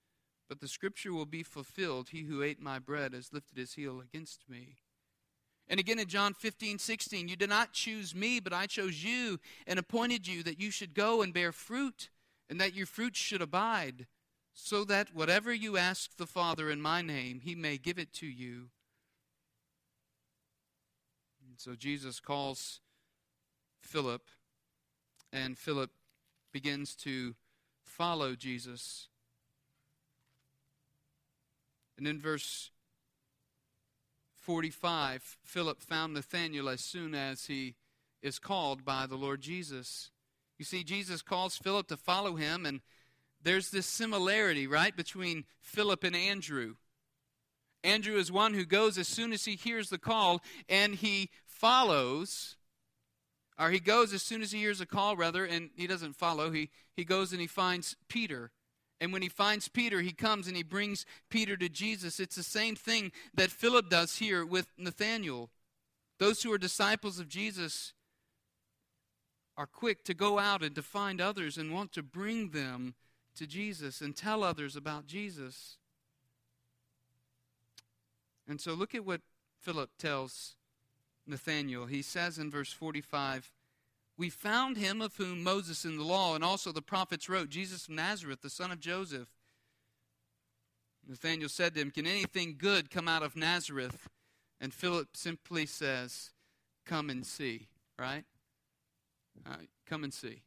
but 0.49 0.61
the 0.61 0.67
scripture 0.67 1.13
will 1.13 1.25
be 1.25 1.45
fulfilled. 1.45 2.09
He 2.11 2.25
who 2.25 2.43
ate 2.43 2.61
my 2.61 2.81
bread 2.81 3.15
has 3.15 3.33
lifted 3.33 3.57
his 3.57 3.75
heel 3.75 4.01
against 4.01 4.49
me. 4.49 4.79
And 5.69 5.79
again 5.79 6.01
in 6.01 6.09
John 6.09 6.35
15, 6.35 6.79
16, 6.79 7.29
you 7.29 7.37
did 7.37 7.49
not 7.49 7.73
choose 7.73 8.15
me, 8.15 8.41
but 8.41 8.53
I 8.53 8.67
chose 8.67 9.05
you 9.05 9.39
and 9.67 9.79
appointed 9.79 10.27
you 10.27 10.43
that 10.43 10.61
you 10.61 10.73
should 10.73 10.95
go 10.95 11.23
and 11.23 11.33
bear 11.33 11.53
fruit 11.53 12.09
and 12.51 12.61
that 12.61 12.75
your 12.75 12.87
fruit 12.87 13.15
should 13.15 13.43
abide, 13.43 14.07
so 14.53 14.83
that 14.85 15.15
whatever 15.15 15.53
you 15.53 15.77
ask 15.77 16.17
the 16.17 16.27
Father 16.27 16.71
in 16.71 16.81
my 16.81 17.03
name, 17.03 17.41
he 17.41 17.55
may 17.55 17.77
give 17.77 17.99
it 17.99 18.13
to 18.15 18.27
you. 18.27 18.71
So 21.59 21.75
Jesus 21.75 22.21
calls 22.21 22.79
Philip, 23.81 24.23
and 25.33 25.59
Philip 25.59 25.91
begins 26.53 26.95
to 26.95 27.35
follow 27.83 28.37
Jesus. 28.37 29.09
And 31.97 32.07
in 32.07 32.21
verse 32.21 32.71
45, 34.37 35.37
Philip 35.43 35.83
found 35.83 36.15
Nathanael 36.15 36.69
as 36.69 36.81
soon 36.81 37.13
as 37.13 37.47
he 37.47 37.75
is 38.23 38.39
called 38.39 38.85
by 38.85 39.07
the 39.07 39.17
Lord 39.17 39.41
Jesus. 39.41 40.13
You 40.59 40.65
see, 40.65 40.85
Jesus 40.85 41.23
calls 41.23 41.57
Philip 41.57 41.89
to 41.89 41.97
follow 41.97 42.37
him, 42.37 42.67
and 42.67 42.83
there's 43.43 43.71
this 43.71 43.87
similarity, 43.87 44.69
right, 44.69 44.97
between 44.97 45.45
Philip 45.61 46.05
and 46.05 46.15
Andrew. 46.15 46.77
Andrew 47.85 48.17
is 48.17 48.33
one 48.33 48.55
who 48.55 48.65
goes 48.65 48.99
as 48.99 49.07
soon 49.07 49.33
as 49.33 49.45
he 49.45 49.55
hears 49.55 49.89
the 49.89 49.99
call, 49.99 50.43
and 50.69 50.95
he 50.95 51.31
follows, 51.59 52.57
or 53.59 53.71
he 53.71 53.81
goes 53.81 54.13
as 54.13 54.23
soon 54.23 54.43
as 54.43 54.53
he 54.53 54.61
hears 54.61 54.81
a 54.81 54.87
call, 54.87 55.17
rather, 55.17 55.45
and 55.45 55.71
he 55.77 55.87
doesn't 55.87 56.15
follow. 56.15 56.51
He, 56.51 56.71
he 56.97 57.05
goes 57.05 57.33
and 57.33 57.41
he 57.41 57.47
finds 57.47 57.97
Peter. 58.09 58.53
And 59.01 59.13
when 59.13 59.23
he 59.23 59.29
finds 59.29 59.69
Peter, 59.69 60.01
he 60.01 60.13
comes 60.13 60.47
and 60.47 60.57
he 60.57 60.63
brings 60.63 61.05
Peter 61.31 61.57
to 61.57 61.69
Jesus. 61.69 62.21
It's 62.21 62.37
the 62.37 62.43
same 62.43 62.77
thing 62.77 63.13
that 63.35 63.51
Philip 63.51 63.91
does 63.91 64.19
here 64.19 64.45
with 64.45 64.69
Nathanael. 64.77 65.51
Those 66.19 66.43
who 66.43 66.53
are 66.53 66.59
disciples 66.59 67.19
of 67.19 67.29
Jesus 67.29 67.93
are 69.57 69.67
quick 69.67 70.05
to 70.05 70.15
go 70.15 70.39
out 70.39 70.63
and 70.63 70.75
to 70.77 70.83
find 70.83 71.21
others 71.21 71.59
and 71.59 71.75
want 71.75 71.93
to 71.93 72.03
bring 72.03 72.51
them 72.51 72.95
to 73.37 73.47
Jesus 73.47 74.01
and 74.01 74.17
tell 74.17 74.45
others 74.45 74.77
about 74.77 75.07
Jesus. 75.07 75.79
And 78.49 78.61
so 78.61 78.75
look 78.75 78.95
at 78.95 79.05
what 79.05 79.21
Philip 79.61 79.91
tells 79.99 80.57
Nathanael. 81.29 81.87
He 81.87 82.03
says 82.03 82.39
in 82.39 82.51
verse 82.51 82.73
45 82.73 83.51
We 84.17 84.31
found 84.31 84.77
him 84.77 85.01
of 85.01 85.17
whom 85.17 85.43
Moses 85.43 85.85
in 85.85 85.97
the 85.97 86.05
law 86.05 86.35
and 86.35 86.43
also 86.43 86.73
the 86.73 86.83
prophets 86.83 87.29
wrote, 87.29 87.51
Jesus 87.51 87.85
of 87.85 87.91
Nazareth, 87.91 88.41
the 88.43 88.51
son 88.51 88.71
of 88.71 88.81
Joseph. 88.81 89.29
Nathanael 91.07 91.49
said 91.49 91.75
to 91.75 91.81
him, 91.81 91.91
Can 91.91 92.07
anything 92.07 92.57
good 92.59 92.91
come 92.91 93.09
out 93.09 93.23
of 93.23 93.37
Nazareth? 93.37 94.09
And 94.61 94.75
Philip 94.75 95.09
simply 95.15 95.67
says, 95.67 96.31
Come 96.85 97.11
and 97.11 97.25
see, 97.25 97.69
right? 97.99 98.25
Uh, 99.47 99.57
come 99.87 100.05
and 100.05 100.13
see. 100.13 100.43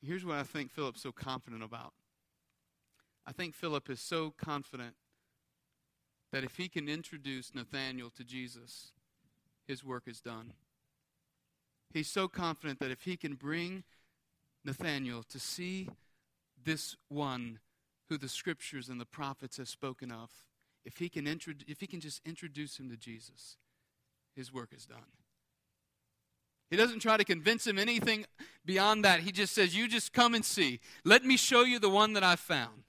Here's 0.00 0.24
what 0.24 0.36
I 0.36 0.44
think 0.44 0.70
Philip's 0.70 1.02
so 1.02 1.12
confident 1.12 1.62
about. 1.62 1.92
I 3.26 3.32
think 3.32 3.54
Philip 3.54 3.90
is 3.90 4.00
so 4.00 4.32
confident 4.38 4.94
that 6.32 6.44
if 6.44 6.56
he 6.56 6.68
can 6.68 6.88
introduce 6.88 7.54
Nathanael 7.54 8.10
to 8.16 8.24
Jesus, 8.24 8.92
his 9.66 9.84
work 9.84 10.04
is 10.06 10.20
done. 10.20 10.52
He's 11.92 12.08
so 12.08 12.28
confident 12.28 12.80
that 12.80 12.90
if 12.90 13.02
he 13.02 13.16
can 13.16 13.34
bring 13.34 13.84
Nathanael 14.64 15.22
to 15.30 15.38
see 15.38 15.88
this 16.62 16.96
one 17.08 17.60
who 18.08 18.18
the 18.18 18.28
scriptures 18.28 18.88
and 18.88 19.00
the 19.00 19.06
prophets 19.06 19.56
have 19.56 19.68
spoken 19.68 20.12
of, 20.12 20.30
if 20.84 20.98
he 20.98 21.08
can, 21.08 21.26
intro- 21.26 21.54
if 21.66 21.80
he 21.80 21.86
can 21.86 22.00
just 22.00 22.20
introduce 22.26 22.78
him 22.78 22.90
to 22.90 22.96
Jesus, 22.96 23.56
his 24.34 24.52
work 24.52 24.70
is 24.74 24.86
done. 24.86 24.98
He 26.70 26.76
doesn't 26.76 27.00
try 27.00 27.16
to 27.16 27.24
convince 27.24 27.66
him 27.66 27.78
anything 27.78 28.26
beyond 28.64 29.04
that. 29.04 29.20
He 29.20 29.32
just 29.32 29.54
says, 29.54 29.74
You 29.74 29.88
just 29.88 30.12
come 30.12 30.34
and 30.34 30.44
see. 30.44 30.80
Let 31.04 31.24
me 31.24 31.36
show 31.36 31.62
you 31.62 31.78
the 31.78 31.88
one 31.88 32.12
that 32.12 32.22
I 32.22 32.36
found. 32.36 32.84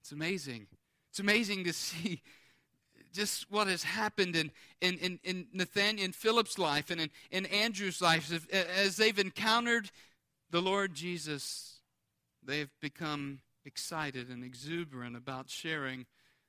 It's 0.00 0.12
amazing. 0.12 0.68
It's 1.10 1.18
amazing 1.18 1.64
to 1.64 1.72
see 1.72 2.22
just 3.12 3.50
what 3.50 3.66
has 3.66 3.82
happened 3.82 4.36
in, 4.36 4.52
in, 4.80 4.96
in, 4.98 5.18
in 5.24 5.46
Nathanael, 5.52 6.04
in 6.04 6.12
Philip's 6.12 6.58
life 6.58 6.90
and 6.90 7.00
in, 7.00 7.10
in 7.30 7.46
Andrew's 7.46 8.00
life. 8.00 8.32
As 8.52 8.96
they've 8.96 9.18
encountered 9.18 9.90
the 10.50 10.62
Lord 10.62 10.94
Jesus, 10.94 11.80
they've 12.42 12.70
become 12.80 13.40
excited 13.64 14.28
and 14.28 14.44
exuberant 14.44 15.16
about 15.16 15.50
sharing 15.50 16.06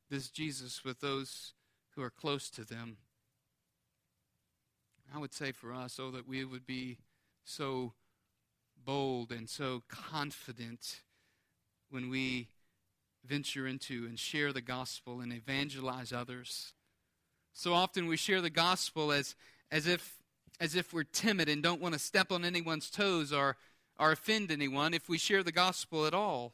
this 0.09 0.30
Jesus 0.30 0.84
with 0.84 0.99
those 0.99 1.53
who 1.95 2.03
are 2.03 2.12
close 2.12 2.49
to 2.51 2.64
them. 2.64 2.97
I 5.14 5.18
would 5.18 5.34
say 5.34 5.51
for 5.51 5.74
us, 5.74 5.99
oh, 5.99 6.12
that 6.12 6.28
we 6.28 6.45
would 6.45 6.66
be 6.66 6.99
so 7.43 7.93
bold 8.86 9.32
and 9.32 9.49
so 9.49 9.84
confident 9.89 11.01
when 11.89 12.09
we 12.09 12.47
venture 13.26 13.67
into 13.67 14.05
and 14.05 14.19
share 14.19 14.51
the 14.51 14.61
gospel 14.61 15.19
and 15.19 15.32
evangelize 15.32 16.11
others. 16.11 16.74
So 17.53 17.74
often 17.74 18.07
we 18.07 18.17
share 18.17 18.41
the 18.41 18.49
gospel 18.49 19.11
as, 19.11 19.36
as, 19.72 19.88
if, 19.88 20.15
as 20.59 20.76
if 20.76 20.93
we're 20.93 21.03
timid 21.03 21.49
and 21.49 21.61
don't 21.61 21.82
want 21.82 21.93
to 21.93 21.99
step 21.99 22.32
on 22.32 22.45
anyone's 22.45 22.89
toes 22.89 23.32
or, 23.32 23.57
or 23.99 24.11
offend 24.11 24.51
anyone 24.51 24.93
if 24.93 25.09
we 25.09 25.17
share 25.17 25.43
the 25.43 25.51
gospel 25.51 26.05
at 26.05 26.13
all. 26.13 26.53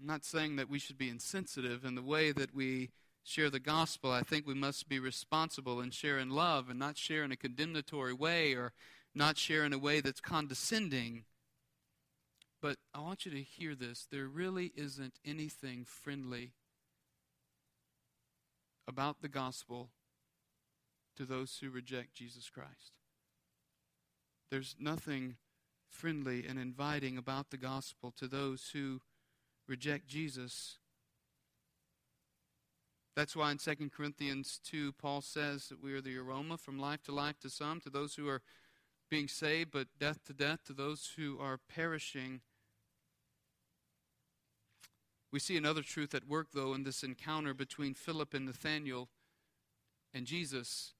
I'm 0.00 0.06
not 0.06 0.24
saying 0.24 0.56
that 0.56 0.68
we 0.68 0.78
should 0.78 0.98
be 0.98 1.08
insensitive 1.08 1.84
in 1.84 1.94
the 1.94 2.02
way 2.02 2.32
that 2.32 2.54
we 2.54 2.90
share 3.24 3.50
the 3.50 3.60
gospel, 3.60 4.10
I 4.10 4.22
think 4.22 4.46
we 4.46 4.54
must 4.54 4.88
be 4.88 4.98
responsible 4.98 5.80
and 5.80 5.94
share 5.94 6.18
in 6.18 6.30
love 6.30 6.68
and 6.68 6.78
not 6.78 6.96
share 6.96 7.22
in 7.24 7.32
a 7.32 7.36
condemnatory 7.36 8.12
way 8.12 8.54
or 8.54 8.72
not 9.14 9.38
share 9.38 9.64
in 9.64 9.72
a 9.72 9.78
way 9.78 10.00
that's 10.00 10.20
condescending. 10.20 11.24
But 12.62 12.76
I 12.94 13.00
want 13.00 13.26
you 13.26 13.32
to 13.32 13.42
hear 13.42 13.74
this. 13.74 14.06
There 14.10 14.28
really 14.28 14.72
isn't 14.76 15.18
anything 15.24 15.84
friendly 15.84 16.52
about 18.88 19.20
the 19.20 19.28
gospel 19.28 19.90
to 21.16 21.24
those 21.24 21.58
who 21.60 21.68
reject 21.70 22.14
Jesus 22.14 22.48
Christ. 22.48 22.92
There's 24.50 24.76
nothing 24.78 25.36
friendly 25.90 26.46
and 26.46 26.58
inviting 26.58 27.18
about 27.18 27.50
the 27.50 27.58
gospel 27.58 28.14
to 28.16 28.28
those 28.28 28.70
who 28.72 29.00
reject 29.66 30.06
Jesus 30.06 30.78
that's 33.14 33.36
why 33.36 33.50
in 33.50 33.58
2 33.58 33.90
Corinthians 33.94 34.58
2, 34.64 34.92
Paul 34.92 35.20
says 35.20 35.68
that 35.68 35.82
we 35.82 35.92
are 35.92 36.00
the 36.00 36.16
aroma 36.16 36.56
from 36.56 36.78
life 36.78 37.02
to 37.04 37.12
life 37.12 37.38
to 37.40 37.50
some, 37.50 37.78
to 37.80 37.90
those 37.90 38.14
who 38.14 38.26
are 38.28 38.40
being 39.10 39.28
saved, 39.28 39.70
but 39.70 39.88
death 40.00 40.24
to 40.26 40.32
death 40.32 40.64
to 40.66 40.72
those 40.72 41.12
who 41.16 41.38
are 41.38 41.58
perishing. 41.58 42.40
We 45.32 45.38
see 45.38 45.56
another 45.56 45.82
truth 45.82 46.14
at 46.14 46.28
work, 46.28 46.48
though, 46.52 46.74
in 46.74 46.84
this 46.84 47.02
encounter 47.02 47.54
between 47.54 47.94
Philip 47.94 48.34
and 48.34 48.44
Nathanael 48.44 49.08
and 50.12 50.26
Jesus. 50.26 50.92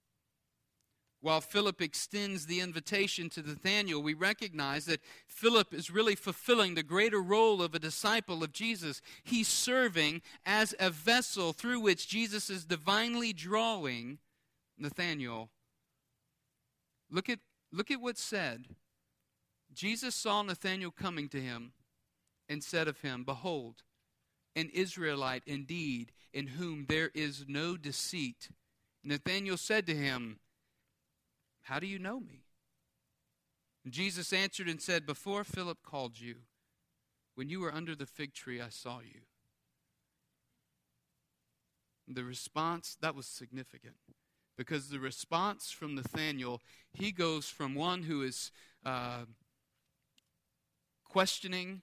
While 1.21 1.43
Philip 1.43 1.81
extends 1.81 2.47
the 2.47 2.61
invitation 2.61 3.29
to 3.31 3.43
Nathanael, 3.43 4.03
we 4.03 4.15
recognize 4.15 4.87
that 4.87 5.03
Philip 5.29 5.73
is 5.73 5.91
really 5.91 6.17
fulfilling 6.17 6.75
the 6.75 6.83
greater 6.83 7.21
role 7.21 7.63
of 7.63 7.75
a 7.75 7.79
disciple 7.79 8.43
of 8.43 8.53
Jesus. 8.53 9.03
He's 9.23 9.47
serving 9.47 10.23
as 10.45 10.75
a 10.81 10.91
vessel 10.91 11.53
through 11.53 11.81
which 11.81 12.09
Jesus 12.09 12.51
is 12.51 12.65
divinely 12.65 13.33
drawing 13.33 14.19
Nathanael. 14.79 15.51
Look 17.11 17.29
at, 17.29 17.39
look 17.71 17.91
at 17.91 18.01
what's 18.01 18.23
said. 18.23 18.65
Jesus 19.73 20.15
saw 20.15 20.43
Nathanael 20.43 20.91
coming 20.91 21.29
to 21.29 21.41
him 21.41 21.73
and 22.49 22.65
said 22.65 22.89
of 22.89 23.03
him, 23.03 23.23
Behold, 23.23 23.83
an 24.55 24.71
Israelite 24.73 25.43
indeed, 25.47 26.13
in 26.33 26.47
whom 26.47 26.87
there 26.89 27.11
is 27.15 27.45
no 27.49 27.77
deceit. 27.77 28.49
Nathanael 29.05 29.57
said 29.57 29.87
to 29.87 29.95
him, 29.95 30.39
How 31.63 31.79
do 31.79 31.87
you 31.87 31.99
know 31.99 32.21
me? 32.21 32.45
And 33.85 33.93
Jesus 33.93 34.33
answered 34.33 34.69
and 34.69 34.81
said, 34.81 35.07
Before 35.07 35.45
Philip 35.45 35.79
called 35.83 36.21
you, 36.21 36.37
when 37.35 37.49
you 37.49 37.61
were 37.61 37.75
under 37.75 37.95
the 37.95 38.07
fig 38.07 38.35
tree, 38.35 38.61
I 38.61 38.69
saw 38.69 39.01
you. 39.01 39.23
The 42.07 42.25
response, 42.25 42.97
that 43.01 43.15
was 43.15 43.27
significant. 43.27 43.97
Because 44.57 44.89
the 44.89 45.01
response 45.01 45.71
from 45.71 45.95
Nathanael, 45.95 46.61
he 46.93 47.11
goes 47.11 47.49
from 47.49 47.75
one 47.75 48.03
who 48.03 48.23
is 48.23 48.53
uh, 48.85 49.25
questioning, 51.09 51.83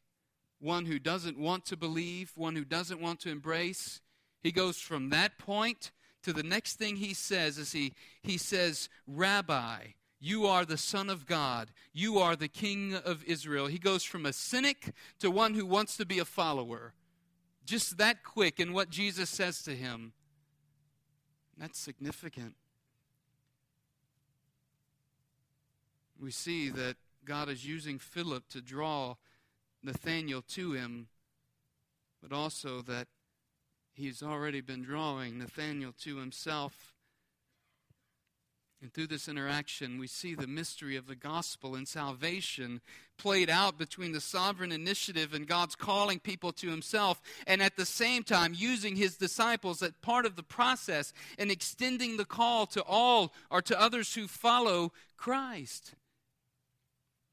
one 0.59 0.85
who 0.85 0.99
doesn't 0.99 1.37
want 1.37 1.65
to 1.65 1.77
believe, 1.77 2.31
one 2.35 2.55
who 2.55 2.65
doesn't 2.65 3.01
want 3.01 3.19
to 3.21 3.29
embrace. 3.29 4.01
He 4.41 4.51
goes 4.51 4.77
from 4.77 5.09
that 5.09 5.37
point 5.37 5.91
to 6.23 6.33
the 6.33 6.43
next 6.43 6.75
thing 6.75 6.97
he 6.97 7.13
says 7.13 7.57
is 7.57 7.71
he, 7.71 7.93
he 8.21 8.37
says, 8.37 8.89
Rabbi, 9.07 9.79
you 10.19 10.45
are 10.45 10.65
the 10.65 10.77
Son 10.77 11.09
of 11.09 11.25
God. 11.25 11.71
You 11.93 12.19
are 12.19 12.35
the 12.35 12.49
King 12.49 12.93
of 12.93 13.23
Israel. 13.23 13.67
He 13.67 13.79
goes 13.79 14.03
from 14.03 14.25
a 14.25 14.33
cynic 14.33 14.91
to 15.19 15.31
one 15.31 15.53
who 15.53 15.65
wants 15.65 15.95
to 15.97 16.05
be 16.05 16.19
a 16.19 16.25
follower. 16.25 16.93
Just 17.65 17.97
that 17.97 18.23
quick 18.23 18.59
in 18.59 18.73
what 18.73 18.89
Jesus 18.89 19.29
says 19.29 19.61
to 19.63 19.75
him. 19.75 20.11
That's 21.57 21.79
significant. 21.79 22.55
We 26.19 26.31
see 26.31 26.69
that 26.69 26.97
God 27.23 27.47
is 27.47 27.65
using 27.65 27.97
Philip 27.97 28.49
to 28.49 28.61
draw 28.61 29.15
Nathanael 29.83 30.41
to 30.49 30.73
him, 30.73 31.07
but 32.21 32.31
also 32.31 32.81
that 32.81 33.07
he's 33.93 34.21
already 34.21 34.61
been 34.61 34.83
drawing 34.83 35.37
Nathanael 35.37 35.93
to 36.01 36.17
himself. 36.17 36.93
And 38.81 38.93
through 38.93 39.07
this 39.07 39.27
interaction, 39.27 39.99
we 39.99 40.07
see 40.07 40.35
the 40.35 40.47
mystery 40.47 40.95
of 40.95 41.05
the 41.05 41.15
gospel 41.15 41.75
and 41.75 41.85
salvation 41.85 42.79
played 43.17 43.49
out 43.49 43.77
between 43.77 44.13
the 44.13 44.21
sovereign 44.21 44.71
initiative 44.71 45.33
and 45.33 45.45
God's 45.45 45.75
calling 45.75 46.19
people 46.19 46.53
to 46.53 46.69
Himself, 46.69 47.21
and 47.45 47.61
at 47.61 47.75
the 47.75 47.85
same 47.85 48.23
time 48.23 48.53
using 48.55 48.95
His 48.95 49.17
disciples 49.17 49.83
as 49.83 49.91
part 50.01 50.25
of 50.25 50.37
the 50.37 50.43
process 50.43 51.11
and 51.37 51.51
extending 51.51 52.15
the 52.15 52.23
call 52.23 52.65
to 52.67 52.81
all 52.83 53.33
or 53.51 53.61
to 53.63 53.79
others 53.79 54.15
who 54.15 54.29
follow 54.29 54.93
Christ. 55.17 55.93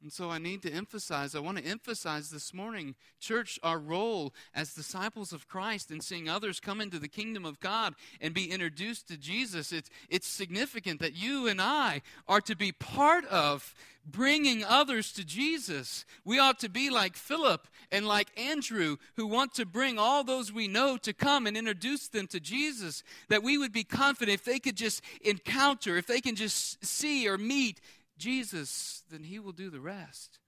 And 0.06 0.12
so 0.12 0.30
I 0.30 0.38
need 0.38 0.62
to 0.62 0.72
emphasize, 0.72 1.34
I 1.34 1.40
want 1.40 1.58
to 1.58 1.66
emphasize 1.66 2.30
this 2.30 2.54
morning, 2.54 2.94
church, 3.18 3.58
our 3.64 3.80
role 3.80 4.32
as 4.54 4.72
disciples 4.72 5.32
of 5.32 5.48
Christ 5.48 5.90
and 5.90 6.00
seeing 6.00 6.28
others 6.28 6.60
come 6.60 6.80
into 6.80 7.00
the 7.00 7.08
kingdom 7.08 7.44
of 7.44 7.58
God 7.58 7.92
and 8.20 8.32
be 8.32 8.52
introduced 8.52 9.08
to 9.08 9.16
Jesus. 9.16 9.72
It's, 9.72 9.90
it's 10.08 10.28
significant 10.28 11.00
that 11.00 11.16
you 11.16 11.48
and 11.48 11.60
I 11.60 12.02
are 12.28 12.40
to 12.42 12.54
be 12.54 12.70
part 12.70 13.24
of 13.24 13.74
bringing 14.06 14.62
others 14.62 15.12
to 15.14 15.24
Jesus. 15.24 16.04
We 16.24 16.38
ought 16.38 16.60
to 16.60 16.68
be 16.68 16.88
like 16.88 17.16
Philip 17.16 17.66
and 17.90 18.06
like 18.06 18.28
Andrew, 18.38 18.98
who 19.16 19.26
want 19.26 19.54
to 19.54 19.66
bring 19.66 19.98
all 19.98 20.22
those 20.22 20.52
we 20.52 20.68
know 20.68 20.96
to 20.98 21.12
come 21.12 21.48
and 21.48 21.56
introduce 21.56 22.06
them 22.06 22.28
to 22.28 22.38
Jesus. 22.38 23.02
That 23.28 23.42
we 23.42 23.58
would 23.58 23.72
be 23.72 23.82
confident 23.82 24.38
if 24.38 24.44
they 24.44 24.60
could 24.60 24.76
just 24.76 25.02
encounter, 25.22 25.96
if 25.96 26.06
they 26.06 26.20
can 26.20 26.36
just 26.36 26.84
see 26.86 27.28
or 27.28 27.36
meet 27.36 27.80
Jesus, 28.18 29.02
then 29.10 29.24
He 29.24 29.38
will 29.38 29.52
do 29.52 29.70
the 29.70 29.80
rest. 29.80 30.38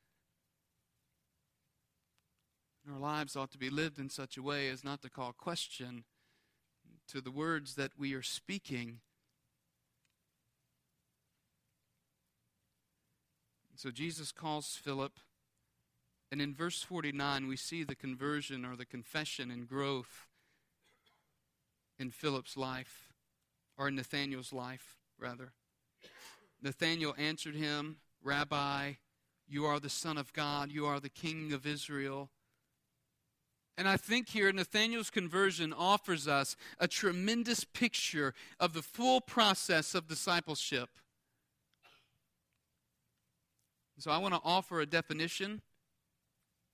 Our 2.91 2.99
lives 2.99 3.37
ought 3.37 3.51
to 3.53 3.59
be 3.59 3.69
lived 3.69 3.99
in 3.99 4.09
such 4.09 4.37
a 4.37 4.43
way 4.43 4.69
as 4.69 4.83
not 4.83 5.03
to 5.03 5.11
call 5.11 5.33
question 5.33 6.05
to 7.09 7.21
the 7.21 7.31
words 7.31 7.75
that 7.75 7.93
we 7.99 8.15
are 8.15 8.23
speaking. 8.23 9.01
So 13.75 13.91
Jesus 13.91 14.33
calls 14.33 14.75
Philip, 14.75 15.21
and 16.33 16.43
in 16.43 16.55
verse 16.55 16.83
49, 16.83 17.47
we 17.47 17.57
see 17.57 17.85
the 17.85 17.95
conversion 17.95 18.65
or 18.65 18.75
the 18.75 18.85
confession 18.85 19.51
and 19.51 19.69
growth 19.69 20.27
in 21.99 22.11
Philip's 22.11 22.57
life, 22.57 23.13
or 23.77 23.89
in 23.89 23.97
Nathanael's 23.97 24.53
life, 24.53 24.97
rather. 25.19 25.53
Nathanael 26.63 27.15
answered 27.17 27.55
him, 27.55 27.97
Rabbi, 28.23 28.95
you 29.47 29.65
are 29.65 29.81
the 29.81 29.89
Son 29.89 30.19
of 30.19 30.33
God, 30.33 30.71
you 30.71 30.87
are 30.87 31.01
the 31.01 31.09
King 31.09 31.53
of 31.53 31.67
Israel. 31.67 32.31
And 33.77 33.89
I 33.89 33.97
think 33.97 34.31
here 34.31 34.53
Nathanael's 34.53 35.11
conversion 35.11 35.73
offers 35.73 36.27
us 36.27 36.57
a 36.81 36.89
tremendous 36.89 37.63
picture 37.63 38.35
of 38.59 38.73
the 38.73 38.83
full 38.83 39.21
process 39.21 39.95
of 39.95 40.09
discipleship. 40.09 40.89
So 44.01 44.11
I 44.11 44.19
want 44.19 44.35
to 44.35 44.41
offer 44.45 44.81
a 44.81 44.87
definition 44.87 45.61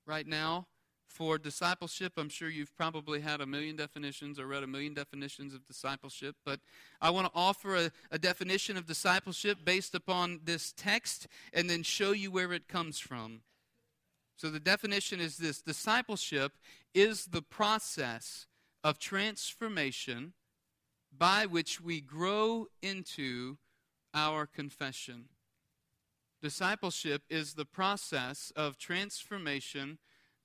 right 0.07 0.27
now 0.27 0.67
for 1.15 1.39
discipleship, 1.39 2.15
I'm 2.17 2.29
sure 2.29 2.49
you've 2.49 2.77
probably 2.77 3.21
had 3.21 3.41
a 3.41 3.47
million 3.47 3.77
definitions 3.77 4.37
or 4.37 4.49
read 4.49 4.65
a 4.65 4.67
million 4.67 4.95
definitions 4.95 5.55
of 5.55 5.65
discipleship, 5.65 6.35
but 6.45 6.59
I 7.01 7.11
want 7.11 7.29
to 7.29 7.33
offer 7.37 7.77
a, 7.77 7.91
a, 8.11 8.19
definition 8.19 8.77
of 8.77 8.85
discipleship 8.85 9.59
based 9.65 9.95
upon 9.95 10.41
this 10.43 10.75
text 10.77 11.29
and 11.53 11.71
then 11.71 11.85
show 11.85 12.11
you 12.11 12.33
where 12.33 12.53
it 12.53 12.67
comes 12.67 12.99
from. 12.99 13.43
So 14.37 14.51
the 14.51 14.59
definition 14.59 15.21
is 15.21 15.37
this 15.37 15.63
discipleship 15.63 16.53
is 16.95 17.27
the 17.27 17.43
process 17.43 18.47
of 18.83 18.99
transformation 18.99 20.33
by 21.17 21.47
which 21.47 21.81
we 21.81 22.01
grow 22.01 22.67
into 22.83 23.59
our 24.13 24.47
confession. 24.47 25.27
Discipleship 26.43 27.23
is 27.31 27.55
the 27.55 27.65
process 27.65 28.53
of 28.57 28.79
transformation 28.79 29.99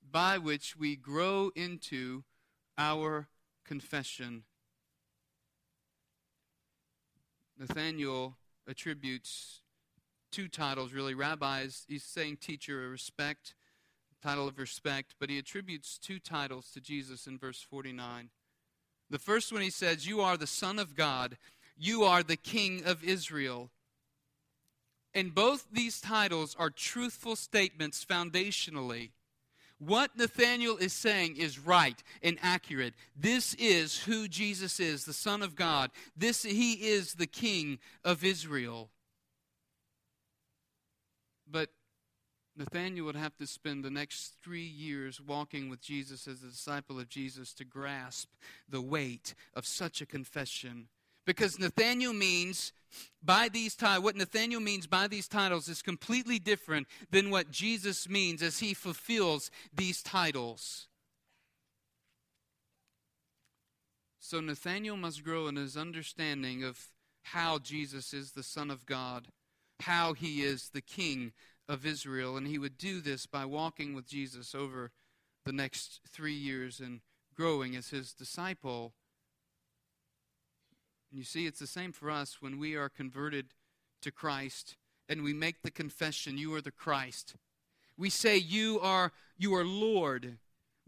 by 0.08 0.38
which 0.38 0.76
we 0.76 0.96
grow 0.96 1.50
into 1.54 2.24
our 2.78 3.28
confession. 3.64 4.44
Nathanael 7.58 8.36
attributes 8.66 9.60
two 10.30 10.48
titles, 10.48 10.92
really. 10.92 11.14
Rabbis, 11.14 11.84
he's 11.88 12.04
saying 12.04 12.38
teacher 12.38 12.84
of 12.84 12.90
respect, 12.90 13.54
title 14.22 14.48
of 14.48 14.58
respect, 14.58 15.14
but 15.18 15.28
he 15.28 15.38
attributes 15.38 15.98
two 15.98 16.18
titles 16.18 16.70
to 16.72 16.80
Jesus 16.80 17.26
in 17.26 17.38
verse 17.38 17.60
49. 17.60 18.30
The 19.10 19.18
first 19.18 19.52
one 19.52 19.62
he 19.62 19.70
says, 19.70 20.06
You 20.06 20.20
are 20.20 20.36
the 20.36 20.46
Son 20.46 20.78
of 20.78 20.94
God, 20.94 21.36
you 21.76 22.04
are 22.04 22.22
the 22.22 22.36
King 22.36 22.82
of 22.84 23.04
Israel. 23.04 23.70
And 25.12 25.34
both 25.34 25.66
these 25.72 26.00
titles 26.00 26.54
are 26.58 26.70
truthful 26.70 27.34
statements 27.34 28.04
foundationally. 28.04 29.10
What 29.80 30.14
Nathanael 30.14 30.76
is 30.76 30.92
saying 30.92 31.36
is 31.36 31.58
right 31.58 32.00
and 32.22 32.38
accurate. 32.42 32.92
This 33.16 33.54
is 33.54 33.98
who 33.98 34.28
Jesus 34.28 34.78
is, 34.78 35.04
the 35.04 35.14
Son 35.14 35.42
of 35.42 35.56
God. 35.56 35.90
This 36.14 36.42
he 36.42 36.74
is 36.74 37.14
the 37.14 37.26
King 37.26 37.78
of 38.04 38.22
Israel. 38.22 38.90
But 41.50 41.70
Nathanael 42.54 43.06
would 43.06 43.16
have 43.16 43.34
to 43.38 43.46
spend 43.46 43.82
the 43.82 43.90
next 43.90 44.34
three 44.44 44.66
years 44.66 45.18
walking 45.18 45.70
with 45.70 45.80
Jesus 45.80 46.28
as 46.28 46.42
a 46.42 46.48
disciple 46.48 47.00
of 47.00 47.08
Jesus 47.08 47.54
to 47.54 47.64
grasp 47.64 48.28
the 48.68 48.82
weight 48.82 49.34
of 49.54 49.66
such 49.66 50.02
a 50.02 50.06
confession 50.06 50.88
because 51.26 51.58
Nathanael 51.58 52.12
means 52.12 52.72
by 53.22 53.48
these 53.48 53.76
titles, 53.76 54.04
what 54.04 54.16
Nathanael 54.16 54.60
means 54.60 54.86
by 54.86 55.06
these 55.06 55.28
titles 55.28 55.68
is 55.68 55.82
completely 55.82 56.38
different 56.38 56.86
than 57.10 57.30
what 57.30 57.50
Jesus 57.50 58.08
means 58.08 58.42
as 58.42 58.58
he 58.58 58.74
fulfills 58.74 59.50
these 59.74 60.02
titles. 60.02 60.88
So 64.18 64.40
Nathanael 64.40 64.96
must 64.96 65.24
grow 65.24 65.48
in 65.48 65.56
his 65.56 65.76
understanding 65.76 66.62
of 66.64 66.78
how 67.22 67.58
Jesus 67.58 68.12
is 68.14 68.32
the 68.32 68.42
Son 68.42 68.70
of 68.70 68.86
God, 68.86 69.28
how 69.80 70.12
he 70.12 70.42
is 70.42 70.70
the 70.70 70.80
King 70.80 71.32
of 71.68 71.86
Israel, 71.86 72.36
and 72.36 72.46
he 72.46 72.58
would 72.58 72.78
do 72.78 73.00
this 73.00 73.26
by 73.26 73.44
walking 73.44 73.94
with 73.94 74.08
Jesus 74.08 74.54
over 74.54 74.90
the 75.44 75.52
next 75.52 76.00
three 76.08 76.34
years 76.34 76.80
and 76.80 77.00
growing 77.34 77.76
as 77.76 77.90
his 77.90 78.12
disciple. 78.12 78.92
And 81.10 81.18
you 81.18 81.24
see, 81.24 81.46
it's 81.46 81.58
the 81.58 81.66
same 81.66 81.92
for 81.92 82.10
us 82.10 82.40
when 82.40 82.58
we 82.58 82.76
are 82.76 82.88
converted 82.88 83.54
to 84.02 84.10
Christ 84.10 84.76
and 85.08 85.22
we 85.22 85.32
make 85.32 85.62
the 85.62 85.70
confession, 85.70 86.38
You 86.38 86.54
are 86.54 86.60
the 86.60 86.70
Christ. 86.70 87.34
We 87.96 88.10
say, 88.10 88.36
You 88.36 88.78
are, 88.80 89.12
you 89.36 89.54
are 89.54 89.64
Lord. 89.64 90.38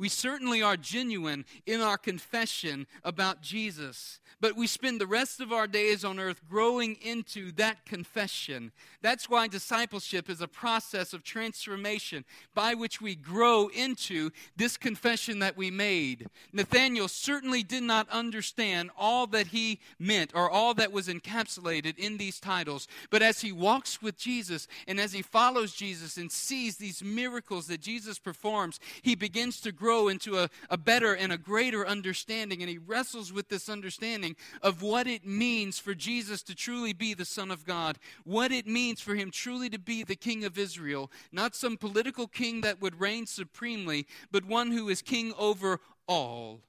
We 0.03 0.09
certainly 0.09 0.61
are 0.63 0.77
genuine 0.77 1.45
in 1.65 1.81
our 1.81 1.97
confession 1.97 2.89
about 3.05 3.41
Jesus, 3.41 4.19
but 4.41 4.57
we 4.57 4.67
spend 4.67 5.01
the 5.01 5.07
rest 5.07 5.41
of 5.41 5.53
our 5.53 5.69
days 5.69 6.05
on 6.05 6.19
earth 6.19 6.41
growing 6.51 6.97
into 7.01 7.53
that 7.53 7.87
confession. 7.87 8.73
That's 9.01 9.31
why 9.31 9.47
discipleship 9.47 10.29
is 10.29 10.41
a 10.41 10.49
process 10.49 11.13
of 11.13 11.23
transformation 11.23 12.25
by 12.53 12.75
which 12.75 13.01
we 13.01 13.15
grow 13.15 13.69
into 13.69 14.31
this 14.57 14.77
confession 14.77 15.39
that 15.39 15.57
we 15.57 15.71
made. 15.71 16.27
Nathanael 16.53 17.07
certainly 17.07 17.63
did 17.63 17.85
not 17.85 18.09
understand 18.09 18.91
all 18.99 19.29
that 19.29 19.47
he 19.47 19.79
meant 20.01 20.33
or 20.35 20.51
all 20.51 20.75
that 20.75 20.91
was 20.91 21.07
encapsulated 21.07 21.97
in 21.97 22.17
these 22.17 22.41
titles, 22.41 22.89
but 23.11 23.23
as 23.23 23.43
he 23.43 23.53
walks 23.53 24.03
with 24.03 24.19
Jesus 24.19 24.67
and 24.89 24.99
as 24.99 25.13
he 25.13 25.23
follows 25.23 25.73
Jesus 25.73 26.17
and 26.17 26.33
sees 26.33 26.77
these 26.77 27.05
miracles 27.05 27.69
that 27.69 27.81
Jesus 27.81 28.19
performs, 28.19 28.81
he 29.03 29.15
begins 29.15 29.61
to 29.61 29.71
grow 29.71 29.92
grow 29.93 30.09
into 30.09 30.39
a, 30.39 30.49
a 30.71 30.79
better 30.79 31.13
and 31.13 31.33
a 31.33 31.37
greater 31.37 31.87
understanding. 31.87 32.63
And 32.63 32.71
he 32.71 32.79
wrestles 32.79 33.31
with 33.31 33.49
this 33.49 33.69
understanding 33.69 34.37
of 34.63 34.81
what 34.81 35.07
it 35.07 35.27
means 35.27 35.79
for 35.79 35.95
Jesus 35.95 36.43
to 36.45 36.55
truly 36.55 36.95
be 36.95 37.13
the 37.13 37.27
Son 37.27 37.51
of 37.51 37.67
God, 37.67 37.99
what 38.25 38.53
it 38.53 38.67
means 38.67 39.03
for 39.03 39.15
him 39.15 39.31
truly 39.31 39.69
to 39.69 39.79
be 39.79 40.03
the 40.03 40.17
King 40.17 40.45
of 40.45 40.57
Israel, 40.57 41.11
not 41.31 41.55
some 41.55 41.77
political 41.77 42.27
king 42.27 42.63
that 42.63 42.81
would 42.81 43.01
reign 43.01 43.27
supremely, 43.27 44.07
but 44.31 44.47
one 44.47 44.73
who 44.73 44.89
is 44.89 45.03
king 45.03 45.35
over 45.39 45.79
all. 46.09 46.61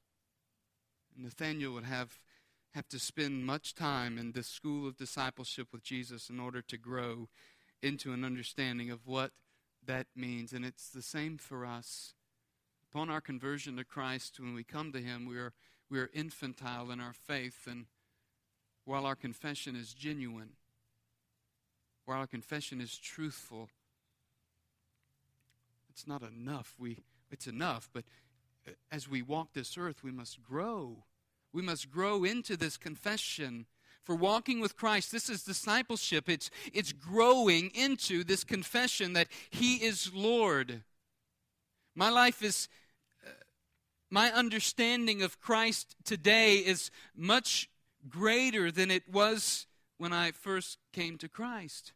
Nathanael 1.18 1.74
would 1.74 1.86
have 1.86 2.20
have 2.74 2.90
to 2.90 2.98
spend 2.98 3.46
much 3.46 3.76
time 3.76 4.18
in 4.18 4.32
this 4.32 4.48
school 4.48 4.88
of 4.88 4.98
discipleship 4.98 5.68
with 5.72 5.84
Jesus 5.84 6.28
in 6.28 6.40
order 6.40 6.60
to 6.60 6.76
grow 6.76 7.30
into 7.84 8.14
an 8.14 8.26
understanding 8.26 8.90
of 8.90 9.06
what 9.06 9.30
that 9.86 10.08
means. 10.16 10.54
And 10.54 10.66
it's 10.66 10.90
the 10.90 11.04
same 11.04 11.38
for 11.38 11.68
us. 11.68 12.16
Upon 12.94 13.10
our 13.10 13.22
conversion 13.22 13.78
to 13.78 13.84
Christ, 13.84 14.40
when 14.40 14.54
we 14.54 14.64
come 14.64 14.92
to 14.92 15.00
Him, 15.00 15.26
we 15.26 15.36
are, 15.40 15.52
we 15.90 16.00
are 16.00 16.12
infantile 16.14 16.92
in 16.92 17.00
our 17.00 17.14
faith. 17.14 17.66
And 17.68 17.86
while 18.86 19.08
our 19.08 19.16
confession 19.16 19.76
is 19.76 19.96
genuine, 19.96 20.50
while 22.06 22.20
our 22.20 22.28
confession 22.28 22.80
is 22.80 22.96
truthful, 22.96 23.70
it's 25.90 26.06
not 26.06 26.22
enough. 26.22 26.76
We, 26.78 27.00
it's 27.32 27.48
enough, 27.48 27.90
but 27.92 28.04
uh, 28.68 28.74
as 28.92 29.10
we 29.10 29.24
walk 29.24 29.54
this 29.54 29.76
earth, 29.76 30.04
we 30.04 30.12
must 30.12 30.44
grow. 30.44 30.98
We 31.52 31.64
must 31.64 31.90
grow 31.90 32.24
into 32.24 32.56
this 32.56 32.78
confession. 32.78 33.66
For 34.04 34.14
walking 34.14 34.60
with 34.60 34.76
Christ, 34.76 35.12
this 35.12 35.32
is 35.32 35.42
discipleship. 35.42 36.30
It's, 36.30 36.52
it's 36.72 36.94
growing 36.94 37.72
into 37.74 38.24
this 38.24 38.44
confession 38.44 39.14
that 39.14 39.30
He 39.50 39.78
is 39.78 40.14
Lord. 40.14 40.84
My 41.96 42.10
life 42.10 42.44
is 42.44 42.68
my 44.14 44.32
understanding 44.32 45.24
of 45.24 45.42
Christ 45.42 45.96
today 46.06 46.58
is 46.58 46.92
much 47.16 47.68
greater 48.08 48.72
than 48.72 48.92
it 48.92 49.12
was 49.12 49.66
when 49.98 50.14
I 50.14 50.30
first 50.30 50.78
came 50.92 51.18
to 51.18 51.28
Christ. 51.28 51.94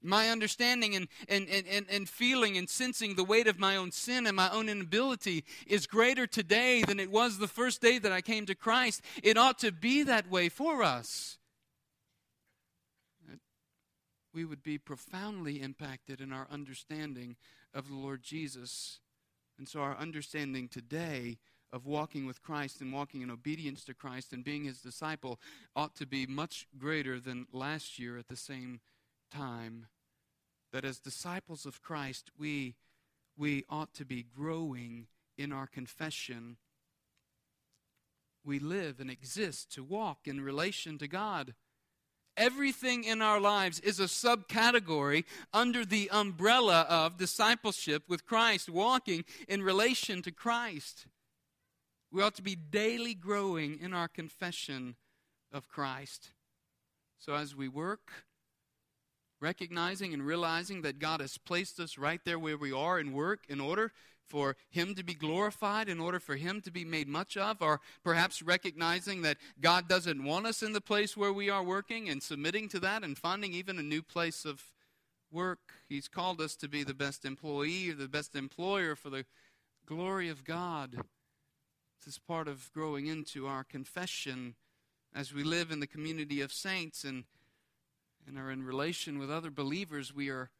My 0.00 0.28
understanding 0.28 0.94
and, 0.94 1.08
and, 1.28 1.48
and, 1.48 1.86
and 1.90 2.08
feeling 2.08 2.56
and 2.56 2.70
sensing 2.70 3.16
the 3.16 3.24
weight 3.24 3.48
of 3.48 3.58
my 3.58 3.74
own 3.74 3.90
sin 3.90 4.28
and 4.28 4.36
my 4.36 4.48
own 4.50 4.68
inability 4.68 5.44
is 5.66 5.88
greater 5.88 6.28
today 6.28 6.84
than 6.84 7.00
it 7.00 7.10
was 7.10 7.38
the 7.38 7.48
first 7.48 7.82
day 7.82 7.98
that 7.98 8.12
I 8.12 8.20
came 8.20 8.46
to 8.46 8.54
Christ. 8.54 9.02
It 9.20 9.36
ought 9.36 9.58
to 9.58 9.72
be 9.72 10.04
that 10.04 10.30
way 10.30 10.48
for 10.48 10.84
us. 10.84 11.38
We 14.32 14.44
would 14.44 14.62
be 14.62 14.78
profoundly 14.78 15.60
impacted 15.60 16.20
in 16.20 16.32
our 16.32 16.46
understanding 16.48 17.34
of 17.74 17.88
the 17.88 17.96
Lord 17.96 18.22
Jesus 18.22 19.00
and 19.58 19.68
so 19.68 19.80
our 19.80 19.96
understanding 19.96 20.68
today 20.68 21.38
of 21.72 21.86
walking 21.86 22.24
with 22.24 22.42
Christ 22.42 22.80
and 22.80 22.92
walking 22.92 23.20
in 23.20 23.30
obedience 23.30 23.84
to 23.84 23.94
Christ 23.94 24.32
and 24.32 24.44
being 24.44 24.64
his 24.64 24.80
disciple 24.80 25.40
ought 25.74 25.96
to 25.96 26.06
be 26.06 26.24
much 26.24 26.68
greater 26.78 27.18
than 27.18 27.46
last 27.52 27.98
year 27.98 28.16
at 28.16 28.28
the 28.28 28.36
same 28.36 28.80
time. 29.32 29.86
That 30.72 30.84
as 30.84 31.00
disciples 31.00 31.66
of 31.66 31.82
Christ, 31.82 32.30
we, 32.38 32.76
we 33.36 33.64
ought 33.68 33.92
to 33.94 34.04
be 34.04 34.22
growing 34.22 35.08
in 35.36 35.52
our 35.52 35.66
confession. 35.66 36.58
We 38.44 38.60
live 38.60 39.00
and 39.00 39.10
exist 39.10 39.72
to 39.74 39.82
walk 39.82 40.26
in 40.26 40.40
relation 40.40 40.96
to 40.98 41.08
God. 41.08 41.54
Everything 42.36 43.04
in 43.04 43.22
our 43.22 43.38
lives 43.38 43.78
is 43.80 44.00
a 44.00 44.04
subcategory 44.04 45.24
under 45.52 45.84
the 45.84 46.10
umbrella 46.10 46.86
of 46.88 47.16
discipleship 47.16 48.02
with 48.08 48.26
Christ, 48.26 48.68
walking 48.68 49.24
in 49.46 49.62
relation 49.62 50.20
to 50.22 50.32
Christ. 50.32 51.06
We 52.10 52.22
ought 52.22 52.34
to 52.36 52.42
be 52.42 52.56
daily 52.56 53.14
growing 53.14 53.78
in 53.80 53.92
our 53.94 54.08
confession 54.08 54.96
of 55.52 55.68
Christ. 55.68 56.30
So 57.18 57.34
as 57.34 57.54
we 57.54 57.68
work, 57.68 58.10
recognizing 59.40 60.12
and 60.12 60.24
realizing 60.24 60.82
that 60.82 60.98
God 60.98 61.20
has 61.20 61.38
placed 61.38 61.78
us 61.78 61.98
right 61.98 62.20
there 62.24 62.38
where 62.38 62.56
we 62.56 62.72
are 62.72 62.98
in 62.98 63.12
work 63.12 63.44
in 63.48 63.60
order 63.60 63.92
for 64.26 64.56
Him 64.70 64.94
to 64.94 65.04
be 65.04 65.14
glorified, 65.14 65.88
in 65.88 66.00
order 66.00 66.18
for 66.18 66.36
Him 66.36 66.60
to 66.62 66.70
be 66.70 66.84
made 66.84 67.08
much 67.08 67.36
of, 67.36 67.60
or 67.60 67.80
perhaps 68.02 68.42
recognizing 68.42 69.22
that 69.22 69.38
God 69.60 69.88
doesn't 69.88 70.24
want 70.24 70.46
us 70.46 70.62
in 70.62 70.72
the 70.72 70.80
place 70.80 71.16
where 71.16 71.32
we 71.32 71.50
are 71.50 71.62
working 71.62 72.08
and 72.08 72.22
submitting 72.22 72.68
to 72.70 72.80
that 72.80 73.04
and 73.04 73.16
finding 73.16 73.52
even 73.52 73.78
a 73.78 73.82
new 73.82 74.02
place 74.02 74.44
of 74.44 74.62
work. 75.30 75.72
He's 75.88 76.08
called 76.08 76.40
us 76.40 76.54
to 76.56 76.68
be 76.68 76.84
the 76.84 76.94
best 76.94 77.24
employee 77.24 77.90
or 77.90 77.94
the 77.94 78.08
best 78.08 78.36
employer 78.36 78.94
for 78.94 79.10
the 79.10 79.26
glory 79.86 80.28
of 80.28 80.44
God. 80.44 80.92
This 81.98 82.14
is 82.14 82.18
part 82.18 82.48
of 82.48 82.70
growing 82.72 83.06
into 83.06 83.46
our 83.46 83.64
confession 83.64 84.54
as 85.14 85.32
we 85.32 85.44
live 85.44 85.70
in 85.70 85.80
the 85.80 85.86
community 85.86 86.40
of 86.40 86.52
saints 86.52 87.04
and, 87.04 87.24
and 88.26 88.38
are 88.38 88.50
in 88.50 88.64
relation 88.64 89.18
with 89.18 89.30
other 89.30 89.50
believers. 89.50 90.14
We 90.14 90.28
are 90.28 90.50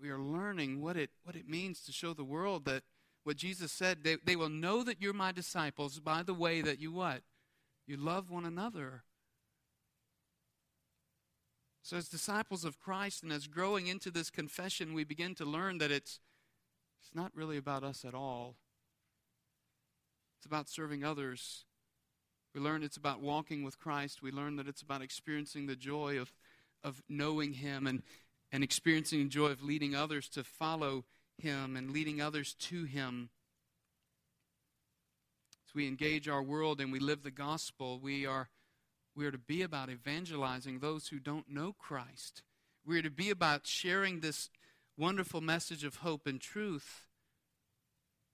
we 0.00 0.10
are 0.10 0.18
learning 0.18 0.80
what 0.80 0.96
it, 0.96 1.10
what 1.24 1.36
it 1.36 1.48
means 1.48 1.82
to 1.82 1.92
show 1.92 2.14
the 2.14 2.24
world 2.24 2.64
that 2.66 2.82
what 3.24 3.36
Jesus 3.36 3.72
said, 3.72 4.04
they, 4.04 4.16
they 4.24 4.36
will 4.36 4.48
know 4.48 4.82
that 4.82 5.02
you're 5.02 5.12
my 5.12 5.32
disciples 5.32 6.00
by 6.00 6.22
the 6.22 6.34
way 6.34 6.62
that 6.62 6.80
you 6.80 6.92
what? 6.92 7.22
You 7.86 7.96
love 7.96 8.30
one 8.30 8.44
another. 8.44 9.02
So, 11.82 11.96
as 11.96 12.08
disciples 12.08 12.64
of 12.64 12.78
Christ 12.78 13.22
and 13.22 13.32
as 13.32 13.46
growing 13.46 13.86
into 13.86 14.10
this 14.10 14.30
confession, 14.30 14.92
we 14.92 15.04
begin 15.04 15.34
to 15.36 15.44
learn 15.44 15.78
that 15.78 15.90
it's, 15.90 16.20
it's 17.00 17.14
not 17.14 17.32
really 17.34 17.56
about 17.56 17.82
us 17.82 18.04
at 18.04 18.14
all. 18.14 18.56
It's 20.38 20.46
about 20.46 20.68
serving 20.68 21.04
others. 21.04 21.64
We 22.54 22.60
learn 22.60 22.82
it's 22.82 22.96
about 22.96 23.20
walking 23.20 23.62
with 23.62 23.78
Christ. 23.78 24.22
We 24.22 24.30
learn 24.30 24.56
that 24.56 24.68
it's 24.68 24.82
about 24.82 25.02
experiencing 25.02 25.66
the 25.66 25.76
joy 25.76 26.18
of, 26.18 26.32
of 26.84 27.02
knowing 27.08 27.54
Him. 27.54 27.86
And, 27.86 28.02
and 28.50 28.64
experiencing 28.64 29.24
the 29.24 29.28
joy 29.28 29.48
of 29.48 29.62
leading 29.62 29.94
others 29.94 30.28
to 30.30 30.44
follow 30.44 31.04
Him 31.36 31.76
and 31.76 31.90
leading 31.90 32.20
others 32.20 32.54
to 32.54 32.84
Him. 32.84 33.30
As 35.66 35.74
we 35.74 35.86
engage 35.86 36.28
our 36.28 36.42
world 36.42 36.80
and 36.80 36.90
we 36.90 36.98
live 36.98 37.22
the 37.22 37.30
gospel, 37.30 38.00
we 38.00 38.24
are, 38.24 38.48
we 39.14 39.26
are 39.26 39.30
to 39.30 39.38
be 39.38 39.62
about 39.62 39.90
evangelizing 39.90 40.78
those 40.78 41.08
who 41.08 41.18
don't 41.18 41.50
know 41.50 41.74
Christ. 41.78 42.42
We 42.86 42.98
are 42.98 43.02
to 43.02 43.10
be 43.10 43.28
about 43.28 43.66
sharing 43.66 44.20
this 44.20 44.48
wonderful 44.96 45.40
message 45.42 45.84
of 45.84 45.96
hope 45.96 46.26
and 46.26 46.40
truth. 46.40 47.06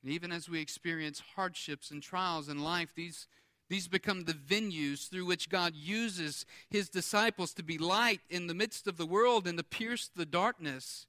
And 0.03 0.12
even 0.12 0.31
as 0.31 0.49
we 0.49 0.61
experience 0.61 1.23
hardships 1.35 1.91
and 1.91 2.03
trials 2.03 2.49
in 2.49 2.62
life, 2.62 2.93
these 2.95 3.27
these 3.69 3.89
become 3.89 4.25
the 4.25 4.35
venues 4.35 5.09
through 5.09 5.25
which 5.27 5.49
God 5.49 5.75
uses 5.75 6.45
his 6.69 6.89
disciples 6.89 7.55
to 7.55 7.62
be 7.62 7.79
light 7.79 8.21
in 8.29 8.47
the 8.47 8.55
midst 8.55 8.87
of 8.87 8.97
the 8.97 9.07
world 9.07 9.47
and 9.47 9.57
to 9.59 9.65
pierce 9.65 10.11
the 10.15 10.27
darkness. 10.27 11.07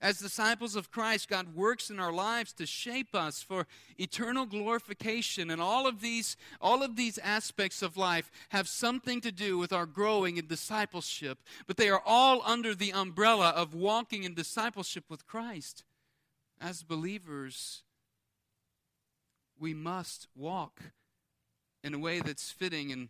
As 0.00 0.18
disciples 0.18 0.74
of 0.74 0.90
Christ, 0.90 1.28
God 1.28 1.54
works 1.54 1.88
in 1.88 2.00
our 2.00 2.12
lives 2.12 2.52
to 2.54 2.66
shape 2.66 3.14
us 3.14 3.40
for 3.40 3.68
eternal 3.98 4.46
glorification. 4.46 5.48
And 5.48 5.62
all 5.62 5.86
of 5.86 6.00
these, 6.00 6.36
all 6.60 6.82
of 6.82 6.96
these 6.96 7.18
aspects 7.18 7.82
of 7.82 7.96
life 7.96 8.28
have 8.48 8.66
something 8.66 9.20
to 9.20 9.30
do 9.30 9.58
with 9.58 9.72
our 9.72 9.86
growing 9.86 10.38
in 10.38 10.48
discipleship, 10.48 11.38
but 11.68 11.76
they 11.76 11.88
are 11.88 12.02
all 12.04 12.42
under 12.44 12.74
the 12.74 12.92
umbrella 12.92 13.50
of 13.50 13.74
walking 13.74 14.24
in 14.24 14.34
discipleship 14.34 15.04
with 15.08 15.24
Christ. 15.24 15.84
As 16.60 16.82
believers, 16.82 17.84
we 19.56 19.72
must 19.72 20.26
walk 20.34 20.80
in 21.82 21.94
a 21.94 21.98
way 21.98 22.20
that's 22.20 22.50
fitting 22.50 22.92
and 22.92 23.08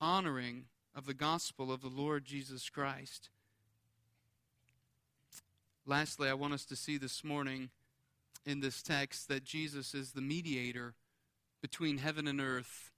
honoring 0.00 0.64
of 0.94 1.06
the 1.06 1.14
gospel 1.14 1.72
of 1.72 1.82
the 1.82 1.88
Lord 1.88 2.24
Jesus 2.24 2.68
Christ. 2.68 3.30
Lastly, 5.86 6.28
I 6.28 6.34
want 6.34 6.54
us 6.54 6.64
to 6.66 6.76
see 6.76 6.98
this 6.98 7.24
morning 7.24 7.70
in 8.44 8.60
this 8.60 8.82
text 8.82 9.28
that 9.28 9.44
Jesus 9.44 9.94
is 9.94 10.12
the 10.12 10.20
mediator 10.20 10.94
between 11.62 11.98
heaven 11.98 12.26
and 12.26 12.40
earth. 12.40 12.90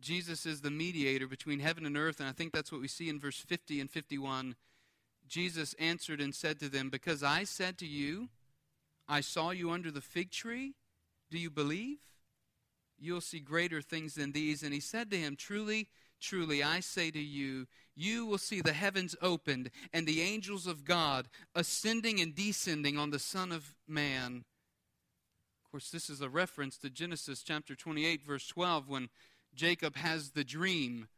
Jesus 0.00 0.44
is 0.46 0.60
the 0.60 0.70
mediator 0.70 1.26
between 1.26 1.60
heaven 1.60 1.86
and 1.86 1.96
earth, 1.96 2.20
and 2.20 2.28
I 2.28 2.32
think 2.32 2.52
that's 2.52 2.70
what 2.70 2.80
we 2.80 2.88
see 2.88 3.08
in 3.08 3.18
verse 3.18 3.38
50 3.38 3.80
and 3.80 3.90
51. 3.90 4.54
Jesus 5.26 5.74
answered 5.78 6.20
and 6.20 6.34
said 6.34 6.60
to 6.60 6.68
them, 6.68 6.90
Because 6.90 7.22
I 7.22 7.44
said 7.44 7.78
to 7.78 7.86
you, 7.86 8.28
I 9.08 9.20
saw 9.20 9.50
you 9.50 9.70
under 9.70 9.90
the 9.90 10.00
fig 10.00 10.30
tree. 10.30 10.74
Do 11.30 11.38
you 11.38 11.50
believe? 11.50 11.98
You'll 13.04 13.20
see 13.20 13.40
greater 13.40 13.82
things 13.82 14.14
than 14.14 14.32
these. 14.32 14.62
And 14.62 14.72
he 14.72 14.80
said 14.80 15.10
to 15.10 15.18
him, 15.18 15.36
Truly, 15.36 15.88
truly, 16.20 16.62
I 16.62 16.80
say 16.80 17.10
to 17.10 17.20
you, 17.20 17.66
you 17.94 18.26
will 18.26 18.38
see 18.38 18.60
the 18.60 18.72
heavens 18.72 19.14
opened 19.20 19.70
and 19.92 20.06
the 20.06 20.22
angels 20.22 20.66
of 20.66 20.84
God 20.84 21.28
ascending 21.54 22.20
and 22.20 22.34
descending 22.34 22.98
on 22.98 23.10
the 23.10 23.18
Son 23.18 23.52
of 23.52 23.74
Man. 23.86 24.44
Of 25.64 25.70
course, 25.70 25.90
this 25.90 26.08
is 26.08 26.20
a 26.20 26.28
reference 26.28 26.78
to 26.78 26.90
Genesis 26.90 27.42
chapter 27.42 27.74
28, 27.74 28.22
verse 28.22 28.46
12, 28.46 28.88
when 28.88 29.08
Jacob 29.54 29.96
has 29.96 30.30
the 30.30 30.44
dream 30.44 31.08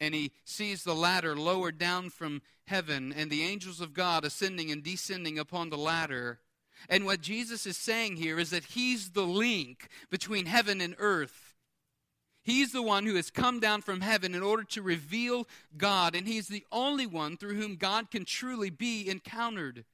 and 0.00 0.14
he 0.14 0.32
sees 0.44 0.84
the 0.84 0.94
ladder 0.94 1.36
lowered 1.36 1.78
down 1.78 2.10
from 2.10 2.42
heaven 2.66 3.12
and 3.16 3.30
the 3.30 3.42
angels 3.42 3.80
of 3.80 3.94
God 3.94 4.24
ascending 4.24 4.70
and 4.70 4.82
descending 4.82 5.38
upon 5.38 5.70
the 5.70 5.78
ladder. 5.78 6.40
And 6.88 7.04
what 7.04 7.20
Jesus 7.20 7.66
is 7.66 7.76
saying 7.76 8.16
here 8.16 8.38
is 8.38 8.50
that 8.50 8.64
he's 8.64 9.10
the 9.10 9.26
link 9.26 9.88
between 10.10 10.46
heaven 10.46 10.80
and 10.80 10.94
earth. 10.98 11.54
He's 12.42 12.70
the 12.70 12.82
one 12.82 13.06
who 13.06 13.16
has 13.16 13.30
come 13.30 13.58
down 13.58 13.82
from 13.82 14.02
heaven 14.02 14.34
in 14.34 14.42
order 14.42 14.62
to 14.62 14.82
reveal 14.82 15.48
God, 15.76 16.14
and 16.14 16.28
he's 16.28 16.46
the 16.46 16.64
only 16.70 17.06
one 17.06 17.36
through 17.36 17.56
whom 17.56 17.74
God 17.74 18.10
can 18.10 18.24
truly 18.24 18.70
be 18.70 19.08
encountered. 19.08 19.84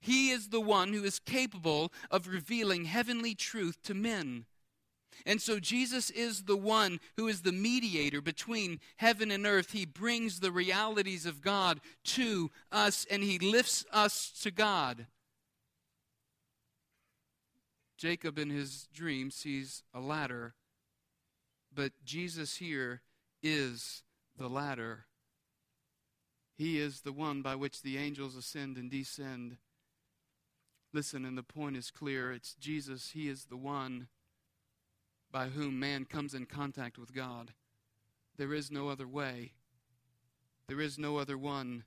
He 0.00 0.30
is 0.30 0.48
the 0.48 0.60
one 0.60 0.92
who 0.92 1.02
is 1.02 1.18
capable 1.18 1.92
of 2.08 2.28
revealing 2.28 2.84
heavenly 2.84 3.34
truth 3.34 3.82
to 3.82 3.94
men. 3.94 4.44
And 5.26 5.42
so 5.42 5.58
Jesus 5.58 6.10
is 6.10 6.44
the 6.44 6.56
one 6.56 7.00
who 7.16 7.26
is 7.26 7.42
the 7.42 7.50
mediator 7.50 8.20
between 8.20 8.78
heaven 8.98 9.32
and 9.32 9.44
earth. 9.44 9.72
He 9.72 9.84
brings 9.84 10.38
the 10.38 10.52
realities 10.52 11.26
of 11.26 11.42
God 11.42 11.80
to 12.04 12.50
us 12.70 13.06
and 13.10 13.22
he 13.22 13.38
lifts 13.38 13.84
us 13.92 14.30
to 14.42 14.52
God. 14.52 15.06
Jacob 17.98 18.38
in 18.38 18.48
his 18.48 18.88
dream 18.94 19.30
sees 19.30 19.82
a 19.92 19.98
ladder, 19.98 20.54
but 21.74 21.92
Jesus 22.04 22.56
here 22.56 23.02
is 23.42 24.04
the 24.38 24.48
ladder. 24.48 25.06
He 26.56 26.78
is 26.78 27.00
the 27.00 27.12
one 27.12 27.42
by 27.42 27.56
which 27.56 27.82
the 27.82 27.98
angels 27.98 28.36
ascend 28.36 28.76
and 28.76 28.88
descend. 28.88 29.56
Listen, 30.92 31.24
and 31.24 31.36
the 31.36 31.42
point 31.42 31.76
is 31.76 31.90
clear. 31.90 32.32
It's 32.32 32.54
Jesus. 32.54 33.10
He 33.10 33.28
is 33.28 33.46
the 33.46 33.56
one 33.56 34.06
by 35.30 35.48
whom 35.48 35.78
man 35.78 36.04
comes 36.04 36.34
in 36.34 36.46
contact 36.46 36.98
with 36.98 37.12
God. 37.12 37.52
There 38.36 38.54
is 38.54 38.70
no 38.70 38.88
other 38.88 39.06
way. 39.06 39.52
There 40.68 40.80
is 40.80 40.98
no 40.98 41.16
other 41.16 41.36
one. 41.36 41.84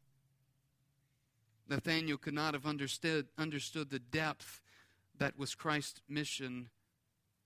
Nathanael 1.70 2.18
could 2.18 2.34
not 2.34 2.54
have 2.54 2.66
understood, 2.66 3.28
understood 3.38 3.90
the 3.90 4.00
depth 4.00 4.61
that 5.22 5.38
was 5.38 5.54
Christ's 5.54 6.02
mission, 6.10 6.70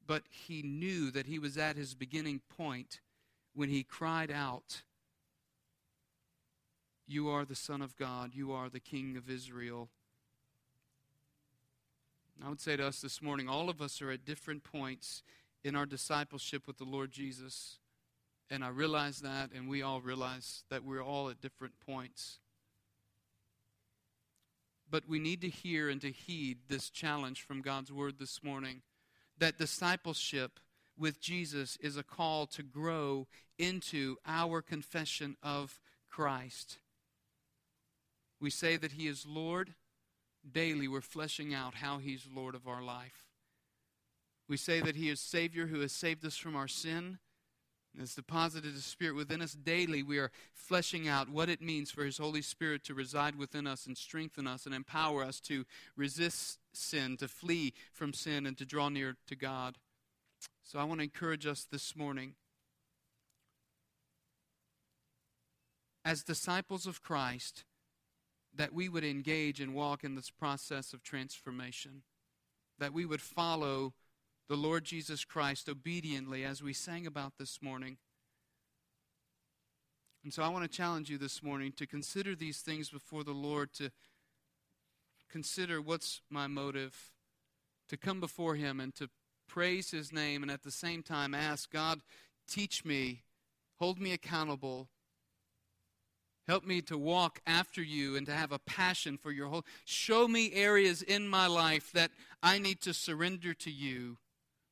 but 0.07 0.23
he 0.29 0.61
knew 0.61 1.11
that 1.11 1.25
he 1.25 1.37
was 1.37 1.57
at 1.57 1.75
his 1.75 1.93
beginning 1.93 2.39
point 2.55 3.01
when 3.53 3.67
he 3.67 3.83
cried 3.83 4.31
out, 4.31 4.83
You 7.05 7.27
are 7.27 7.43
the 7.43 7.53
Son 7.53 7.81
of 7.81 7.97
God, 7.97 8.31
you 8.33 8.53
are 8.53 8.69
the 8.69 8.79
King 8.79 9.17
of 9.17 9.29
Israel. 9.29 9.89
I 12.41 12.47
would 12.47 12.61
say 12.61 12.77
to 12.77 12.87
us 12.87 13.01
this 13.01 13.21
morning, 13.21 13.49
all 13.49 13.69
of 13.69 13.81
us 13.81 14.01
are 14.01 14.09
at 14.09 14.23
different 14.23 14.63
points 14.63 15.21
in 15.61 15.75
our 15.75 15.85
discipleship 15.85 16.67
with 16.67 16.77
the 16.77 16.85
Lord 16.85 17.11
Jesus. 17.11 17.79
And 18.49 18.63
I 18.63 18.69
realize 18.69 19.19
that, 19.19 19.49
and 19.53 19.67
we 19.67 19.81
all 19.81 19.99
realize 19.99 20.63
that 20.69 20.85
we're 20.85 21.03
all 21.03 21.29
at 21.29 21.41
different 21.41 21.73
points. 21.85 22.39
But 24.89 25.07
we 25.07 25.19
need 25.19 25.41
to 25.41 25.49
hear 25.49 25.89
and 25.89 25.99
to 26.01 26.11
heed 26.11 26.59
this 26.67 26.89
challenge 26.89 27.41
from 27.41 27.61
God's 27.61 27.91
Word 27.91 28.15
this 28.19 28.43
morning 28.43 28.81
that 29.37 29.57
discipleship 29.57 30.59
with 30.97 31.19
Jesus 31.19 31.77
is 31.81 31.97
a 31.97 32.03
call 32.03 32.45
to 32.47 32.63
grow 32.63 33.27
into 33.57 34.17
our 34.25 34.61
confession 34.61 35.35
of 35.43 35.79
Christ. 36.09 36.77
We 38.39 38.49
say 38.49 38.77
that 38.77 38.93
He 38.93 39.07
is 39.07 39.25
Lord. 39.25 39.73
Daily, 40.49 40.87
we're 40.87 41.01
fleshing 41.01 41.53
out 41.53 41.75
how 41.75 41.97
He's 41.97 42.27
Lord 42.33 42.55
of 42.55 42.67
our 42.67 42.83
life. 42.83 43.25
We 44.47 44.57
say 44.57 44.79
that 44.81 44.95
He 44.95 45.09
is 45.09 45.19
Savior 45.19 45.67
who 45.67 45.79
has 45.79 45.91
saved 45.91 46.23
us 46.23 46.37
from 46.37 46.55
our 46.55 46.67
sin 46.67 47.17
has 47.99 48.15
deposited 48.15 48.73
His 48.73 48.85
Spirit 48.85 49.15
within 49.15 49.41
us. 49.41 49.53
Daily, 49.53 50.03
we 50.03 50.17
are 50.17 50.31
fleshing 50.53 51.07
out 51.07 51.29
what 51.29 51.49
it 51.49 51.61
means 51.61 51.91
for 51.91 52.03
His 52.03 52.17
Holy 52.17 52.41
Spirit 52.41 52.83
to 52.85 52.93
reside 52.93 53.35
within 53.35 53.67
us 53.67 53.85
and 53.85 53.97
strengthen 53.97 54.47
us 54.47 54.65
and 54.65 54.73
empower 54.73 55.23
us 55.23 55.39
to 55.41 55.65
resist 55.95 56.59
sin, 56.73 57.17
to 57.17 57.27
flee 57.27 57.73
from 57.93 58.13
sin, 58.13 58.45
and 58.45 58.57
to 58.57 58.65
draw 58.65 58.89
near 58.89 59.15
to 59.27 59.35
God. 59.35 59.77
So 60.63 60.79
I 60.79 60.83
want 60.83 60.99
to 60.99 61.05
encourage 61.05 61.45
us 61.45 61.65
this 61.69 61.95
morning. 61.95 62.35
As 66.03 66.23
disciples 66.23 66.85
of 66.85 67.01
Christ, 67.01 67.63
that 68.53 68.73
we 68.73 68.89
would 68.89 69.03
engage 69.03 69.59
and 69.59 69.73
walk 69.73 70.03
in 70.03 70.15
this 70.15 70.29
process 70.29 70.93
of 70.93 71.03
transformation, 71.03 72.03
that 72.79 72.93
we 72.93 73.05
would 73.05 73.21
follow 73.21 73.93
the 74.47 74.55
Lord 74.55 74.83
Jesus 74.83 75.25
Christ 75.25 75.67
obediently 75.67 76.43
as 76.43 76.61
we 76.61 76.73
sang 76.73 77.07
about 77.07 77.33
this 77.39 77.61
morning. 77.61 77.97
And 80.23 80.33
so 80.33 80.43
I 80.43 80.49
want 80.49 80.69
to 80.69 80.77
challenge 80.77 81.09
you 81.09 81.17
this 81.17 81.43
morning 81.43 81.71
to 81.77 81.87
consider 81.87 82.35
these 82.35 82.59
things 82.59 82.89
before 82.89 83.23
the 83.23 83.31
Lord, 83.31 83.73
to 83.75 83.91
consider 85.29 85.81
what's 85.81 86.21
my 86.29 86.47
motive, 86.47 87.11
to 87.89 87.97
come 87.97 88.19
before 88.19 88.55
Him 88.55 88.79
and 88.79 88.93
to 88.95 89.09
praise 89.47 89.91
His 89.91 90.11
name, 90.11 90.41
and 90.41 90.51
at 90.51 90.63
the 90.63 90.71
same 90.71 91.03
time 91.03 91.33
ask, 91.33 91.71
God, 91.71 92.01
teach 92.47 92.83
me, 92.83 93.21
hold 93.77 93.99
me 93.99 94.13
accountable. 94.13 94.89
Help 96.47 96.63
me 96.63 96.79
to 96.83 96.95
walk 96.95 97.39
after 97.47 97.81
you 97.81 98.15
and 98.15 98.27
to 98.27 98.31
have 98.31 98.51
a 98.51 98.59
passion 98.59 99.17
for 99.17 99.31
your 99.31 99.47
whole. 99.47 99.65
Show 99.83 100.27
me 100.27 100.53
areas 100.53 101.01
in 101.01 101.27
my 101.27 101.47
life 101.47 101.91
that 101.93 102.11
I 102.43 102.59
need 102.59 102.81
to 102.81 102.93
surrender 102.93 103.55
to 103.55 103.71
you 103.71 104.17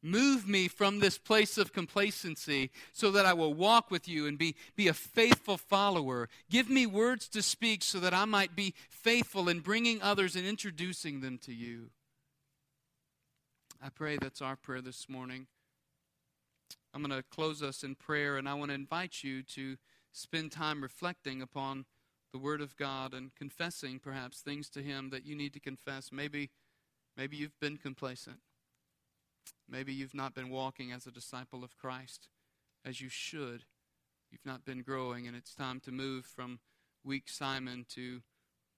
Move 0.05 0.45
me 0.45 0.67
from 0.67 0.99
this 0.99 1.17
place 1.17 1.57
of 1.57 1.71
complacency 1.71 2.69
so 2.91 3.09
that 3.11 3.25
I 3.25 3.31
will 3.33 3.53
walk 3.53 3.89
with 3.89 4.05
you 4.05 4.27
and 4.27 4.37
be, 4.37 4.53
be 4.75 4.89
a 4.89 4.93
faithful 4.93 5.55
follower. 5.55 6.27
Give 6.49 6.69
me 6.69 6.85
words 6.85 7.29
to 7.29 7.41
speak 7.41 7.83
so 7.83 8.01
that 8.01 8.13
I 8.13 8.25
might 8.25 8.53
be 8.53 8.73
faithful 8.89 9.47
in 9.47 9.61
bringing 9.61 10.01
others 10.01 10.35
and 10.35 10.45
introducing 10.45 11.21
them 11.21 11.37
to 11.45 11.53
you. 11.53 11.91
I 13.81 13.87
pray 13.87 14.17
that's 14.17 14.41
our 14.41 14.57
prayer 14.57 14.81
this 14.81 15.07
morning. 15.07 15.47
I'm 16.93 17.01
going 17.01 17.17
to 17.17 17.23
close 17.23 17.63
us 17.63 17.83
in 17.83 17.95
prayer, 17.95 18.37
and 18.37 18.47
I 18.47 18.53
want 18.55 18.71
to 18.71 18.75
invite 18.75 19.23
you 19.23 19.41
to 19.43 19.77
spend 20.11 20.51
time 20.51 20.83
reflecting 20.83 21.41
upon 21.41 21.85
the 22.33 22.39
Word 22.39 22.61
of 22.61 22.75
God 22.75 23.13
and 23.13 23.33
confessing 23.35 23.99
perhaps 23.99 24.41
things 24.41 24.69
to 24.71 24.81
Him 24.81 25.11
that 25.11 25.25
you 25.25 25.35
need 25.35 25.53
to 25.53 25.59
confess. 25.59 26.11
Maybe, 26.11 26.49
maybe 27.15 27.37
you've 27.37 27.59
been 27.59 27.77
complacent. 27.77 28.37
Maybe 29.69 29.93
you've 29.93 30.13
not 30.13 30.35
been 30.35 30.49
walking 30.49 30.91
as 30.91 31.07
a 31.07 31.11
disciple 31.11 31.63
of 31.63 31.77
Christ 31.77 32.29
as 32.85 33.01
you 33.01 33.09
should. 33.09 33.65
You've 34.31 34.45
not 34.45 34.65
been 34.65 34.81
growing, 34.81 35.27
and 35.27 35.35
it's 35.35 35.53
time 35.53 35.79
to 35.81 35.91
move 35.91 36.25
from 36.25 36.59
weak 37.03 37.29
Simon 37.29 37.85
to, 37.89 38.21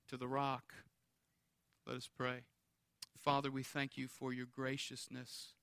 to 0.10 0.18
the 0.18 0.28
rock. 0.28 0.74
Let 1.88 1.98
us 1.98 2.10
pray. 2.14 2.44
Father, 3.18 3.50
we 3.50 3.64
thank 3.64 3.98
you 3.98 4.08
for 4.08 4.34
your 4.34 4.46
graciousness. 4.46 5.54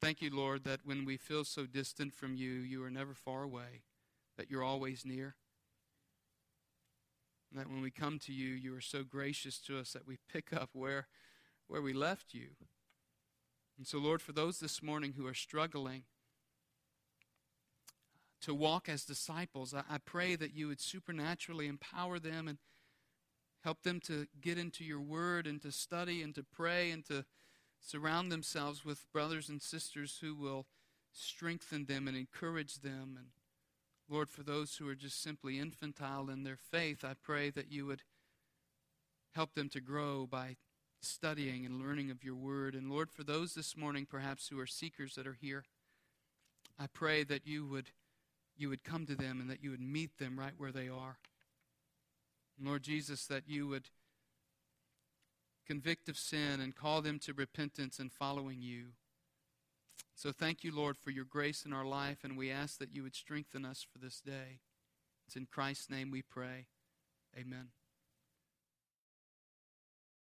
Thank 0.00 0.22
you, 0.22 0.30
Lord, 0.34 0.64
that 0.64 0.80
when 0.84 1.04
we 1.04 1.16
feel 1.16 1.44
so 1.44 1.66
distant 1.66 2.14
from 2.14 2.34
you, 2.34 2.52
you 2.52 2.82
are 2.82 2.90
never 2.90 3.14
far 3.14 3.42
away, 3.42 3.82
that 4.36 4.50
you're 4.50 4.62
always 4.62 5.04
near. 5.04 5.34
And 7.50 7.60
that 7.60 7.68
when 7.68 7.82
we 7.82 7.90
come 7.90 8.18
to 8.20 8.32
you, 8.32 8.48
you 8.48 8.74
are 8.74 8.80
so 8.80 9.02
gracious 9.02 9.58
to 9.60 9.78
us 9.78 9.92
that 9.92 10.06
we 10.06 10.18
pick 10.32 10.52
up 10.52 10.70
where 10.72 11.06
where 11.70 11.80
we 11.80 11.92
left 11.92 12.34
you. 12.34 12.48
And 13.78 13.86
so, 13.86 13.98
Lord, 13.98 14.20
for 14.20 14.32
those 14.32 14.58
this 14.58 14.82
morning 14.82 15.14
who 15.16 15.26
are 15.26 15.34
struggling 15.34 16.02
to 18.42 18.52
walk 18.52 18.88
as 18.88 19.04
disciples, 19.04 19.72
I, 19.72 19.84
I 19.88 19.98
pray 19.98 20.34
that 20.34 20.52
you 20.52 20.66
would 20.66 20.80
supernaturally 20.80 21.68
empower 21.68 22.18
them 22.18 22.48
and 22.48 22.58
help 23.62 23.82
them 23.82 24.00
to 24.00 24.26
get 24.40 24.58
into 24.58 24.84
your 24.84 25.00
word 25.00 25.46
and 25.46 25.62
to 25.62 25.70
study 25.70 26.22
and 26.22 26.34
to 26.34 26.42
pray 26.42 26.90
and 26.90 27.04
to 27.06 27.24
surround 27.78 28.32
themselves 28.32 28.84
with 28.84 29.10
brothers 29.12 29.48
and 29.48 29.62
sisters 29.62 30.18
who 30.20 30.34
will 30.34 30.66
strengthen 31.12 31.86
them 31.86 32.08
and 32.08 32.16
encourage 32.16 32.80
them. 32.80 33.16
And 33.16 33.28
Lord, 34.08 34.28
for 34.28 34.42
those 34.42 34.76
who 34.76 34.88
are 34.88 34.96
just 34.96 35.22
simply 35.22 35.58
infantile 35.58 36.30
in 36.30 36.42
their 36.42 36.58
faith, 36.58 37.04
I 37.04 37.14
pray 37.22 37.48
that 37.50 37.70
you 37.70 37.86
would 37.86 38.02
help 39.34 39.54
them 39.54 39.68
to 39.68 39.80
grow 39.80 40.26
by 40.26 40.56
studying 41.00 41.64
and 41.64 41.80
learning 41.80 42.10
of 42.10 42.24
your 42.24 42.34
word. 42.34 42.74
And 42.74 42.90
Lord, 42.90 43.10
for 43.10 43.24
those 43.24 43.54
this 43.54 43.76
morning 43.76 44.06
perhaps 44.08 44.48
who 44.48 44.58
are 44.60 44.66
seekers 44.66 45.14
that 45.14 45.26
are 45.26 45.38
here, 45.40 45.64
I 46.78 46.86
pray 46.86 47.24
that 47.24 47.46
you 47.46 47.66
would 47.66 47.90
you 48.56 48.68
would 48.68 48.84
come 48.84 49.06
to 49.06 49.14
them 49.14 49.40
and 49.40 49.48
that 49.48 49.62
you 49.62 49.70
would 49.70 49.80
meet 49.80 50.18
them 50.18 50.38
right 50.38 50.52
where 50.58 50.72
they 50.72 50.88
are. 50.88 51.16
And 52.58 52.68
Lord 52.68 52.82
Jesus, 52.82 53.24
that 53.26 53.44
you 53.46 53.66
would 53.68 53.88
convict 55.70 56.08
of 56.08 56.18
sin, 56.18 56.60
and 56.60 56.74
call 56.74 57.00
them 57.00 57.20
to 57.20 57.32
repentance 57.32 58.00
and 58.00 58.10
following 58.10 58.60
you. 58.60 58.86
So 60.16 60.32
thank 60.32 60.64
you, 60.64 60.74
Lord, 60.74 60.98
for 60.98 61.10
your 61.10 61.24
grace 61.24 61.64
in 61.64 61.72
our 61.72 61.84
life, 61.84 62.24
and 62.24 62.36
we 62.36 62.50
ask 62.50 62.78
that 62.78 62.92
you 62.92 63.04
would 63.04 63.14
strengthen 63.14 63.64
us 63.64 63.86
for 63.90 63.98
this 64.00 64.20
day. 64.20 64.58
It's 65.28 65.36
in 65.36 65.46
Christ's 65.46 65.88
name 65.88 66.10
we 66.10 66.22
pray. 66.22 66.66
Amen. 67.38 67.68